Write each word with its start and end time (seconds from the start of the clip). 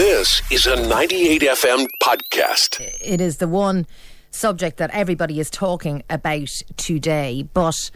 This 0.00 0.40
is 0.50 0.64
a 0.64 0.76
98 0.76 1.42
FM 1.42 1.86
podcast. 2.02 2.80
It 3.02 3.20
is 3.20 3.36
the 3.36 3.46
one 3.46 3.86
subject 4.30 4.78
that 4.78 4.88
everybody 4.94 5.38
is 5.38 5.50
talking 5.50 6.02
about 6.08 6.48
today. 6.78 7.46
But 7.52 7.90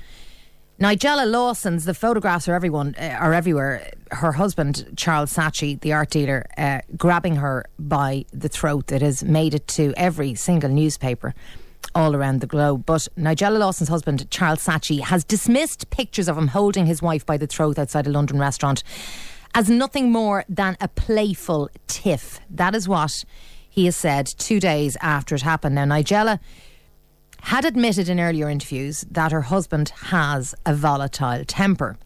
Nigella 0.79 1.27
Lawson's, 1.27 1.87
the 1.87 1.95
photographs 1.95 2.47
are 2.47 2.53
everyone 2.53 2.95
uh, 3.01 3.17
are 3.19 3.33
everywhere. 3.33 3.91
Her 4.11 4.33
husband 4.33 4.93
Charles 4.99 5.33
Saatchi, 5.33 5.81
the 5.81 5.95
art 5.95 6.11
dealer, 6.11 6.45
uh, 6.59 6.81
grabbing 6.95 7.37
her 7.37 7.65
by 7.79 8.27
the 8.35 8.51
throat. 8.51 8.93
It 8.93 9.01
has 9.01 9.25
made 9.25 9.55
it 9.55 9.67
to 9.69 9.95
every 9.97 10.35
single 10.35 10.69
newspaper 10.69 11.33
all 11.95 12.15
around 12.15 12.43
the 12.43 12.47
globe. 12.47 12.85
But 12.85 13.09
Nigella 13.17 13.59
Lawson's 13.59 13.89
husband, 13.89 14.31
Charles 14.31 14.63
Saatchi, 14.63 15.01
has 15.01 15.25
dismissed 15.25 15.89
pictures 15.89 16.29
of 16.29 16.37
him 16.37 16.49
holding 16.49 16.85
his 16.85 17.01
wife 17.01 17.25
by 17.25 17.39
the 17.39 17.47
throat 17.47 17.79
outside 17.79 18.07
a 18.07 18.11
London 18.11 18.39
restaurant 18.39 18.83
as 19.55 19.71
nothing 19.71 20.11
more 20.11 20.45
than 20.49 20.77
a 20.81 20.89
playful 20.89 21.71
tiff. 21.87 22.41
That 22.51 22.75
is 22.75 22.89
what 22.89 23.25
he 23.71 23.87
has 23.87 23.97
said 23.97 24.27
two 24.27 24.61
days 24.61 24.97
after 25.01 25.35
it 25.35 25.43
happened. 25.43 25.77
Now, 25.77 25.85
Nigella 25.85 26.41
had 27.41 27.65
admitted 27.65 28.09
in 28.09 28.19
earlier 28.19 28.49
interviews 28.49 29.05
that 29.11 29.33
her 29.33 29.43
husband 29.43 29.91
has 30.07 30.55
a 30.67 30.75
volatile 30.75 31.45
temper. 31.45 31.97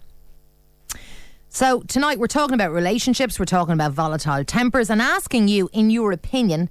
So, 1.48 1.80
tonight 1.82 2.18
we're 2.18 2.26
talking 2.26 2.54
about 2.54 2.72
relationships, 2.72 3.38
we're 3.38 3.46
talking 3.46 3.72
about 3.72 3.92
volatile 3.92 4.44
tempers, 4.44 4.90
and 4.90 5.00
asking 5.00 5.48
you, 5.48 5.70
in 5.72 5.88
your 5.90 6.12
opinion, 6.12 6.68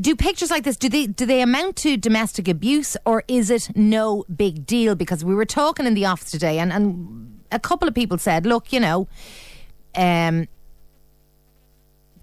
do 0.00 0.16
pictures 0.16 0.50
like 0.50 0.64
this 0.64 0.76
do 0.76 0.88
they 0.88 1.06
do 1.06 1.24
they 1.24 1.40
amount 1.40 1.76
to 1.76 1.96
domestic 1.96 2.48
abuse 2.48 2.96
or 3.06 3.22
is 3.28 3.48
it 3.48 3.70
no 3.76 4.24
big 4.34 4.66
deal 4.66 4.96
because 4.96 5.24
we 5.24 5.34
were 5.34 5.44
talking 5.44 5.86
in 5.86 5.94
the 5.94 6.04
office 6.04 6.32
today 6.32 6.58
and, 6.58 6.72
and 6.72 7.40
a 7.52 7.60
couple 7.60 7.86
of 7.86 7.94
people 7.94 8.18
said 8.18 8.44
look 8.44 8.72
you 8.72 8.80
know 8.80 9.06
um, 9.96 10.46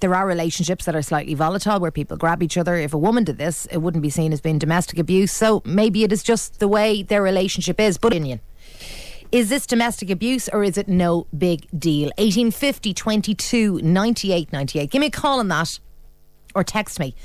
there 0.01 0.13
are 0.15 0.27
relationships 0.27 0.85
that 0.85 0.95
are 0.95 1.01
slightly 1.01 1.35
volatile 1.35 1.79
where 1.79 1.91
people 1.91 2.17
grab 2.17 2.43
each 2.43 2.57
other. 2.57 2.75
If 2.75 2.93
a 2.93 2.97
woman 2.97 3.23
did 3.23 3.37
this, 3.37 3.67
it 3.67 3.77
wouldn't 3.77 4.01
be 4.01 4.09
seen 4.09 4.33
as 4.33 4.41
being 4.41 4.57
domestic 4.57 4.99
abuse. 4.99 5.31
So 5.31 5.61
maybe 5.63 6.03
it 6.03 6.11
is 6.11 6.23
just 6.23 6.59
the 6.59 6.67
way 6.67 7.03
their 7.03 7.21
relationship 7.21 7.79
is. 7.79 7.97
But 7.97 8.11
opinion. 8.11 8.41
Is 9.31 9.47
this 9.47 9.65
domestic 9.65 10.09
abuse 10.09 10.49
or 10.49 10.61
is 10.63 10.77
it 10.77 10.89
no 10.89 11.25
big 11.37 11.65
deal? 11.77 12.07
1850 12.17 12.93
22 12.93 13.79
98 13.81 14.51
98. 14.51 14.89
Give 14.89 14.99
me 14.99 15.07
a 15.07 15.11
call 15.11 15.39
on 15.39 15.47
that 15.47 15.79
or 16.53 16.65
text 16.65 16.99
me 16.99 17.15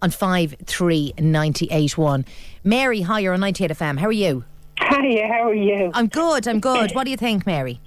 on 0.00 0.10
53981. 0.10 2.24
Mary, 2.62 3.00
hi, 3.00 3.18
you're 3.18 3.34
on 3.34 3.40
98 3.40 3.72
FM. 3.72 3.98
How 3.98 4.06
are 4.06 4.12
you? 4.12 4.44
Hiya, 4.78 5.26
how 5.26 5.48
are 5.48 5.54
you? 5.54 5.90
I'm 5.94 6.06
good, 6.06 6.46
I'm 6.46 6.60
good. 6.60 6.92
What 6.92 7.02
do 7.04 7.10
you 7.10 7.16
think, 7.16 7.46
Mary? 7.46 7.80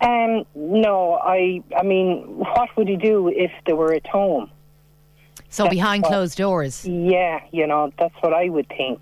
Um, 0.00 0.44
no, 0.54 1.14
I. 1.22 1.62
I 1.78 1.82
mean, 1.82 2.22
what 2.38 2.74
would 2.76 2.88
he 2.88 2.96
do 2.96 3.28
if 3.28 3.50
they 3.66 3.72
were 3.74 3.92
at 3.92 4.06
home? 4.06 4.50
So 5.50 5.64
That's 5.64 5.74
behind 5.74 6.02
what- 6.02 6.10
closed 6.10 6.38
doors. 6.38 6.86
Yeah, 6.86 7.40
you 7.50 7.66
know, 7.66 7.92
that's 7.98 8.14
what 8.20 8.32
I 8.32 8.48
would 8.48 8.68
think. 8.68 9.00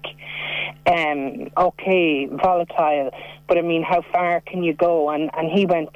Um, 0.87 1.51
okay, 1.57 2.27
volatile, 2.27 3.11
but 3.47 3.59
I 3.59 3.63
mean, 3.63 3.83
how 3.83 4.03
far 4.13 4.41
can 4.41 4.63
you 4.63 4.73
go? 4.73 5.11
And 5.11 5.31
and 5.37 5.51
he 5.51 5.67
went 5.67 5.91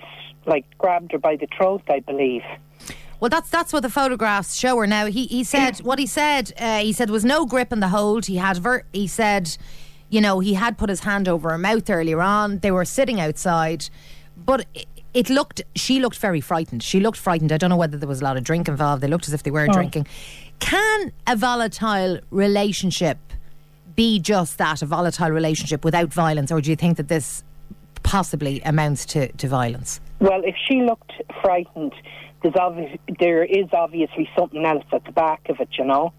like 0.46 0.64
grabbed 0.78 1.12
her 1.12 1.18
by 1.18 1.36
the 1.36 1.46
throat, 1.56 1.82
I 1.88 2.00
believe. 2.00 2.42
Well, 3.18 3.28
that's 3.30 3.48
that's 3.50 3.72
what 3.72 3.82
the 3.82 3.90
photographs 3.90 4.58
show 4.58 4.76
her. 4.78 4.86
Now 4.86 5.06
he 5.06 5.26
he 5.26 5.42
said 5.44 5.78
what 5.78 5.98
he 5.98 6.06
said. 6.06 6.52
Uh, 6.58 6.80
he 6.80 6.92
said 6.92 7.08
there 7.08 7.12
was 7.14 7.24
no 7.24 7.46
grip 7.46 7.72
in 7.72 7.80
the 7.80 7.88
hold. 7.88 8.26
He 8.26 8.36
had 8.36 8.58
ver- 8.58 8.84
he 8.92 9.06
said, 9.06 9.56
you 10.10 10.20
know, 10.20 10.40
he 10.40 10.54
had 10.54 10.76
put 10.76 10.90
his 10.90 11.00
hand 11.00 11.28
over 11.28 11.50
her 11.50 11.58
mouth 11.58 11.88
earlier 11.88 12.20
on. 12.20 12.58
They 12.58 12.70
were 12.70 12.84
sitting 12.84 13.20
outside, 13.20 13.88
but. 14.36 14.66
It, 15.14 15.28
it 15.28 15.30
looked. 15.30 15.62
She 15.74 16.00
looked 16.00 16.18
very 16.18 16.40
frightened. 16.40 16.82
She 16.82 17.00
looked 17.00 17.18
frightened. 17.18 17.52
I 17.52 17.56
don't 17.56 17.70
know 17.70 17.76
whether 17.76 17.96
there 17.96 18.08
was 18.08 18.20
a 18.20 18.24
lot 18.24 18.36
of 18.36 18.44
drink 18.44 18.68
involved. 18.68 19.02
They 19.02 19.08
looked 19.08 19.28
as 19.28 19.34
if 19.34 19.42
they 19.42 19.50
were 19.50 19.66
drinking. 19.68 20.06
Can 20.58 21.12
a 21.26 21.36
volatile 21.36 22.20
relationship 22.30 23.18
be 23.94 24.18
just 24.18 24.58
that, 24.58 24.82
a 24.82 24.86
volatile 24.86 25.30
relationship 25.30 25.84
without 25.84 26.12
violence, 26.12 26.50
or 26.50 26.60
do 26.60 26.70
you 26.70 26.76
think 26.76 26.96
that 26.96 27.08
this 27.08 27.44
possibly 28.02 28.60
amounts 28.62 29.04
to, 29.06 29.30
to 29.32 29.48
violence? 29.48 30.00
Well, 30.20 30.42
if 30.44 30.54
she 30.68 30.82
looked 30.82 31.12
frightened, 31.42 31.94
there's 32.42 32.56
obvious, 32.56 32.98
there 33.20 33.44
is 33.44 33.66
obviously 33.72 34.28
something 34.36 34.64
else 34.64 34.84
at 34.92 35.04
the 35.04 35.12
back 35.12 35.48
of 35.48 35.60
it, 35.60 35.68
you 35.78 35.84
know. 35.84 36.12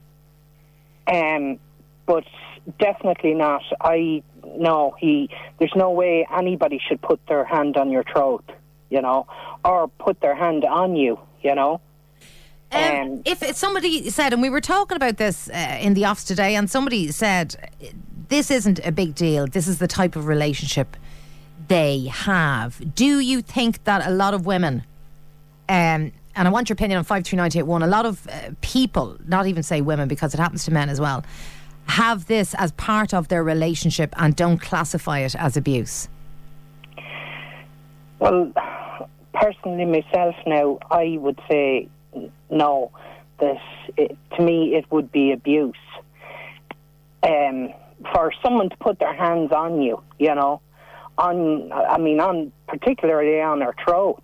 Um, 1.08 1.60
but 2.06 2.26
definitely 2.80 3.34
not. 3.34 3.64
I 3.82 4.24
no. 4.46 4.96
He 5.00 5.30
there's 5.60 5.74
no 5.76 5.92
way 5.92 6.26
anybody 6.34 6.80
should 6.88 7.02
put 7.02 7.20
their 7.28 7.44
hand 7.44 7.76
on 7.76 7.90
your 7.90 8.04
throat, 8.04 8.44
you 8.94 9.02
know, 9.02 9.26
or 9.66 9.88
put 9.88 10.22
their 10.22 10.36
hand 10.36 10.64
on 10.64 10.96
you, 10.96 11.20
you 11.42 11.56
know. 11.56 11.82
Um, 12.72 13.22
if 13.26 13.44
if 13.44 13.56
somebody 13.56 14.10
said, 14.10 14.34
and 14.34 14.42
we 14.42 14.50
were 14.50 14.62
talking 14.62 14.96
about 14.96 15.18
this 15.18 15.50
uh, 15.50 15.78
in 15.82 15.94
the 15.94 16.06
office 16.06 16.24
today, 16.24 16.56
and 16.56 16.70
somebody 16.70 17.12
said, 17.12 17.48
this 18.30 18.50
isn't 18.50 18.80
a 18.86 18.92
big 18.92 19.16
deal. 19.16 19.48
This 19.48 19.68
is 19.68 19.78
the 19.80 19.88
type 19.88 20.16
of 20.16 20.28
relationship 20.28 20.96
they 21.68 22.06
have. 22.12 22.96
Do 22.96 23.20
you 23.20 23.42
think 23.42 23.84
that 23.84 24.08
a 24.08 24.12
lot 24.12 24.34
of 24.34 24.46
women, 24.46 24.84
um, 25.70 26.12
and 26.36 26.48
I 26.48 26.50
want 26.50 26.70
your 26.70 26.76
opinion 26.76 26.98
on 26.98 27.04
five 27.04 27.24
three 27.26 27.38
ninety 27.38 27.60
eight 27.60 27.68
one, 27.68 27.84
a 27.84 27.88
lot 27.88 28.06
of 28.06 28.28
uh, 28.28 28.52
people, 28.62 29.18
not 29.28 29.46
even 29.48 29.64
say 29.64 29.82
women 29.82 30.08
because 30.08 30.34
it 30.34 30.40
happens 30.40 30.66
to 30.66 30.72
men 30.72 30.90
as 30.90 31.00
well, 31.00 31.24
have 31.86 32.26
this 32.26 32.56
as 32.56 32.72
part 32.74 33.14
of 33.14 33.28
their 33.28 33.44
relationship 33.44 34.14
and 34.18 34.36
don't 34.36 34.60
classify 34.60 35.20
it 35.20 35.36
as 35.36 35.58
abuse? 35.58 36.10
Well, 38.20 38.52
personally, 39.34 39.86
myself 39.86 40.36
now, 40.46 40.80
I 40.90 41.18
would 41.20 41.40
say 41.50 41.90
no. 42.50 42.92
That 43.40 43.58
it, 43.98 44.16
to 44.38 44.44
me, 44.44 44.76
it 44.76 44.90
would 44.92 45.12
be 45.12 45.32
abuse. 45.32 45.76
Um, 47.24 47.74
for 48.14 48.32
someone 48.44 48.70
to 48.70 48.78
put 48.78 49.00
their 49.00 49.14
hands 49.14 49.52
on 49.52 49.82
you, 49.82 50.02
you 50.20 50.36
know, 50.36 50.62
on 51.18 51.72
I 51.72 51.98
mean, 51.98 52.20
on 52.20 52.52
particularly 52.68 53.42
on 53.42 53.62
her 53.62 53.76
throat. 53.84 54.24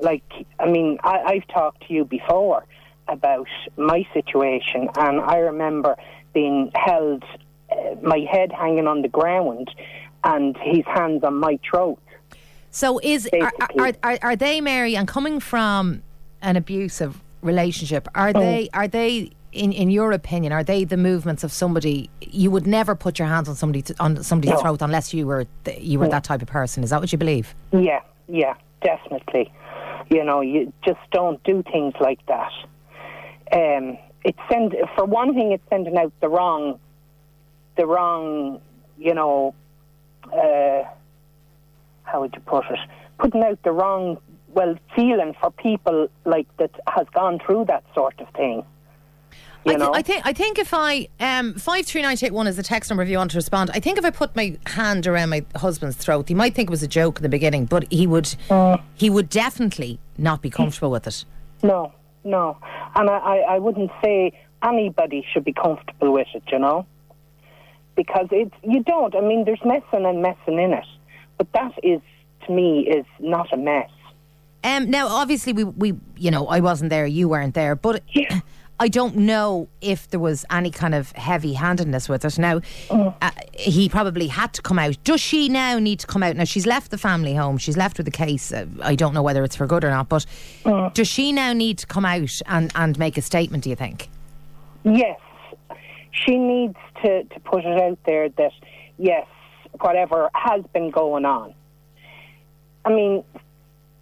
Like, 0.00 0.24
I 0.58 0.68
mean, 0.68 0.98
I, 1.02 1.18
I've 1.24 1.46
talked 1.48 1.86
to 1.86 1.94
you 1.94 2.04
before 2.04 2.64
about 3.06 3.48
my 3.76 4.06
situation, 4.12 4.88
and 4.96 5.20
I 5.20 5.38
remember 5.38 5.96
being 6.32 6.72
held, 6.74 7.22
uh, 7.70 7.94
my 8.02 8.26
head 8.30 8.50
hanging 8.52 8.88
on 8.88 9.02
the 9.02 9.08
ground, 9.08 9.70
and 10.24 10.56
his 10.56 10.84
hands 10.86 11.22
on 11.22 11.36
my 11.36 11.58
throat. 11.68 12.00
So 12.74 12.98
is 12.98 13.28
are, 13.40 13.52
are, 13.78 13.92
are, 14.02 14.18
are 14.20 14.36
they 14.36 14.60
Mary 14.60 14.96
and 14.96 15.06
coming 15.06 15.38
from 15.38 16.02
an 16.42 16.56
abusive 16.56 17.20
relationship 17.40 18.08
are 18.14 18.32
they 18.32 18.68
are 18.74 18.88
they 18.88 19.30
in, 19.52 19.70
in 19.70 19.90
your 19.90 20.12
opinion 20.12 20.50
are 20.52 20.64
they 20.64 20.82
the 20.84 20.96
movements 20.96 21.44
of 21.44 21.52
somebody 21.52 22.10
you 22.20 22.50
would 22.50 22.66
never 22.66 22.94
put 22.94 23.18
your 23.18 23.28
hands 23.28 23.48
on 23.50 23.54
somebody 23.54 23.82
to, 23.82 23.94
on 24.00 24.22
somebody's 24.24 24.54
No. 24.54 24.60
throat 24.60 24.82
unless 24.82 25.14
you 25.14 25.26
were 25.26 25.46
th- 25.64 25.80
you 25.80 25.98
were 25.98 26.08
that 26.08 26.24
type 26.24 26.42
of 26.42 26.48
person 26.48 26.82
is 26.82 26.90
that 26.90 27.00
what 27.00 27.12
you 27.12 27.18
believe 27.18 27.54
Yeah, 27.70 28.00
yeah, 28.28 28.54
definitely. 28.82 29.52
You 30.10 30.24
know, 30.24 30.40
you 30.40 30.72
just 30.84 31.00
don't 31.12 31.42
do 31.44 31.62
things 31.70 31.94
like 32.00 32.24
that. 32.26 32.52
Um, 33.52 33.98
it's 34.24 34.38
send 34.50 34.74
for 34.96 35.04
one 35.04 35.34
thing, 35.34 35.52
it's 35.52 35.62
sending 35.70 35.96
out 35.96 36.12
the 36.20 36.28
wrong, 36.28 36.80
the 37.76 37.86
wrong, 37.86 38.60
you 38.98 39.14
know, 39.14 39.54
uh, 40.32 40.82
how 42.04 42.20
would 42.20 42.34
you 42.34 42.40
put 42.42 42.64
it? 42.70 42.78
Putting 43.18 43.42
out 43.42 43.62
the 43.62 43.72
wrong, 43.72 44.18
well, 44.48 44.76
feeling 44.94 45.34
for 45.40 45.50
people 45.50 46.08
like 46.24 46.46
that 46.58 46.70
has 46.88 47.06
gone 47.12 47.38
through 47.44 47.66
that 47.66 47.84
sort 47.94 48.18
of 48.20 48.28
thing. 48.30 48.64
You 49.66 49.72
I, 49.72 49.76
know, 49.76 49.94
I 49.94 50.02
think 50.02 50.26
I 50.26 50.34
think 50.34 50.58
if 50.58 50.74
I 50.74 51.08
um 51.20 51.54
five 51.54 51.86
three 51.86 52.02
nine 52.02 52.18
eight 52.20 52.32
one 52.34 52.46
is 52.46 52.56
the 52.56 52.62
text 52.62 52.90
number 52.90 53.02
if 53.02 53.08
you 53.08 53.16
want 53.16 53.30
to 53.30 53.38
respond. 53.38 53.70
I 53.72 53.80
think 53.80 53.96
if 53.96 54.04
I 54.04 54.10
put 54.10 54.36
my 54.36 54.58
hand 54.66 55.06
around 55.06 55.30
my 55.30 55.44
husband's 55.56 55.96
throat, 55.96 56.28
he 56.28 56.34
might 56.34 56.54
think 56.54 56.68
it 56.68 56.70
was 56.70 56.82
a 56.82 56.88
joke 56.88 57.18
in 57.18 57.22
the 57.22 57.30
beginning, 57.30 57.64
but 57.64 57.90
he 57.90 58.06
would 58.06 58.24
Mm. 58.50 58.82
he 58.94 59.08
would 59.08 59.30
definitely 59.30 59.98
not 60.18 60.42
be 60.42 60.50
comfortable 60.50 60.90
with 60.90 61.06
it. 61.06 61.24
No, 61.62 61.92
no. 62.24 62.58
And 62.94 63.08
I, 63.08 63.16
I, 63.16 63.36
I 63.54 63.58
wouldn't 63.58 63.90
say 64.04 64.38
anybody 64.62 65.26
should 65.32 65.44
be 65.44 65.54
comfortable 65.54 66.12
with 66.12 66.28
it, 66.34 66.42
you 66.52 66.58
know? 66.58 66.84
Because 67.96 68.28
it's, 68.32 68.54
you 68.62 68.82
don't. 68.82 69.14
I 69.14 69.20
mean, 69.20 69.44
there's 69.44 69.64
messing 69.64 70.04
and 70.04 70.20
messing 70.20 70.58
in 70.58 70.72
it. 70.74 70.84
But 71.38 71.52
that 71.52 71.72
is, 71.82 72.00
to 72.46 72.52
me, 72.52 72.86
is 72.88 73.06
not 73.20 73.52
a 73.52 73.56
mess. 73.56 73.90
Um, 74.62 74.90
now, 74.90 75.08
obviously, 75.08 75.52
we, 75.52 75.64
we, 75.64 75.94
you 76.16 76.30
know, 76.30 76.46
I 76.46 76.60
wasn't 76.60 76.90
there, 76.90 77.06
you 77.06 77.28
weren't 77.28 77.54
there, 77.54 77.74
but 77.76 78.02
Yeah. 78.12 78.40
I 78.80 78.88
don't 78.88 79.14
know 79.18 79.68
if 79.80 80.08
there 80.10 80.18
was 80.18 80.44
any 80.50 80.72
kind 80.72 80.96
of 80.96 81.12
heavy-handedness 81.12 82.08
with 82.08 82.24
it. 82.24 82.38
Now, 82.40 82.60
uh, 82.90 83.30
he 83.52 83.88
probably 83.88 84.26
had 84.26 84.52
to 84.54 84.62
come 84.62 84.80
out. 84.80 84.96
Does 85.04 85.20
she 85.20 85.48
now 85.48 85.78
need 85.78 86.00
to 86.00 86.08
come 86.08 86.24
out? 86.24 86.34
Now, 86.34 86.42
she's 86.42 86.66
left 86.66 86.90
the 86.90 86.98
family 86.98 87.34
home. 87.36 87.56
She's 87.56 87.76
left 87.76 87.98
with 87.98 88.04
the 88.06 88.10
case. 88.10 88.52
Uh, 88.52 88.66
I 88.82 88.96
don't 88.96 89.14
know 89.14 89.22
whether 89.22 89.44
it's 89.44 89.54
for 89.54 89.68
good 89.68 89.84
or 89.84 89.90
not, 89.90 90.08
but 90.08 90.26
does 90.92 91.06
she 91.06 91.30
now 91.30 91.52
need 91.52 91.78
to 91.78 91.86
come 91.86 92.04
out 92.04 92.40
and, 92.46 92.72
and 92.74 92.98
make 92.98 93.16
a 93.16 93.22
statement? 93.22 93.62
Do 93.62 93.70
you 93.70 93.76
think? 93.76 94.08
Yes. 94.82 95.20
She 96.10 96.36
needs 96.36 96.76
to, 97.02 97.22
to 97.22 97.40
put 97.40 97.64
it 97.64 97.80
out 97.80 97.98
there 98.06 98.28
that, 98.28 98.52
yes, 98.98 99.26
whatever 99.80 100.30
has 100.34 100.62
been 100.72 100.90
going 100.90 101.24
on. 101.24 101.54
I 102.84 102.90
mean, 102.90 103.24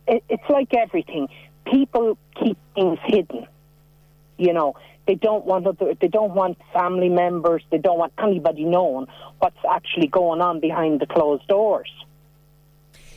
it, 0.07 0.25
it's 0.29 0.49
like 0.49 0.75
everything. 0.75 1.29
People 1.65 2.19
keep 2.41 2.59
things 2.75 2.99
hidden, 3.05 3.47
You 4.37 4.53
know, 4.53 4.75
they 5.07 5.15
don't 5.15 5.45
want 5.45 5.67
other, 5.67 5.95
they 6.01 6.09
don't 6.09 6.35
want 6.35 6.59
family 6.73 7.09
members, 7.09 7.63
they 7.71 7.79
don't 7.79 7.99
want 7.99 8.13
anybody 8.19 8.65
knowing 8.65 9.07
what's 9.39 9.57
actually 9.71 10.09
going 10.09 10.41
on 10.41 10.61
behind 10.61 11.01
the 11.01 11.07
closed 11.07 11.47
doors. 11.47 11.91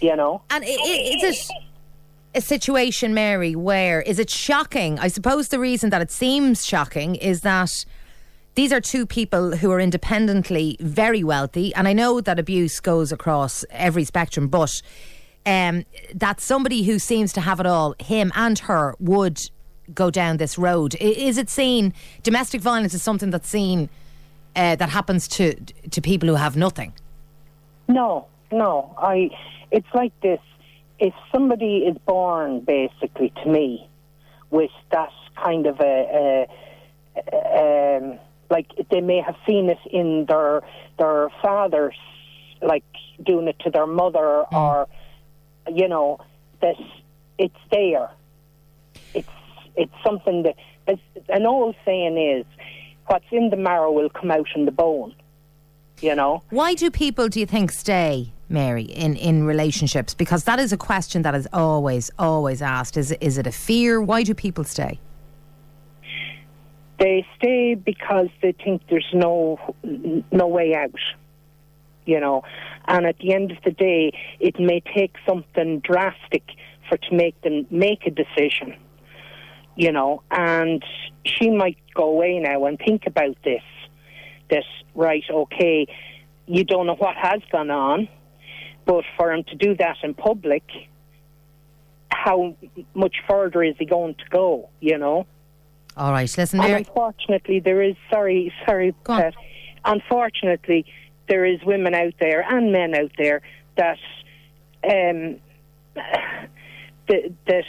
You 0.01 0.15
know, 0.15 0.41
And 0.49 0.63
it 0.67 1.51
a 2.35 2.41
situation, 2.41 3.13
Mary, 3.13 3.55
where 3.55 4.01
is 4.01 4.19
it 4.19 4.29
shocking? 4.29 4.99
I 4.99 5.07
suppose 5.07 5.47
the 5.47 5.59
reason 5.59 5.89
that 5.91 6.01
it 6.01 6.11
seems 6.11 6.65
shocking 6.65 7.15
is 7.15 7.41
that 7.41 7.71
these 8.55 8.71
are 8.71 8.81
two 8.81 9.05
people 9.05 9.57
who 9.57 9.71
are 9.71 9.79
independently 9.79 10.77
very 10.79 11.23
wealthy, 11.23 11.75
and 11.75 11.87
I 11.87 11.93
know 11.93 12.21
that 12.21 12.39
abuse 12.39 12.79
goes 12.79 13.11
across 13.11 13.65
every 13.69 14.05
spectrum, 14.05 14.47
but 14.47 14.71
um, 15.45 15.85
that 16.13 16.39
somebody 16.39 16.83
who 16.83 16.97
seems 16.97 17.33
to 17.33 17.41
have 17.41 17.59
it 17.59 17.65
all, 17.65 17.95
him 17.99 18.31
and 18.35 18.57
her, 18.59 18.95
would 18.99 19.39
go 19.93 20.09
down 20.09 20.37
this 20.37 20.57
road. 20.57 20.95
Is 20.99 21.37
it 21.37 21.49
seen? 21.49 21.93
Domestic 22.23 22.61
violence 22.61 22.93
is 22.93 23.03
something 23.03 23.29
that's 23.29 23.49
seen 23.49 23.89
uh, 24.55 24.75
that 24.77 24.89
happens 24.89 25.27
to 25.27 25.53
to 25.91 26.01
people 26.01 26.29
who 26.29 26.35
have 26.35 26.55
nothing. 26.55 26.93
No, 27.87 28.27
no. 28.51 28.95
I. 28.97 29.29
It's 29.71 29.87
like 29.93 30.13
this. 30.21 30.39
If 30.97 31.13
somebody 31.31 31.79
is 31.79 31.97
born, 32.05 32.61
basically, 32.61 33.33
to 33.43 33.49
me, 33.49 33.89
with 34.49 34.71
that 34.91 35.11
kind 35.35 35.67
of 35.67 35.81
a, 35.81 36.47
a 37.17 37.97
um, 38.01 38.19
like 38.49 38.67
they 38.91 39.01
may 39.01 39.21
have 39.21 39.35
seen 39.45 39.69
it 39.69 39.79
in 39.91 40.25
their 40.27 40.61
their 40.97 41.29
fathers, 41.41 41.95
like 42.61 42.83
doing 43.23 43.47
it 43.47 43.57
to 43.59 43.69
their 43.69 43.87
mother, 43.87 44.45
hmm. 44.49 44.55
or 44.55 44.87
you 45.71 45.87
know, 45.87 46.19
that 46.61 46.75
it's 47.37 47.55
there. 47.71 48.09
It's 49.13 49.29
it's 49.75 49.93
something 50.03 50.43
that 50.43 50.55
an 51.29 51.45
old 51.45 51.75
saying 51.85 52.17
is, 52.17 52.45
"What's 53.07 53.25
in 53.31 53.49
the 53.49 53.57
marrow 53.57 53.91
will 53.91 54.09
come 54.09 54.31
out 54.31 54.47
in 54.55 54.65
the 54.65 54.71
bone." 54.71 55.15
You 56.01 56.13
know. 56.13 56.43
Why 56.49 56.73
do 56.73 56.91
people, 56.91 57.29
do 57.29 57.39
you 57.39 57.45
think, 57.45 57.71
stay, 57.71 58.33
Mary, 58.49 58.83
in, 58.83 59.15
in 59.15 59.45
relationships? 59.45 60.13
Because 60.13 60.43
that 60.43 60.59
is 60.59 60.73
a 60.73 60.77
question 60.77 61.21
that 61.21 61.33
is 61.33 61.47
always, 61.53 62.11
always 62.19 62.61
asked. 62.61 62.97
Is, 62.97 63.13
is 63.21 63.37
it 63.37 63.47
a 63.47 63.51
fear? 63.51 64.01
Why 64.01 64.23
do 64.23 64.33
people 64.33 64.65
stay? 64.65 64.99
They 66.99 67.25
stay 67.37 67.75
because 67.75 68.27
they 68.41 68.53
think 68.53 68.81
there's 68.89 69.11
no 69.13 69.59
no 70.31 70.47
way 70.47 70.75
out 70.75 70.99
you 72.05 72.19
know. 72.19 72.43
And 72.87 73.07
at 73.07 73.17
the 73.17 73.33
end 73.33 73.51
of 73.51 73.57
the 73.63 73.71
day 73.71 74.13
it 74.39 74.59
may 74.59 74.81
take 74.95 75.15
something 75.27 75.79
drastic 75.79 76.43
for 76.87 76.97
to 76.97 77.15
make 77.15 77.39
them 77.41 77.65
make 77.69 78.05
a 78.05 78.11
decision 78.11 78.75
you 79.75 79.91
know. 79.91 80.21
And 80.31 80.83
she 81.25 81.49
might 81.49 81.77
go 81.93 82.09
away 82.09 82.39
now 82.39 82.65
and 82.65 82.77
think 82.77 83.07
about 83.07 83.35
this 83.43 83.63
This 84.49 84.65
right 84.93 85.23
okay 85.29 85.87
you 86.47 86.63
don't 86.63 86.85
know 86.85 86.95
what 86.95 87.15
has 87.15 87.41
gone 87.51 87.71
on 87.71 88.07
but 88.85 89.03
for 89.17 89.33
him 89.33 89.43
to 89.45 89.55
do 89.55 89.75
that 89.75 89.97
in 90.03 90.13
public 90.13 90.63
how 92.11 92.55
much 92.93 93.15
further 93.27 93.63
is 93.63 93.75
he 93.79 93.85
going 93.85 94.13
to 94.15 94.25
go 94.29 94.69
you 94.79 94.97
know 94.97 95.25
All 95.97 96.11
right, 96.11 96.33
listen, 96.37 96.59
and 96.59 96.67
Mary. 96.69 96.79
unfortunately, 96.79 97.59
there 97.59 97.81
is 97.81 97.95
sorry, 98.11 98.53
sorry. 98.67 98.93
Pat. 99.05 99.33
Unfortunately, 99.85 100.85
there 101.29 101.45
is 101.45 101.63
women 101.63 101.93
out 101.93 102.13
there 102.19 102.41
and 102.41 102.71
men 102.71 102.95
out 102.95 103.11
there 103.17 103.41
that 103.77 103.97
um, 104.83 105.37
that, 105.95 107.31
that 107.47 107.63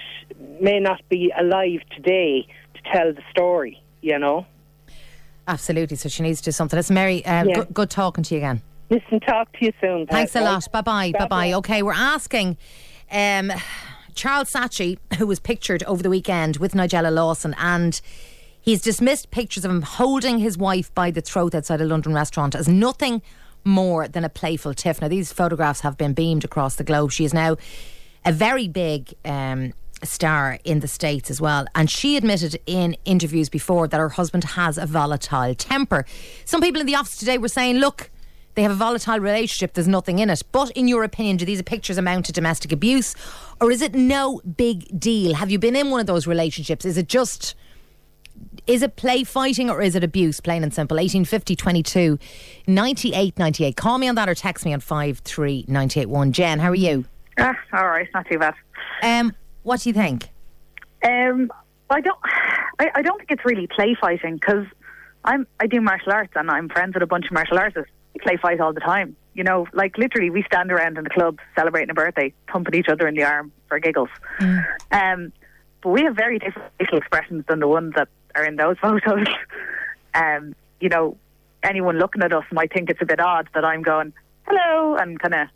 may 0.61 0.81
not 0.81 1.01
be 1.09 1.33
alive 1.39 1.81
today 1.95 2.47
to 2.75 2.93
tell 2.93 3.13
the 3.13 3.23
story. 3.31 3.81
You 4.01 4.19
know. 4.19 4.47
Absolutely. 5.49 5.97
So 5.97 6.09
she 6.09 6.23
needs 6.25 6.41
to 6.41 6.47
do 6.47 6.53
something. 6.53 6.77
Listen, 6.77 6.95
Mary, 6.95 7.25
uh, 7.25 7.45
Yeah. 7.45 7.55
good, 7.55 7.75
good 7.75 7.91
talking 7.91 8.25
to 8.25 8.35
you 8.35 8.39
again. 8.39 8.63
Listen, 8.91 9.21
talk 9.21 9.53
to 9.53 9.65
you 9.65 9.73
soon. 9.81 10.07
Pat, 10.07 10.15
Thanks 10.17 10.37
a 10.37 10.41
lot. 10.41 10.71
Bye 10.73 10.81
bye. 10.81 11.13
Bye 11.13 11.19
bye. 11.19 11.27
Bye-bye. 11.27 11.53
Okay, 11.55 11.83
we're 11.83 11.93
asking 11.93 12.57
um, 13.13 13.53
Charles 14.17 14.51
Saatchi, 14.51 14.99
who 15.19 15.27
was 15.27 15.39
pictured 15.39 15.83
over 15.85 16.03
the 16.03 16.11
weekend 16.11 16.57
with 16.57 16.73
Nigella 16.73 17.13
Lawson, 17.13 17.55
and 17.59 18.01
he's 18.59 18.81
dismissed 18.81 19.31
pictures 19.31 19.65
of 19.65 19.71
him 19.71 19.83
holding 19.83 20.39
his 20.39 20.57
wife 20.57 20.93
by 20.95 21.11
the 21.11 21.21
throat 21.21 21.55
outside 21.55 21.83
a 21.83 21.85
London 21.85 22.15
restaurant 22.15 22.55
as 22.55 22.67
nothing 22.67 23.21
more 23.63 24.09
than 24.09 24.25
a 24.25 24.31
playful 24.31 24.73
tiff. 24.73 25.03
Now, 25.03 25.09
these 25.09 25.33
photographs 25.33 25.81
have 25.81 25.99
been 25.99 26.15
beamed 26.15 26.45
across 26.45 26.77
the 26.77 26.85
globe. 26.85 27.13
She 27.13 27.27
is 27.27 27.35
now 27.35 27.57
a 28.25 28.33
very 28.33 28.67
big. 28.67 29.15
Um, 29.25 29.73
Star 30.03 30.59
in 30.63 30.81
the 30.81 30.89
States 30.89 31.31
as 31.31 31.41
well. 31.41 31.65
And 31.75 31.91
she 31.91 32.19
admitted 32.19 32.61
in 32.67 32.99
interviews 33.07 33.49
before 33.49 33.89
that 33.89 33.99
her 33.99 34.11
husband 34.11 34.45
has 34.45 34.77
a 34.77 34.85
volatile 34.85 35.55
temper. 35.55 36.05
Some 36.45 36.61
people 36.61 36.83
in 36.83 36.87
the 36.87 36.95
office 36.95 37.17
today 37.17 37.39
were 37.39 37.49
saying, 37.49 37.79
look, 37.79 38.11
they 38.57 38.63
have 38.63 38.73
a 38.73 38.75
volatile 38.75 39.21
relationship, 39.21 39.75
there's 39.75 39.87
nothing 39.87 40.19
in 40.19 40.31
it. 40.31 40.43
But 40.51 40.71
in 40.73 40.89
your 40.89 41.05
opinion, 41.05 41.37
do 41.37 41.45
these 41.45 41.63
pictures 41.63 41.99
amount 41.99 42.27
to 42.27 42.33
domestic 42.33 42.73
abuse? 42.73 43.15
Or 43.61 43.71
is 43.71 43.81
it 43.83 43.95
no 43.95 44.41
big 44.57 44.99
deal? 44.99 45.35
Have 45.35 45.51
you 45.51 45.59
been 45.59 45.77
in 45.77 45.91
one 45.91 46.01
of 46.01 46.07
those 46.07 46.27
relationships? 46.27 46.85
Is 46.85 46.99
it 46.99 47.09
just 47.09 47.55
is 48.67 48.83
it 48.83 48.97
play 48.97 49.25
fighting 49.25 49.71
or 49.71 49.81
is 49.81 49.95
it 49.95 50.05
abuse? 50.05 50.41
Plain 50.41 50.63
and 50.63 50.75
simple. 50.75 50.97
1850 50.97 51.57
22 51.57 52.19
98 52.67 53.39
98. 53.39 53.77
Call 53.77 53.99
me 53.99 54.09
on 54.09 54.15
that 54.17 54.29
or 54.29 54.35
text 54.35 54.65
me 54.65 54.73
on 54.73 54.81
53981. 54.81 56.33
Jen, 56.33 56.59
how 56.59 56.71
are 56.71 56.75
you? 56.75 57.05
Ah, 57.39 57.55
all 57.73 57.87
right, 57.89 58.09
not 58.15 58.27
too 58.31 58.39
bad. 58.39 58.55
Um, 59.03 59.35
what 59.63 59.81
do 59.81 59.89
you 59.89 59.93
think? 59.95 60.29
Um, 61.05 61.51
I 61.91 62.01
don't, 62.01 62.19
I, 62.79 62.91
I 62.97 63.03
don't 63.03 63.19
think 63.19 63.31
it's 63.31 63.45
really 63.45 63.67
play 63.67 63.95
fighting 64.01 64.35
because 64.35 64.67
I'm, 65.25 65.47
I 65.61 65.67
do 65.67 65.81
martial 65.81 66.13
arts 66.13 66.33
and 66.35 66.51
I'm 66.51 66.69
friends 66.69 66.95
with 66.95 67.03
a 67.03 67.07
bunch 67.07 67.27
of 67.27 67.33
martial 67.33 67.59
artists. 67.59 67.91
We 68.15 68.21
play 68.21 68.37
fight 68.37 68.61
all 68.61 68.73
the 68.73 68.81
time. 68.81 69.17
You 69.37 69.45
know, 69.45 69.67
like 69.75 69.99
literally, 69.99 70.31
we 70.31 70.43
stand 70.45 70.73
around 70.73 70.97
in 70.97 71.05
the 71.05 71.11
club 71.11 71.39
celebrating 71.55 71.91
a 71.91 71.95
birthday, 71.95 72.33
pumping 72.47 72.75
each 72.75 72.89
other 72.89 73.07
in 73.07 73.15
the 73.15 73.25
arm 73.25 73.53
for 73.69 73.79
giggles. 73.79 74.09
Um, 74.91 75.33
but 75.83 75.91
we 75.91 76.03
have 76.05 76.17
very 76.17 76.39
different 76.39 76.73
facial 76.79 76.99
expressions 76.99 77.45
than 77.47 77.61
the 77.61 77.69
ones 77.69 77.93
that 77.97 78.09
are 78.35 78.45
in 78.45 78.57
those 78.57 78.77
photos. 78.83 79.27
um, 80.15 80.55
you 80.81 80.89
know, 80.89 81.17
anyone 81.63 81.99
looking 81.99 82.23
at 82.23 82.33
us 82.33 82.45
might 82.51 82.73
think 82.73 82.89
it's 82.89 83.03
a 83.03 83.07
bit 83.07 83.21
odd 83.21 83.49
that 83.55 83.65
I'm 83.65 83.83
going 83.83 84.13
hello 84.47 84.97
and 84.97 85.19
kind 85.21 85.35
of 85.35 85.49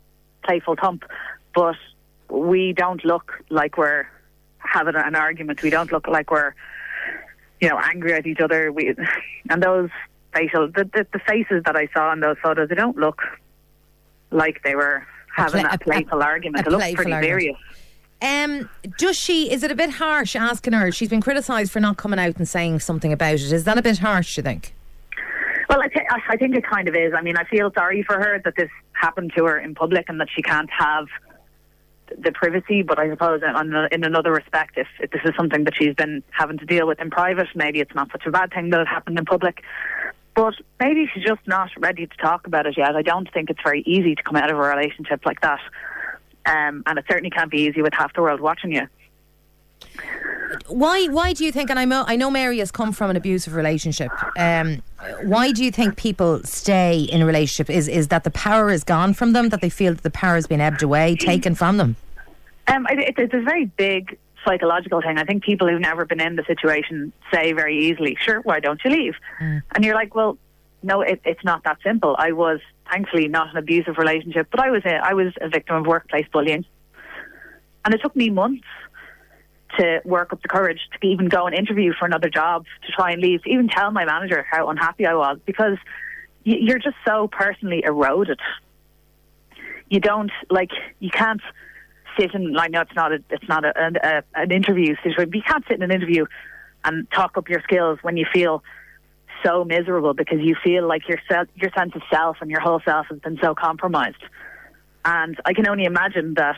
playful 0.43 0.75
thump, 0.75 1.05
but 1.55 1.75
we 2.29 2.73
don't 2.73 3.03
look 3.03 3.31
like 3.49 3.77
we're 3.77 4.07
having 4.57 4.95
an 4.95 5.15
argument. 5.15 5.63
We 5.63 5.69
don't 5.69 5.91
look 5.91 6.07
like 6.07 6.31
we're, 6.31 6.53
you 7.59 7.69
know, 7.69 7.79
angry 7.79 8.13
at 8.13 8.25
each 8.25 8.39
other. 8.39 8.71
We 8.71 8.95
and 9.49 9.63
those 9.63 9.89
facial 10.33 10.67
the 10.67 10.85
the, 10.85 11.07
the 11.11 11.19
faces 11.19 11.63
that 11.65 11.75
I 11.75 11.87
saw 11.93 12.13
in 12.13 12.19
those 12.19 12.37
photos, 12.41 12.69
they 12.69 12.75
don't 12.75 12.97
look 12.97 13.21
like 14.31 14.61
they 14.63 14.75
were 14.75 15.05
having 15.35 15.61
pla- 15.61 15.71
a, 15.71 15.73
a- 15.75 15.77
playful 15.77 16.23
argument. 16.23 16.65
a 16.65 16.69
It 16.69 16.71
looks 16.71 16.83
playful 16.83 16.95
pretty 17.03 17.13
argument. 17.13 17.41
serious. 17.41 17.57
Um, 18.23 18.69
does 18.99 19.17
she? 19.17 19.51
Is 19.51 19.63
it 19.63 19.71
a 19.71 19.75
bit 19.75 19.89
harsh 19.91 20.35
asking 20.35 20.73
her? 20.73 20.91
She's 20.91 21.09
been 21.09 21.21
criticised 21.21 21.71
for 21.71 21.79
not 21.79 21.97
coming 21.97 22.19
out 22.19 22.37
and 22.37 22.47
saying 22.47 22.79
something 22.81 23.11
about 23.11 23.33
it. 23.35 23.51
Is 23.51 23.63
that 23.63 23.77
a 23.77 23.81
bit 23.81 23.97
harsh? 23.97 24.35
Do 24.35 24.39
you 24.39 24.43
think? 24.43 24.73
Well, 25.69 25.81
I, 25.81 25.87
th- 25.87 26.05
I 26.29 26.35
think 26.37 26.53
it 26.55 26.63
kind 26.65 26.87
of 26.87 26.95
is. 26.95 27.13
I 27.15 27.21
mean, 27.21 27.37
I 27.37 27.45
feel 27.45 27.71
sorry 27.73 28.03
for 28.03 28.15
her 28.15 28.39
that 28.43 28.55
this 28.57 28.69
happened 28.93 29.31
to 29.37 29.45
her 29.45 29.57
in 29.57 29.73
public 29.73 30.05
and 30.09 30.19
that 30.19 30.27
she 30.35 30.41
can't 30.43 30.69
have 30.69 31.07
the 32.15 32.31
privacy. 32.33 32.83
But 32.83 32.99
I 32.99 33.09
suppose 33.09 33.41
in, 33.41 33.87
in 33.91 34.03
another 34.03 34.31
respect, 34.33 34.77
if, 34.77 34.87
if 34.99 35.09
this 35.11 35.21
is 35.25 35.31
something 35.35 35.63
that 35.63 35.73
she's 35.75 35.95
been 35.95 36.21
having 36.29 36.57
to 36.59 36.65
deal 36.65 36.85
with 36.87 36.99
in 36.99 37.09
private, 37.09 37.47
maybe 37.55 37.79
it's 37.79 37.95
not 37.95 38.11
such 38.11 38.25
a 38.27 38.31
bad 38.31 38.51
thing 38.53 38.69
that 38.71 38.81
it 38.81 38.87
happened 38.87 39.17
in 39.17 39.25
public. 39.25 39.63
But 40.35 40.53
maybe 40.79 41.09
she's 41.13 41.23
just 41.23 41.45
not 41.45 41.69
ready 41.77 42.07
to 42.07 42.17
talk 42.17 42.47
about 42.47 42.65
it 42.65 42.77
yet. 42.77 42.95
I 42.95 43.01
don't 43.01 43.31
think 43.33 43.49
it's 43.49 43.61
very 43.63 43.81
easy 43.81 44.15
to 44.15 44.23
come 44.23 44.37
out 44.37 44.49
of 44.49 44.57
a 44.57 44.61
relationship 44.61 45.25
like 45.25 45.41
that. 45.41 45.59
Um, 46.45 46.83
and 46.85 46.97
it 46.97 47.05
certainly 47.07 47.29
can't 47.29 47.51
be 47.51 47.61
easy 47.61 47.81
with 47.81 47.93
half 47.93 48.13
the 48.13 48.21
world 48.21 48.39
watching 48.39 48.71
you. 48.71 48.87
Why? 50.67 51.07
Why 51.07 51.33
do 51.33 51.43
you 51.43 51.51
think? 51.51 51.69
And 51.69 51.79
I 51.79 51.85
know 51.85 52.03
I 52.07 52.15
know 52.15 52.29
Mary 52.29 52.59
has 52.59 52.71
come 52.71 52.91
from 52.91 53.09
an 53.09 53.15
abusive 53.15 53.55
relationship. 53.55 54.11
Um, 54.37 54.81
why 55.23 55.51
do 55.51 55.63
you 55.63 55.71
think 55.71 55.97
people 55.97 56.41
stay 56.43 57.01
in 57.01 57.21
a 57.21 57.25
relationship? 57.25 57.69
Is 57.69 57.87
is 57.87 58.09
that 58.09 58.23
the 58.23 58.31
power 58.31 58.69
is 58.69 58.83
gone 58.83 59.13
from 59.13 59.33
them? 59.33 59.49
That 59.49 59.61
they 59.61 59.69
feel 59.69 59.93
that 59.93 60.03
the 60.03 60.11
power 60.11 60.35
has 60.35 60.47
been 60.47 60.61
ebbed 60.61 60.83
away, 60.83 61.15
taken 61.15 61.55
from 61.55 61.77
them? 61.77 61.95
Um, 62.67 62.85
it, 62.89 62.99
it, 62.99 63.15
it's 63.17 63.33
a 63.33 63.41
very 63.41 63.65
big 63.65 64.17
psychological 64.45 65.01
thing. 65.01 65.17
I 65.17 65.23
think 65.23 65.43
people 65.43 65.67
who've 65.67 65.81
never 65.81 66.05
been 66.05 66.21
in 66.21 66.35
the 66.35 66.43
situation 66.45 67.13
say 67.33 67.53
very 67.53 67.77
easily, 67.85 68.17
"Sure, 68.19 68.41
why 68.41 68.59
don't 68.59 68.79
you 68.83 68.91
leave?" 68.91 69.15
Mm. 69.41 69.61
And 69.75 69.85
you're 69.85 69.95
like, 69.95 70.15
"Well, 70.15 70.37
no, 70.83 71.01
it, 71.01 71.21
it's 71.25 71.43
not 71.43 71.63
that 71.63 71.77
simple." 71.83 72.15
I 72.17 72.31
was 72.31 72.59
thankfully 72.91 73.27
not 73.27 73.51
an 73.51 73.57
abusive 73.57 73.97
relationship, 73.97 74.47
but 74.51 74.59
I 74.59 74.69
was 74.71 74.83
a, 74.85 74.95
I 74.95 75.13
was 75.13 75.33
a 75.39 75.49
victim 75.49 75.75
of 75.75 75.85
workplace 75.85 76.25
bullying, 76.31 76.65
and 77.85 77.93
it 77.93 78.01
took 78.01 78.15
me 78.15 78.29
months 78.29 78.67
to 79.79 80.01
work 80.03 80.33
up 80.33 80.41
the 80.41 80.47
courage 80.47 80.79
to 80.99 81.07
even 81.07 81.27
go 81.29 81.45
and 81.45 81.55
interview 81.55 81.93
for 81.97 82.05
another 82.05 82.29
job, 82.29 82.65
to 82.85 82.91
try 82.91 83.11
and 83.11 83.21
leave, 83.21 83.41
to 83.43 83.49
even 83.49 83.69
tell 83.69 83.91
my 83.91 84.05
manager 84.05 84.45
how 84.49 84.69
unhappy 84.69 85.05
I 85.05 85.13
was 85.13 85.39
because 85.45 85.77
y- 86.45 86.57
you're 86.59 86.79
just 86.79 86.97
so 87.05 87.27
personally 87.27 87.83
eroded. 87.85 88.39
You 89.89 89.99
don't 89.99 90.31
like 90.49 90.71
you 90.99 91.09
can't 91.09 91.41
sit 92.19 92.33
in. 92.33 92.57
I 92.57 92.67
know 92.67 92.81
it's 92.81 92.95
not 92.95 93.11
a 93.11 93.23
it's 93.29 93.47
not 93.47 93.65
a, 93.65 93.73
an, 93.75 93.97
a, 94.03 94.23
an 94.35 94.51
interview 94.51 94.95
situation. 95.03 95.31
You 95.33 95.41
can't 95.41 95.63
sit 95.67 95.77
in 95.77 95.83
an 95.83 95.91
interview 95.91 96.25
and 96.83 97.09
talk 97.11 97.37
up 97.37 97.49
your 97.49 97.61
skills 97.61 97.99
when 98.01 98.17
you 98.17 98.25
feel 98.33 98.63
so 99.43 99.63
miserable 99.63 100.13
because 100.13 100.39
you 100.41 100.55
feel 100.63 100.87
like 100.87 101.07
your 101.07 101.19
self, 101.29 101.47
your 101.55 101.71
sense 101.77 101.93
of 101.95 102.01
self 102.11 102.37
and 102.41 102.49
your 102.49 102.59
whole 102.59 102.81
self 102.85 103.07
has 103.07 103.19
been 103.19 103.37
so 103.41 103.55
compromised. 103.55 104.23
And 105.03 105.39
I 105.45 105.53
can 105.53 105.67
only 105.67 105.85
imagine 105.85 106.35
that, 106.35 106.57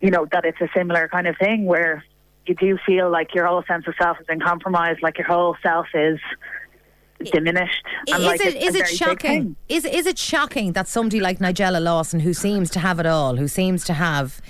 you 0.00 0.10
know, 0.10 0.26
that 0.32 0.44
it's 0.44 0.60
a 0.60 0.68
similar 0.76 1.08
kind 1.08 1.26
of 1.26 1.36
thing 1.38 1.64
where 1.64 2.04
you 2.46 2.54
do 2.54 2.78
feel 2.84 3.10
like 3.10 3.34
your 3.34 3.46
whole 3.46 3.62
sense 3.66 3.86
of 3.86 3.94
self 4.00 4.16
has 4.16 4.26
been 4.26 4.40
compromised, 4.40 5.02
like 5.02 5.18
your 5.18 5.26
whole 5.26 5.56
self 5.62 5.86
is 5.94 6.18
diminished. 7.24 7.84
Is 8.06 8.24
like 8.24 8.40
it 8.40 8.56
is 8.56 8.74
it 8.74 8.88
shocking? 8.88 9.56
Is 9.68 9.84
is 9.84 10.06
it 10.06 10.18
shocking 10.18 10.72
that 10.72 10.88
somebody 10.88 11.20
like 11.20 11.38
Nigella 11.38 11.82
Lawson, 11.82 12.20
who 12.20 12.32
seems 12.32 12.70
to 12.70 12.80
have 12.80 12.98
it 13.00 13.06
all, 13.06 13.36
who 13.36 13.48
seems 13.48 13.84
to 13.84 13.94
have, 13.94 14.40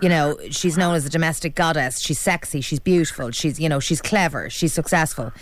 you 0.00 0.08
know, 0.08 0.38
she's 0.50 0.76
known 0.76 0.94
as 0.94 1.06
a 1.06 1.10
domestic 1.10 1.54
goddess. 1.54 2.00
She's 2.00 2.20
sexy. 2.20 2.60
She's 2.60 2.80
beautiful. 2.80 3.30
She's 3.30 3.60
you 3.60 3.68
know 3.68 3.80
she's 3.80 4.00
clever. 4.00 4.50
She's 4.50 4.72
successful. 4.72 5.32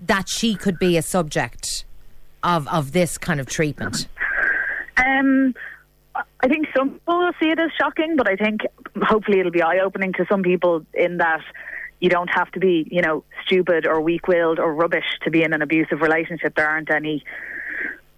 That 0.00 0.28
she 0.28 0.54
could 0.54 0.78
be 0.78 0.96
a 0.96 1.02
subject 1.02 1.84
of 2.42 2.66
of 2.68 2.92
this 2.92 3.18
kind 3.18 3.40
of 3.40 3.46
treatment. 3.46 4.08
Um, 4.96 5.54
I 6.14 6.48
think 6.48 6.66
some 6.76 6.90
people 6.90 7.18
will 7.18 7.32
see 7.40 7.50
it 7.50 7.58
as 7.58 7.70
shocking, 7.80 8.16
but 8.16 8.28
I 8.28 8.36
think 8.36 8.62
hopefully 9.02 9.40
it'll 9.40 9.52
be 9.52 9.62
eye 9.62 9.78
opening 9.78 10.12
to 10.14 10.26
some 10.28 10.42
people 10.42 10.84
in 10.92 11.18
that 11.18 11.40
you 12.02 12.08
don't 12.08 12.28
have 12.34 12.50
to 12.50 12.58
be, 12.58 12.86
you 12.90 13.00
know, 13.00 13.22
stupid 13.46 13.86
or 13.86 14.00
weak 14.00 14.26
willed 14.26 14.58
or 14.58 14.74
rubbish 14.74 15.04
to 15.22 15.30
be 15.30 15.44
in 15.44 15.52
an 15.52 15.62
abusive 15.62 16.00
relationship. 16.00 16.56
There 16.56 16.68
aren't 16.68 16.90
any, 16.90 17.22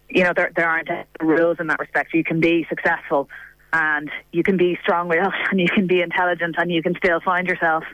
you 0.08 0.24
know, 0.24 0.32
there, 0.34 0.50
there 0.56 0.66
aren't 0.66 0.88
any 0.90 1.04
rules 1.20 1.58
in 1.60 1.66
that 1.66 1.78
respect. 1.78 2.14
You 2.14 2.24
can 2.24 2.40
be 2.40 2.64
successful 2.70 3.28
and 3.74 4.10
you 4.32 4.42
can 4.42 4.56
be 4.56 4.78
strong 4.82 5.08
willed 5.08 5.34
and 5.50 5.60
you 5.60 5.68
can 5.68 5.86
be 5.86 6.00
intelligent 6.00 6.54
and 6.56 6.72
you 6.72 6.82
can 6.82 6.94
still 6.94 7.20
find 7.20 7.46
yourself 7.46 7.84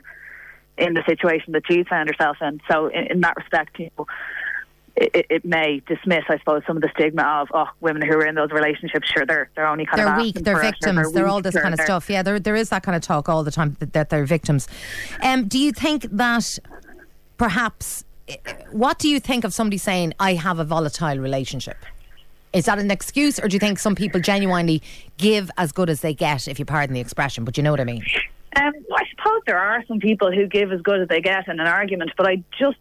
in 0.77 0.93
the 0.93 1.03
situation 1.05 1.51
that 1.51 1.63
you 1.69 1.83
found 1.83 2.07
yourself 2.07 2.37
in. 2.39 2.61
So, 2.71 2.87
in, 2.87 3.07
in 3.07 3.21
that 3.21 3.35
respect, 3.35 3.77
you 3.77 3.89
know, 3.97 4.07
it, 4.95 5.25
it 5.29 5.45
may 5.45 5.81
dismiss, 5.87 6.23
I 6.29 6.37
suppose, 6.39 6.63
some 6.67 6.75
of 6.77 6.81
the 6.81 6.89
stigma 6.95 7.23
of 7.23 7.47
oh, 7.53 7.67
women 7.79 8.01
who 8.01 8.13
are 8.15 8.25
in 8.25 8.35
those 8.35 8.51
relationships. 8.51 9.09
Sure, 9.09 9.25
they're 9.25 9.49
they're 9.55 9.67
only 9.67 9.85
kind 9.85 9.99
They're 9.99 10.13
of 10.13 10.17
weak. 10.17 10.35
They're 10.35 10.55
for 10.55 10.63
it, 10.63 10.67
or 10.67 10.71
victims. 10.71 11.11
They're 11.13 11.27
all 11.27 11.41
this 11.41 11.59
kind 11.59 11.73
of 11.73 11.79
stuff. 11.81 12.09
Yeah, 12.09 12.23
there 12.23 12.39
there 12.39 12.55
is 12.55 12.69
that 12.69 12.83
kind 12.83 12.95
of 12.95 13.01
talk 13.01 13.29
all 13.29 13.43
the 13.43 13.51
time 13.51 13.75
that, 13.79 13.93
that 13.93 14.09
they're 14.09 14.25
victims. 14.25 14.67
Um, 15.21 15.47
do 15.47 15.57
you 15.59 15.71
think 15.71 16.03
that 16.11 16.59
perhaps? 17.37 18.03
eh, 18.27 18.35
What 18.71 18.99
do 18.99 19.09
you 19.09 19.19
think 19.19 19.43
of 19.43 19.53
somebody 19.53 19.77
saying, 19.77 20.13
"I 20.19 20.33
have 20.33 20.59
a 20.59 20.63
volatile 20.65 21.17
relationship"? 21.17 21.77
Is 22.53 22.65
that 22.65 22.79
an 22.79 22.91
excuse, 22.91 23.39
or 23.39 23.47
do 23.47 23.55
you 23.55 23.59
think 23.59 23.79
some 23.79 23.95
people 23.95 24.19
genuinely 24.19 24.81
give 25.17 25.49
as 25.57 25.71
good 25.71 25.89
as 25.89 26.01
they 26.01 26.13
get, 26.13 26.49
if 26.49 26.59
you 26.59 26.65
pardon 26.65 26.93
the 26.93 26.99
expression? 26.99 27.45
But 27.45 27.55
you 27.55 27.63
know 27.63 27.71
what 27.71 27.79
I 27.79 27.85
mean. 27.85 28.03
Um, 28.57 28.73
well, 28.89 28.99
I 28.99 29.05
suppose 29.09 29.41
there 29.47 29.57
are 29.57 29.85
some 29.87 29.99
people 29.99 30.33
who 30.33 30.47
give 30.47 30.73
as 30.73 30.81
good 30.81 30.99
as 30.99 31.07
they 31.07 31.21
get 31.21 31.47
in 31.47 31.61
an 31.61 31.67
argument, 31.67 32.11
but 32.17 32.27
I 32.27 32.43
just, 32.59 32.75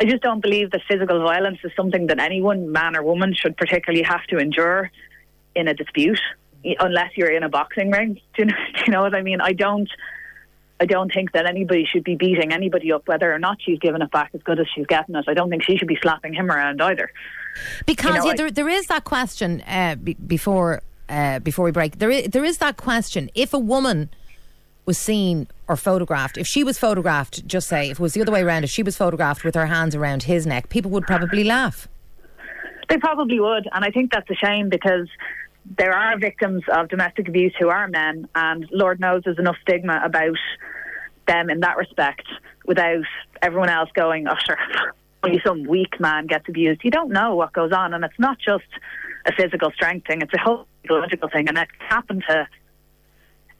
I 0.00 0.04
just 0.04 0.22
don't 0.22 0.40
believe 0.40 0.70
that 0.72 0.82
physical 0.88 1.22
violence 1.22 1.58
is 1.64 1.72
something 1.76 2.06
that 2.08 2.18
anyone, 2.18 2.70
man 2.70 2.96
or 2.96 3.02
woman, 3.02 3.34
should 3.34 3.56
particularly 3.56 4.04
have 4.04 4.24
to 4.26 4.38
endure 4.38 4.90
in 5.54 5.68
a 5.68 5.74
dispute, 5.74 6.20
unless 6.78 7.16
you're 7.16 7.30
in 7.30 7.42
a 7.42 7.48
boxing 7.48 7.90
ring. 7.90 8.20
Do 8.36 8.42
you 8.42 8.44
know, 8.46 8.54
do 8.74 8.82
you 8.86 8.92
know 8.92 9.02
what 9.02 9.14
I 9.14 9.22
mean? 9.22 9.40
I 9.40 9.52
don't. 9.52 9.88
I 10.78 10.84
don't 10.84 11.10
think 11.10 11.32
that 11.32 11.46
anybody 11.46 11.86
should 11.90 12.04
be 12.04 12.16
beating 12.16 12.52
anybody 12.52 12.92
up, 12.92 13.08
whether 13.08 13.32
or 13.32 13.38
not 13.38 13.56
she's 13.62 13.78
giving 13.78 14.02
it 14.02 14.10
back 14.10 14.32
as 14.34 14.42
good 14.42 14.60
as 14.60 14.66
she's 14.74 14.84
getting 14.84 15.14
it. 15.14 15.24
I 15.26 15.32
don't 15.32 15.48
think 15.48 15.64
she 15.64 15.78
should 15.78 15.88
be 15.88 15.96
slapping 16.02 16.34
him 16.34 16.50
around 16.50 16.82
either. 16.82 17.10
Because 17.86 18.16
You 18.16 18.20
know, 18.20 18.26
yeah, 18.26 18.34
there, 18.34 18.50
there 18.50 18.68
is 18.68 18.86
that 18.88 19.04
question 19.04 19.62
uh, 19.62 19.94
be, 19.94 20.12
before 20.14 20.82
uh, 21.08 21.38
before 21.38 21.64
we 21.64 21.70
break. 21.70 21.98
There 21.98 22.10
is, 22.10 22.28
there 22.28 22.44
is 22.44 22.58
that 22.58 22.76
question. 22.76 23.30
If 23.34 23.54
a 23.54 23.58
woman 23.58 24.10
was 24.86 24.96
seen 24.96 25.48
or 25.68 25.76
photographed, 25.76 26.38
if 26.38 26.46
she 26.46 26.62
was 26.64 26.78
photographed, 26.78 27.46
just 27.46 27.68
say 27.68 27.90
if 27.90 27.98
it 27.98 28.02
was 28.02 28.14
the 28.14 28.22
other 28.22 28.32
way 28.32 28.42
around, 28.42 28.64
if 28.64 28.70
she 28.70 28.82
was 28.82 28.96
photographed 28.96 29.44
with 29.44 29.54
her 29.54 29.66
hands 29.66 29.94
around 29.94 30.22
his 30.22 30.46
neck, 30.46 30.68
people 30.68 30.90
would 30.92 31.06
probably 31.06 31.44
laugh. 31.44 31.88
They 32.88 32.98
probably 32.98 33.40
would, 33.40 33.68
and 33.72 33.84
I 33.84 33.90
think 33.90 34.12
that's 34.12 34.30
a 34.30 34.34
shame 34.34 34.68
because 34.68 35.08
there 35.76 35.92
are 35.92 36.16
victims 36.16 36.62
of 36.72 36.88
domestic 36.88 37.28
abuse 37.28 37.52
who 37.58 37.68
are 37.68 37.88
men, 37.88 38.28
and 38.36 38.66
Lord 38.70 39.00
knows 39.00 39.22
there's 39.24 39.40
enough 39.40 39.56
stigma 39.62 40.00
about 40.04 40.38
them 41.26 41.50
in 41.50 41.60
that 41.60 41.76
respect 41.76 42.22
without 42.64 43.04
everyone 43.42 43.68
else 43.68 43.90
going, 43.92 44.28
oh, 44.28 44.36
sure, 44.46 44.58
only 45.24 45.40
some 45.44 45.64
weak 45.64 45.98
man 45.98 46.28
gets 46.28 46.48
abused. 46.48 46.82
You 46.84 46.92
don't 46.92 47.10
know 47.10 47.34
what 47.34 47.52
goes 47.52 47.72
on, 47.72 47.92
and 47.92 48.04
it's 48.04 48.18
not 48.18 48.38
just 48.38 48.64
a 49.26 49.32
physical 49.32 49.72
strength 49.72 50.06
thing, 50.06 50.22
it's 50.22 50.32
a 50.32 50.38
whole 50.38 50.68
psychological 50.82 51.28
thing, 51.28 51.48
and 51.48 51.58
it 51.58 51.68
can 51.76 51.88
happen 51.88 52.22
to 52.28 52.46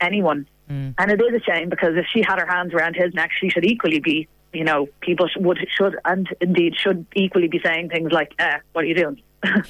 anyone. 0.01 0.47
And 0.69 1.11
it 1.11 1.21
is 1.21 1.41
a 1.41 1.45
shame 1.45 1.69
because 1.69 1.97
if 1.97 2.07
she 2.13 2.23
had 2.23 2.39
her 2.41 2.47
hands 2.47 2.75
around 2.75 2.97
his 2.97 3.15
neck, 3.15 3.31
she 3.41 3.49
should 3.49 3.65
equally 3.65 4.01
be, 4.01 4.29
you 4.53 4.65
know, 4.65 4.89
people 5.01 5.29
sh- 5.29 5.37
would, 5.39 5.59
should, 5.77 5.97
and 6.05 6.29
indeed 6.41 6.75
should 6.77 7.07
equally 7.15 7.49
be 7.49 7.61
saying 7.65 7.89
things 7.91 8.11
like, 8.13 8.33
eh, 8.39 8.59
what 8.73 8.85
are 8.85 8.89
you 8.89 8.95
doing? 8.95 9.21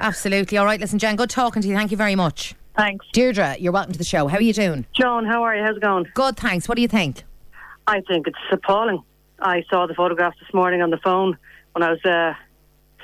Absolutely. 0.00 0.58
All 0.58 0.66
right, 0.66 0.80
listen, 0.80 0.98
Jen, 0.98 1.16
good 1.16 1.30
talking 1.30 1.62
to 1.62 1.68
you. 1.68 1.74
Thank 1.74 1.90
you 1.90 1.96
very 1.96 2.14
much. 2.14 2.54
Thanks. 2.76 3.06
Deirdre, 3.12 3.56
you're 3.58 3.72
welcome 3.72 3.92
to 3.92 3.98
the 3.98 4.04
show. 4.04 4.26
How 4.26 4.36
are 4.38 4.42
you 4.42 4.52
doing? 4.52 4.84
Joan, 4.92 5.24
how 5.24 5.42
are 5.44 5.56
you? 5.56 5.62
How's 5.62 5.76
it 5.76 5.82
going? 5.82 6.06
Good, 6.14 6.36
thanks. 6.36 6.68
What 6.68 6.74
do 6.76 6.82
you 6.82 6.88
think? 6.88 7.22
I 7.86 8.00
think 8.00 8.26
it's 8.26 8.36
appalling. 8.50 9.02
I 9.40 9.62
saw 9.70 9.86
the 9.86 9.94
photographs 9.94 10.38
this 10.40 10.52
morning 10.52 10.82
on 10.82 10.90
the 10.90 10.98
phone 10.98 11.36
when 11.72 11.82
I 11.82 11.90
was 11.90 12.04
uh, 12.04 12.34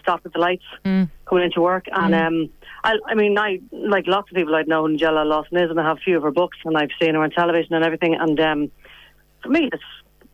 stopped 0.01 0.27
at 0.27 0.33
the 0.33 0.39
lights 0.39 0.65
coming 0.85 1.45
into 1.45 1.61
work, 1.61 1.87
and 1.93 2.15
um, 2.15 2.51
I, 2.83 2.97
I 3.07 3.15
mean, 3.15 3.39
I 3.39 3.61
like 3.73 4.07
lots 4.07 4.31
of 4.31 4.37
people 4.37 4.55
I'd 4.55 4.69
know 4.69 4.83
who 4.83 4.93
Angela 4.93 5.25
Lawson 5.25 5.59
is, 5.59 5.71
and 5.71 5.79
I 5.79 5.87
have 5.87 5.99
a 5.99 6.01
few 6.01 6.17
of 6.17 6.23
her 6.23 6.31
books, 6.31 6.59
and 6.65 6.77
I've 6.77 6.91
seen 7.01 7.15
her 7.15 7.23
on 7.23 7.31
television 7.31 7.75
and 7.75 7.85
everything. 7.85 8.15
And 8.19 8.41
um, 8.41 8.71
for 9.43 9.51
me, 9.51 9.69
it's 9.73 9.83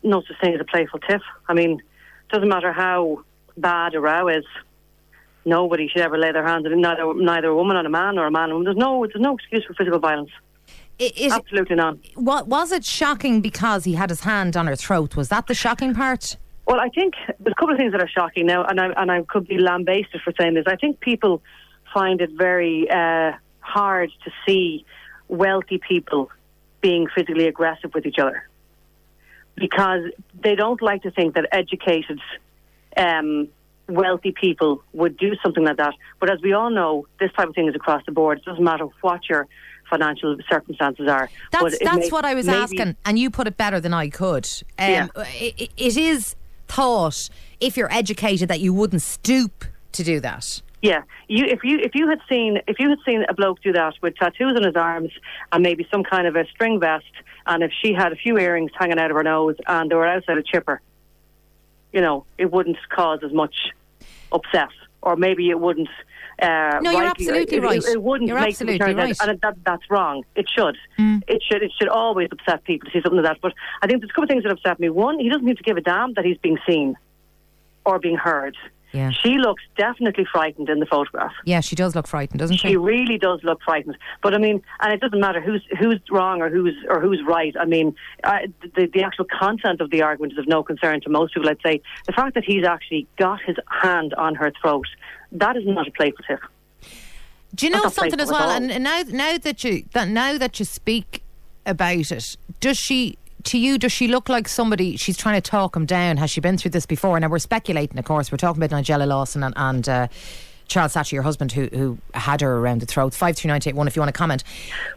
no 0.03 0.23
such 0.23 0.41
thing 0.41 0.55
as 0.55 0.61
a 0.61 0.65
playful 0.65 1.01
tiff. 1.01 1.23
I 1.49 1.55
mean, 1.55 1.81
it 1.81 2.33
doesn't 2.33 2.49
matter 2.49 2.73
how 2.73 3.25
bad 3.57 3.95
a 3.95 4.01
row 4.01 4.29
is. 4.29 4.45
Nobody 5.45 5.89
should 5.89 6.03
ever 6.03 6.19
lay 6.19 6.33
their 6.33 6.47
hands 6.47 6.67
on 6.67 6.81
neither 6.81 7.15
neither 7.15 7.49
a 7.49 7.55
woman 7.55 7.77
on 7.77 7.87
a 7.87 7.91
man 7.91 8.19
or 8.19 8.27
a 8.27 8.31
man 8.31 8.45
on 8.45 8.51
a 8.51 8.55
woman. 8.55 8.65
There's 8.65 8.77
no 8.77 9.07
there's 9.07 9.23
no 9.23 9.35
excuse 9.35 9.65
for 9.65 9.75
physical 9.75 10.01
violence. 10.01 10.31
Absolutely 10.99 11.77
not. 11.77 11.99
what, 12.15 12.49
was 12.49 12.73
it 12.73 12.83
shocking 12.83 13.43
because 13.43 13.85
he 13.85 13.93
had 13.93 14.09
his 14.09 14.21
hand 14.21 14.57
on 14.57 14.67
her 14.67 14.75
throat? 14.75 15.15
Was 15.15 15.29
that 15.29 15.47
the 15.47 15.55
shocking 15.55 15.95
part? 15.95 16.37
Well, 16.67 16.81
I 16.81 16.89
think 16.89 17.15
there's 17.39 17.53
a 17.53 17.61
couple 17.61 17.75
of 17.75 17.79
things 17.79 17.93
that 17.93 18.01
are 18.01 18.09
shocking 18.09 18.47
now, 18.47 18.65
and 18.65 18.81
I, 18.81 18.89
and 18.97 19.13
I 19.13 19.23
could 19.23 19.47
be 19.47 19.59
lambasted 19.59 20.23
for 20.25 20.33
saying 20.41 20.55
this. 20.55 20.65
I 20.67 20.77
think 20.77 21.01
people 21.01 21.43
find 21.97 22.21
it 22.21 22.31
very 22.37 22.87
uh, 22.91 23.33
hard 23.61 24.11
to 24.25 24.31
see 24.47 24.85
wealthy 25.29 25.79
people 25.93 26.31
being 26.83 27.07
physically 27.15 27.47
aggressive 27.47 27.91
with 27.95 28.05
each 28.05 28.19
other 28.19 28.47
because 29.57 30.03
they 30.45 30.55
don't 30.55 30.83
like 30.83 31.03
to 31.03 31.11
think 31.11 31.35
that 31.37 31.47
educated, 31.53 32.21
um, 32.99 33.49
wealthy 33.89 34.33
people 34.39 34.83
would 34.93 35.17
do 35.17 35.31
something 35.43 35.65
like 35.65 35.79
that. 35.79 35.95
But 36.21 36.31
as 36.31 36.39
we 36.43 36.53
all 36.53 36.69
know, 36.71 37.07
this 37.19 37.31
type 37.33 37.49
of 37.49 37.55
thing 37.55 37.69
is 37.69 37.75
across 37.75 38.03
the 38.05 38.13
board. 38.13 38.39
It 38.39 38.45
doesn't 38.45 38.63
matter 38.63 38.87
what 39.01 39.21
your 39.31 39.47
financial 39.89 40.37
circumstances 40.51 41.09
are. 41.09 41.31
That's 41.53 41.79
that's 41.79 41.97
may- 41.97 42.09
what 42.11 42.25
I 42.27 42.35
was 42.35 42.47
maybe- 42.47 42.59
asking, 42.59 42.97
and 43.07 43.19
you 43.19 43.31
put 43.31 43.47
it 43.47 43.57
better 43.57 43.81
than 43.81 43.95
I 43.95 44.11
could. 44.11 44.47
Um, 44.79 44.91
Yeah. 44.91 45.07
it, 45.17 45.71
it 45.77 45.97
is 45.97 46.37
thought 46.69 47.31
if 47.59 47.77
you're 47.79 47.93
educated 47.93 48.49
that 48.49 48.61
you 48.61 48.75
wouldn't 48.75 49.03
stoop 49.03 49.65
to 49.93 50.05
do 50.05 50.21
that. 50.21 50.61
Yeah, 50.87 51.03
you 51.29 51.45
if 51.47 51.61
you 51.65 51.79
if 51.79 51.95
you 51.95 52.09
had 52.09 52.21
seen 52.29 52.61
if 52.69 52.79
you 52.79 52.89
had 52.91 52.99
seen 53.05 53.25
a 53.29 53.35
bloke 53.35 53.61
do 53.63 53.73
that 53.73 53.95
with 54.03 54.15
tattoos 54.17 54.57
on 54.57 54.63
his 54.63 54.77
arms 54.77 55.11
and 55.53 55.63
maybe 55.63 55.87
some 55.91 56.05
kind 56.05 56.27
of 56.27 56.37
a 56.37 56.45
string 56.55 56.79
vest, 56.79 57.05
and 57.47 57.63
if 57.63 57.73
she 57.83 57.93
had 57.93 58.13
a 58.13 58.17
few 58.17 58.39
earrings 58.39 58.71
hanging 58.79 58.99
out 58.99 59.11
of 59.11 59.17
her 59.17 59.23
nose 59.23 59.57
and 59.67 59.91
they 59.91 59.95
were 59.97 60.07
outside 60.07 60.39
a 60.39 60.43
chipper, 60.43 60.81
you 61.93 62.01
know, 62.01 62.25
it 62.39 62.53
wouldn't 62.53 62.77
cause 62.89 63.21
as 63.25 63.33
much 63.33 63.57
upset, 64.31 64.69
or 65.03 65.17
maybe 65.17 65.51
it 65.51 65.59
wouldn't. 65.59 65.89
Uh, 66.41 66.79
No, 66.83 66.91
you're 66.91 67.01
rightly- 67.01 67.07
absolutely 67.29 67.57
it, 67.57 67.63
right. 67.63 67.79
It, 67.79 67.89
it 67.95 68.03
wouldn't 68.03 68.29
You're 68.29 68.39
make 68.39 68.49
absolutely 68.51 68.79
them 68.79 68.89
turn 68.89 68.97
right. 68.99 69.17
and 69.23 69.41
that, 69.41 69.55
that's 69.65 69.91
wrong. 69.91 70.23
It 70.35 70.47
should. 70.55 70.77
Mm. 70.99 71.23
It 71.27 71.43
should. 71.43 71.63
It 71.63 71.73
should 71.79 71.89
always 71.89 72.29
upset 72.31 72.63
people 72.65 72.91
to 72.91 72.93
see 72.93 73.01
something 73.03 73.23
like 73.23 73.33
that. 73.33 73.41
But 73.41 73.55
I 73.83 73.87
think 73.87 74.01
there's 74.01 74.11
a 74.11 74.13
couple 74.13 74.25
of 74.25 74.29
things 74.29 74.43
that 74.43 74.53
upset 74.53 74.79
me. 74.79 74.91
One, 74.91 75.19
he 75.19 75.31
doesn't 75.31 75.47
need 75.47 75.57
to 75.57 75.63
give 75.63 75.79
a 75.79 75.81
damn 75.81 76.13
that 76.15 76.25
he's 76.27 76.37
being 76.39 76.59
seen 76.69 76.95
or 77.87 77.99
being 77.99 78.17
heard. 78.17 78.55
Yeah. 78.97 79.11
She 79.11 79.37
looks 79.37 79.63
definitely 79.77 80.27
frightened 80.33 80.71
in 80.71 80.81
the 80.81 80.87
photograph. 80.87 81.33
Yeah, 81.45 81.61
she 81.61 81.77
does 81.77 81.95
look 81.95 82.07
frightened, 82.07 82.39
doesn't 82.39 82.57
she? 82.57 82.69
She 82.69 82.77
really 82.79 83.19
does 83.19 83.41
look 83.45 83.61
frightened. 83.63 83.99
But 84.23 84.35
I 84.35 84.39
mean, 84.39 84.63
and 84.81 84.93
it 84.93 85.01
doesn't 85.01 85.21
matter 85.21 85.41
who's 85.41 85.63
who's 85.79 86.01
wrong 86.11 86.41
or 86.41 86.49
who's 86.49 86.75
or 86.89 87.01
who's 87.01 87.21
right. 87.27 87.55
I 87.61 87.67
mean, 87.67 87.95
uh, 88.25 88.39
the 88.75 88.87
the 88.87 89.03
actual 89.03 89.27
content 89.27 89.83
of 89.83 89.91
the 89.91 90.01
argument 90.01 90.33
is 90.33 90.39
of 90.39 90.49
no 90.49 90.63
concern 90.63 91.03
to 91.03 91.11
most 91.11 91.35
people. 91.35 91.51
I'd 91.51 91.59
say 91.63 91.83
the 92.07 92.13
fact 92.13 92.35
that 92.35 92.45
he's 92.45 92.65
actually 92.65 93.07
got 93.19 93.41
his 93.43 93.57
hand 93.83 94.15
on 94.15 94.35
her 94.35 94.51
throat, 94.63 94.87
that 95.33 95.57
is 95.57 95.65
not 95.67 95.87
a 95.87 95.91
playful 95.91 96.25
tip. 96.27 96.41
Do 97.55 97.67
you 97.67 97.73
know 97.73 97.89
something 97.91 98.19
as 98.19 98.31
well? 98.31 98.37
at 98.37 98.45
all. 98.45 98.51
And, 98.51 98.73
and 98.73 98.85
now, 98.85 99.03
now 99.09 99.39
that 99.39 99.63
you 99.63 99.85
that 99.93 100.09
now 100.09 100.39
that 100.39 100.59
you 100.59 100.65
speak 100.65 101.23
about 101.67 102.11
it, 102.11 102.25
does 102.61 102.79
she? 102.79 103.19
To 103.47 103.59
you, 103.59 103.79
does 103.79 103.93
she 103.93 104.09
look 104.09 104.29
like 104.29 104.49
somebody? 104.49 104.97
She's 104.97 105.17
trying 105.17 105.41
to 105.41 105.51
talk 105.51 105.77
him 105.77 105.87
down. 105.87 106.17
Has 106.17 106.31
she 106.31 106.41
been 106.41 106.59
through 106.59 106.73
this 106.73 106.85
before? 106.85 107.19
Now 107.21 107.29
we're 107.29 107.39
speculating, 107.39 107.97
of 107.97 108.05
course. 108.05 108.33
We're 108.33 108.39
talking 108.39 108.61
about 108.61 108.77
Nigella 108.77 109.07
Lawson 109.07 109.45
and, 109.45 109.55
and 109.57 109.89
uh, 109.89 110.09
Charles 110.67 110.95
Saatchi, 110.95 111.13
your 111.13 111.23
husband, 111.23 111.53
who 111.53 111.69
who 111.69 111.99
had 112.13 112.41
her 112.41 112.57
around 112.59 112.81
the 112.81 112.87
throat. 112.87 113.15
Five 113.15 113.37
three 113.37 113.47
nine 113.47 113.61
eight 113.65 113.77
one. 113.77 113.87
If 113.87 113.95
you 113.95 114.03
want 114.03 114.13
to 114.13 114.19
comment. 114.19 114.43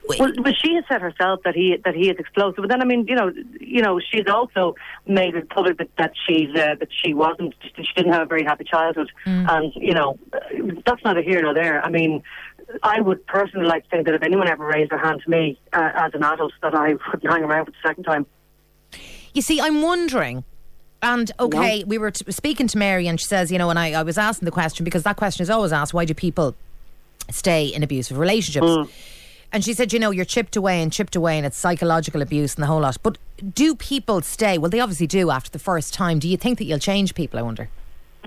Well, 0.08 0.32
but 0.42 0.56
she 0.58 0.74
has 0.74 0.84
said 0.90 1.00
herself 1.00 1.42
that 1.46 1.54
he 1.54 1.78
that 1.86 1.94
he 1.94 2.10
is 2.10 2.18
explosive. 2.18 2.58
But 2.58 2.70
then, 2.70 2.82
I 2.82 2.86
mean, 2.86 3.06
you 3.08 3.14
know, 3.14 3.32
you 3.62 3.84
know, 3.84 4.00
she's 4.00 4.26
also 4.28 4.74
made 5.06 5.36
it 5.36 5.48
public 5.52 5.78
that, 5.78 5.90
that 6.00 6.14
she's 6.28 6.50
uh, 6.56 6.74
that 6.80 6.90
she 6.92 7.14
wasn't, 7.14 7.54
she 7.76 7.94
didn't 7.96 8.14
have 8.14 8.24
a 8.24 8.26
very 8.26 8.44
happy 8.44 8.64
childhood, 8.64 9.12
and 9.48 9.72
you 9.76 9.94
know, 9.94 10.18
that's 10.88 11.04
not 11.04 11.20
a 11.20 11.22
here 11.22 11.44
nor 11.44 11.54
there. 11.54 11.86
I 11.86 11.92
mean, 11.92 12.24
I 12.82 13.00
would 13.00 13.24
personally 13.28 13.68
like 13.68 13.84
to 13.84 13.90
think 13.92 14.08
that 14.08 14.16
if 14.16 14.24
anyone 14.24 14.48
ever 14.48 14.66
raised 14.66 14.90
their 14.90 14.98
hand 14.98 15.22
to 15.24 15.30
me 15.30 15.60
uh, 15.72 15.92
as 15.94 16.16
an 16.16 16.24
adult, 16.24 16.54
that 16.64 16.74
I 16.74 16.94
wouldn't 16.94 17.32
hang 17.32 17.44
around 17.44 17.66
for 17.66 17.72
the 17.72 17.88
second 17.88 18.06
time. 18.06 18.26
You 19.40 19.44
see, 19.44 19.62
I'm 19.62 19.82
wondering. 19.82 20.44
And 21.02 21.32
okay, 21.40 21.86
we 21.86 21.98
were 21.98 22.12
t- 22.12 22.30
speaking 22.30 22.68
to 22.68 22.78
Mary, 22.78 23.08
and 23.08 23.18
she 23.18 23.26
says, 23.26 23.54
you 23.54 23.58
know, 23.58 23.70
and 23.70 23.80
I, 23.80 23.94
I 23.94 24.04
was 24.04 24.18
asking 24.18 24.48
the 24.48 24.52
question 24.52 24.84
because 24.84 25.04
that 25.04 25.16
question 25.16 25.44
is 25.44 25.50
always 25.50 25.72
asked: 25.72 25.94
Why 25.94 26.04
do 26.04 26.14
people 26.14 26.58
stay 27.30 27.68
in 27.68 27.82
abusive 27.82 28.18
relationships? 28.18 28.68
Mm. 28.68 28.90
And 29.54 29.64
she 29.64 29.74
said, 29.74 29.94
you 29.94 30.00
know, 30.00 30.12
you're 30.12 30.26
chipped 30.26 30.58
away 30.58 30.82
and 30.82 30.92
chipped 30.92 31.16
away, 31.16 31.38
and 31.38 31.46
it's 31.46 31.56
psychological 31.56 32.22
abuse 32.22 32.56
and 32.56 32.64
the 32.64 32.68
whole 32.68 32.82
lot. 32.82 32.98
But 33.02 33.18
do 33.54 33.76
people 33.76 34.20
stay? 34.24 34.58
Well, 34.58 34.70
they 34.70 34.82
obviously 34.82 35.08
do 35.08 35.32
after 35.32 35.50
the 35.50 35.58
first 35.58 35.94
time. 35.94 36.20
Do 36.20 36.28
you 36.28 36.36
think 36.36 36.58
that 36.58 36.66
you'll 36.66 36.78
change 36.78 37.16
people? 37.16 37.40
I 37.40 37.44
wonder. 37.44 37.70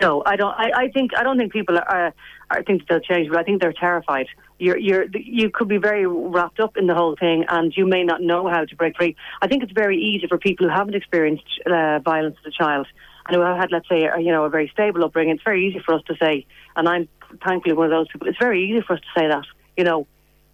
No, 0.01 0.23
I 0.25 0.37
don't. 0.37 0.55
I, 0.57 0.71
I 0.75 0.89
think 0.89 1.11
I 1.15 1.23
don't 1.23 1.37
think 1.37 1.53
people 1.53 1.77
are. 1.77 2.15
I 2.51 2.63
think 2.63 2.89
they'll 2.89 3.01
change, 3.01 3.29
but 3.29 3.39
I 3.39 3.43
think 3.43 3.61
they're 3.61 3.75
terrified. 3.75 4.29
You're, 4.63 4.79
you're, 4.79 5.07
you 5.13 5.51
could 5.51 5.67
be 5.67 5.79
very 5.79 6.07
wrapped 6.07 6.61
up 6.61 6.77
in 6.77 6.87
the 6.87 6.95
whole 6.95 7.17
thing, 7.17 7.45
and 7.49 7.77
you 7.77 7.85
may 7.85 8.05
not 8.05 8.23
know 8.23 8.49
how 8.49 8.65
to 8.65 8.77
break 8.77 8.97
free. 8.97 9.17
I 9.43 9.49
think 9.49 9.65
it's 9.65 9.73
very 9.73 9.99
easy 9.99 10.29
for 10.29 10.39
people 10.39 10.69
who 10.69 10.73
haven't 10.73 10.95
experienced 10.95 11.43
uh, 11.67 11.99
violence 11.99 12.37
as 12.47 12.53
a 12.53 12.57
child 12.63 12.87
and 13.27 13.35
who 13.35 13.43
have 13.43 13.57
had, 13.57 13.73
let's 13.73 13.89
say, 13.89 14.05
a, 14.05 14.21
you 14.21 14.31
know, 14.31 14.45
a 14.45 14.51
very 14.51 14.69
stable 14.73 15.03
upbringing. 15.05 15.35
It's 15.35 15.43
very 15.43 15.67
easy 15.67 15.81
for 15.85 15.95
us 15.95 16.03
to 16.07 16.15
say, 16.15 16.47
and 16.77 16.89
I'm 16.89 17.09
thankfully 17.45 17.75
one 17.75 17.87
of 17.87 17.91
those 17.91 18.07
people. 18.07 18.29
It's 18.29 18.39
very 18.39 18.71
easy 18.71 18.83
for 18.87 18.93
us 18.93 19.01
to 19.01 19.21
say 19.21 19.27
that, 19.27 19.45
you 19.77 19.83
know, 19.83 20.07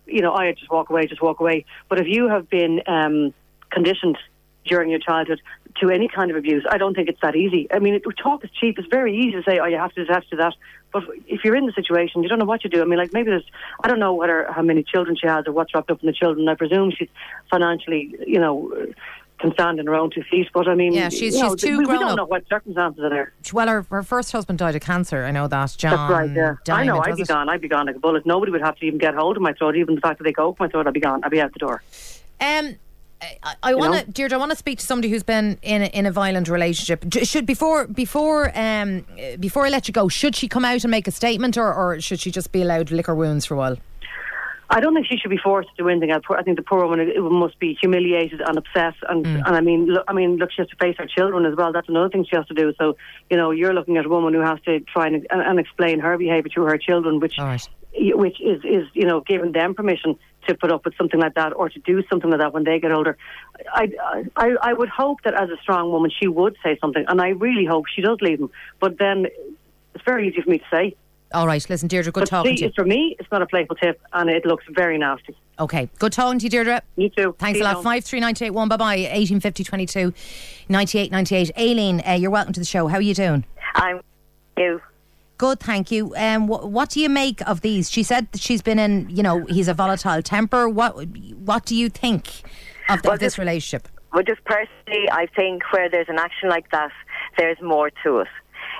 you 0.07 0.23
know, 0.23 0.33
I 0.33 0.53
just 0.53 0.71
walk 0.71 0.89
away, 0.89 1.07
just 1.07 1.21
walk 1.21 1.41
away. 1.41 1.67
But 1.91 2.01
if 2.01 2.07
you 2.07 2.31
have 2.31 2.49
been 2.49 2.81
um, 2.87 3.35
conditioned 3.71 4.17
during 4.69 4.91
your 4.91 4.99
childhood 5.01 5.41
to 5.81 5.91
any 5.91 6.09
kind 6.09 6.31
of 6.31 6.37
abuse, 6.37 6.65
I 6.71 6.79
don't 6.79 6.95
think 6.95 7.09
it's 7.09 7.21
that 7.21 7.37
easy. 7.37 7.67
I 7.73 7.79
mean, 7.79 7.95
it, 7.95 8.03
talk 8.23 8.45
is 8.45 8.51
cheap. 8.51 8.79
It's 8.79 8.89
very 8.89 9.17
easy 9.17 9.33
to 9.33 9.43
say, 9.43 9.59
oh, 9.59 9.67
you 9.67 9.77
have 9.79 9.93
to 9.95 10.05
do 10.05 10.13
to 10.31 10.37
that. 10.37 10.55
But 10.93 11.05
if 11.27 11.45
you're 11.45 11.55
in 11.57 11.67
the 11.67 11.73
situation, 11.73 12.23
you 12.23 12.29
don't 12.29 12.39
know 12.39 12.45
what 12.45 12.65
you 12.65 12.71
do. 12.71 12.81
I 12.83 12.85
mean, 12.85 12.99
like 12.99 13.13
maybe 13.13 13.31
there's, 13.31 13.45
I 13.83 13.89
don't 13.89 13.99
know 14.01 14.15
whether 14.15 14.51
how 14.51 14.63
many 14.63 14.83
children 14.83 15.17
she 15.21 15.27
has 15.27 15.47
or 15.47 15.53
what's 15.53 15.75
wrapped 15.75 15.91
up 15.91 16.01
in 16.03 16.07
the 16.07 16.13
children. 16.13 16.49
I 16.49 16.55
presume 16.55 16.91
she's 16.97 17.09
financially, 17.51 18.15
you 18.27 18.39
know, 18.41 18.73
can 19.39 19.53
stand 19.53 19.79
on 19.79 19.87
her 19.87 19.95
own 19.95 20.11
two 20.11 20.23
feet. 20.29 20.49
But 20.53 20.67
I 20.67 20.75
mean, 20.75 20.93
Yeah, 20.95 21.11
she's- 21.11 21.35
you 21.35 21.43
know, 21.43 21.51
she's 21.55 21.63
too 21.63 21.79
we, 21.79 21.85
we 21.87 21.93
don't 21.99 22.05
up. 22.13 22.17
know 22.17 22.25
what 22.25 22.49
circumstances 22.49 23.05
are 23.05 23.11
there. 23.11 23.33
Well, 23.53 23.69
her, 23.69 23.83
her 23.91 24.03
first 24.03 24.33
husband 24.33 24.59
died 24.59 24.75
of 24.75 24.83
cancer. 24.83 25.25
I 25.25 25.31
know 25.31 25.47
that. 25.47 25.77
John. 25.79 25.93
That's 25.93 26.11
right. 26.11 26.31
Yeah, 26.67 26.75
I 26.75 26.85
know. 26.85 26.99
I'd 27.01 27.15
be 27.17 27.23
it? 27.23 27.29
gone. 27.29 27.49
I'd 27.49 27.61
be 27.61 27.69
gone 27.69 27.87
like 27.87 27.97
a 27.97 28.01
bullet. 28.01 28.27
Nobody 28.27 28.51
would 28.51 28.63
have 28.63 28.77
to 28.79 28.85
even 28.87 28.99
get 28.99 29.15
hold 29.15 29.37
of 29.37 29.43
my 29.43 29.53
throat. 29.53 29.77
Even 29.77 29.95
the 29.95 30.01
fact 30.01 30.19
that 30.19 30.25
they 30.25 30.33
go 30.33 30.57
my 30.59 30.69
throat, 30.69 30.87
I'd 30.89 30.95
be 30.95 31.01
gone. 31.01 31.23
I'd 31.23 31.31
be 31.31 31.41
out 31.41 31.53
the 31.53 31.59
door. 31.61 31.83
Um, 32.41 32.77
I, 33.21 33.55
I 33.63 33.75
want 33.75 34.07
to? 34.07 34.11
Deirdre. 34.11 34.37
I 34.37 34.39
want 34.39 34.53
to 34.53 34.57
speak 34.57 34.79
to 34.79 34.87
somebody 34.87 35.09
who's 35.09 35.23
been 35.23 35.59
in 35.63 35.83
a, 35.83 35.87
in 35.87 36.07
a 36.07 36.13
violent 36.13 36.49
relationship. 36.49 37.05
Should 37.25 37.47
before 37.47 37.87
before 37.87 38.57
um 38.57 39.05
uh, 39.13 39.37
before 39.39 39.67
I 39.67 39.71
let 39.71 39.89
you 39.89 39.93
go, 39.93 40.09
should 40.09 40.37
she 40.37 40.49
come 40.49 40.65
out 40.65 40.85
and 40.85 40.91
make 40.91 41.09
a 41.09 41.11
statement, 41.11 41.57
or, 41.57 41.73
or 41.73 42.01
should 42.01 42.21
she 42.21 42.31
just 42.31 42.53
be 42.53 42.63
allowed 42.63 42.89
to 42.89 42.95
lick 42.95 43.07
her 43.07 43.15
wounds 43.15 43.45
for 43.45 43.55
a 43.55 43.57
while? 43.57 43.77
I 44.71 44.81
don't 44.81 44.95
think 44.95 45.07
she 45.07 45.17
should 45.17 45.31
be 45.31 45.39
forced 45.39 45.71
to 45.71 45.83
do 45.83 45.89
anything. 45.89 46.13
I, 46.13 46.21
I 46.35 46.43
think 46.43 46.59
the 46.59 46.63
poor 46.63 46.85
woman 46.87 47.01
it 47.01 47.21
must 47.21 47.59
be 47.59 47.77
humiliated 47.81 48.41
and 48.41 48.59
upset, 48.59 48.95
and 49.09 49.25
Mm. 49.25 49.43
and 49.47 49.57
I 49.57 49.61
mean, 49.61 49.87
look, 49.87 50.05
I 50.07 50.13
mean, 50.13 50.37
look, 50.37 50.53
she 50.53 50.63
has 50.63 50.69
to 50.69 50.77
face 50.77 50.97
her 50.99 51.07
children 51.07 51.47
as 51.47 51.57
well. 51.57 51.73
That's 51.73 51.89
another 51.89 52.11
thing 52.11 52.25
she 52.29 52.37
has 52.37 52.47
to 52.47 52.55
do. 52.55 52.73
So, 52.79 52.97
you 53.31 53.37
know, 53.37 53.51
you're 53.51 53.73
looking 53.73 53.97
at 53.97 54.05
a 54.05 54.09
woman 54.09 54.35
who 54.35 54.41
has 54.41 54.61
to 54.67 54.81
try 54.81 55.07
and, 55.07 55.27
and, 55.31 55.59
explain 55.59 56.01
her 56.01 56.17
behaviour 56.19 56.51
to 56.55 56.63
her 56.65 56.79
children, 56.79 57.19
which 57.19 57.39
right. 57.39 57.67
which 57.95 58.41
is 58.41 58.61
is 58.65 58.87
you 58.93 59.07
know 59.07 59.21
giving 59.23 59.53
them 59.53 59.75
permission 59.75 60.17
to 60.49 60.55
put 60.55 60.73
up 60.73 60.85
with 60.85 60.95
something 60.97 61.21
like 61.21 61.35
that 61.35 61.53
or 61.55 61.69
to 61.69 61.79
do 61.81 62.03
something 62.11 62.29
like 62.31 62.41
that 62.41 62.53
when 62.53 62.65
they 62.65 62.79
get 62.81 62.91
older. 62.93 63.17
I 63.73 63.91
I 64.37 64.57
I 64.61 64.73
would 64.73 64.89
hope 64.89 65.23
that 65.25 65.35
as 65.35 65.49
a 65.51 65.57
strong 65.63 65.91
woman 65.93 66.11
she 66.11 66.27
would 66.27 66.57
say 66.63 66.77
something, 66.81 67.05
and 67.09 67.21
I 67.21 67.29
really 67.29 67.65
hope 67.65 67.87
she 67.87 68.03
does 68.03 68.19
leave 68.21 68.41
him. 68.41 68.51
But 68.81 68.99
then 68.99 69.27
it's 69.95 70.05
very 70.05 70.29
easy 70.29 70.41
for 70.43 70.51
me 70.51 70.59
to 70.59 70.65
say. 70.71 70.97
All 71.35 71.47
right. 71.47 71.65
Listen, 71.69 71.89
Deirdre. 71.89 72.11
Good 72.11 72.21
But 72.23 72.29
talking 72.31 72.57
see, 72.57 72.63
to 72.63 72.67
you. 72.69 72.73
for 72.75 72.87
me, 72.87 73.15
it's 73.19 73.31
not 73.31 73.43
a 73.43 73.47
playful 73.47 73.77
tip, 73.77 74.01
and 74.15 74.31
it 74.31 74.47
looks 74.47 74.65
very 74.71 74.97
nasty. 74.97 75.37
Okay. 75.59 75.91
Good 75.99 76.13
talking 76.13 76.39
to 76.39 76.45
you, 76.47 76.51
Deirdre. 76.51 76.81
You 76.97 77.11
too. 77.11 77.37
Thanks 77.39 77.59
See 77.59 77.63
a 77.63 77.65
lot. 77.65 77.75
now. 77.77 77.83
Five 77.83 78.05
three 78.05 78.21
nine 78.21 78.35
two 78.35 78.47
eight 78.47 78.51
one. 78.55 78.69
Bye 78.69 78.77
bye. 78.79 78.97
Eighteen 78.97 79.39
fifty 79.41 79.63
twenty 79.63 79.85
two, 79.85 80.15
ninety 80.71 80.99
eight 80.99 81.13
ninety 81.13 81.37
eight. 81.37 81.51
Aileen, 81.59 82.03
uh, 82.09 82.13
you're 82.13 82.31
welcome 82.31 82.55
to 82.55 82.61
the 82.61 82.67
show. 82.67 82.87
How 82.89 82.97
are 82.97 83.03
you 83.03 83.15
doing? 83.15 83.45
I'm 83.75 84.01
you. 84.57 84.81
Good, 85.39 85.61
thank 85.61 85.91
you. 85.91 86.15
Um, 86.17 86.49
wh- 86.49 86.65
what 86.71 86.91
do 86.91 87.01
you 87.01 87.09
make 87.09 87.41
of 87.49 87.61
these? 87.61 87.91
She 87.91 88.03
said 88.03 88.31
that 88.33 88.41
she's 88.41 88.61
been 88.61 88.79
in. 88.79 89.09
You 89.09 89.23
know, 89.23 89.45
he's 89.47 89.69
a 89.69 89.75
volatile 89.75 90.21
temper. 90.21 90.69
What 90.69 91.07
What 91.51 91.65
do 91.65 91.77
you 91.77 91.89
think 91.89 92.43
of, 92.89 93.03
the, 93.03 93.09
Well, 93.09 93.19
this 93.19 93.35
this- 93.35 93.39
relationship? 93.39 93.89
Well, 94.13 94.23
just 94.25 94.43
personally, 94.45 95.09
I 95.13 95.27
think 95.37 95.63
where 95.73 95.89
there's 95.91 96.09
an 96.09 96.19
action 96.19 96.49
like 96.49 96.71
that, 96.73 96.91
there's 97.37 97.61
more 97.63 97.91
to 98.05 98.21
it. 98.21 98.29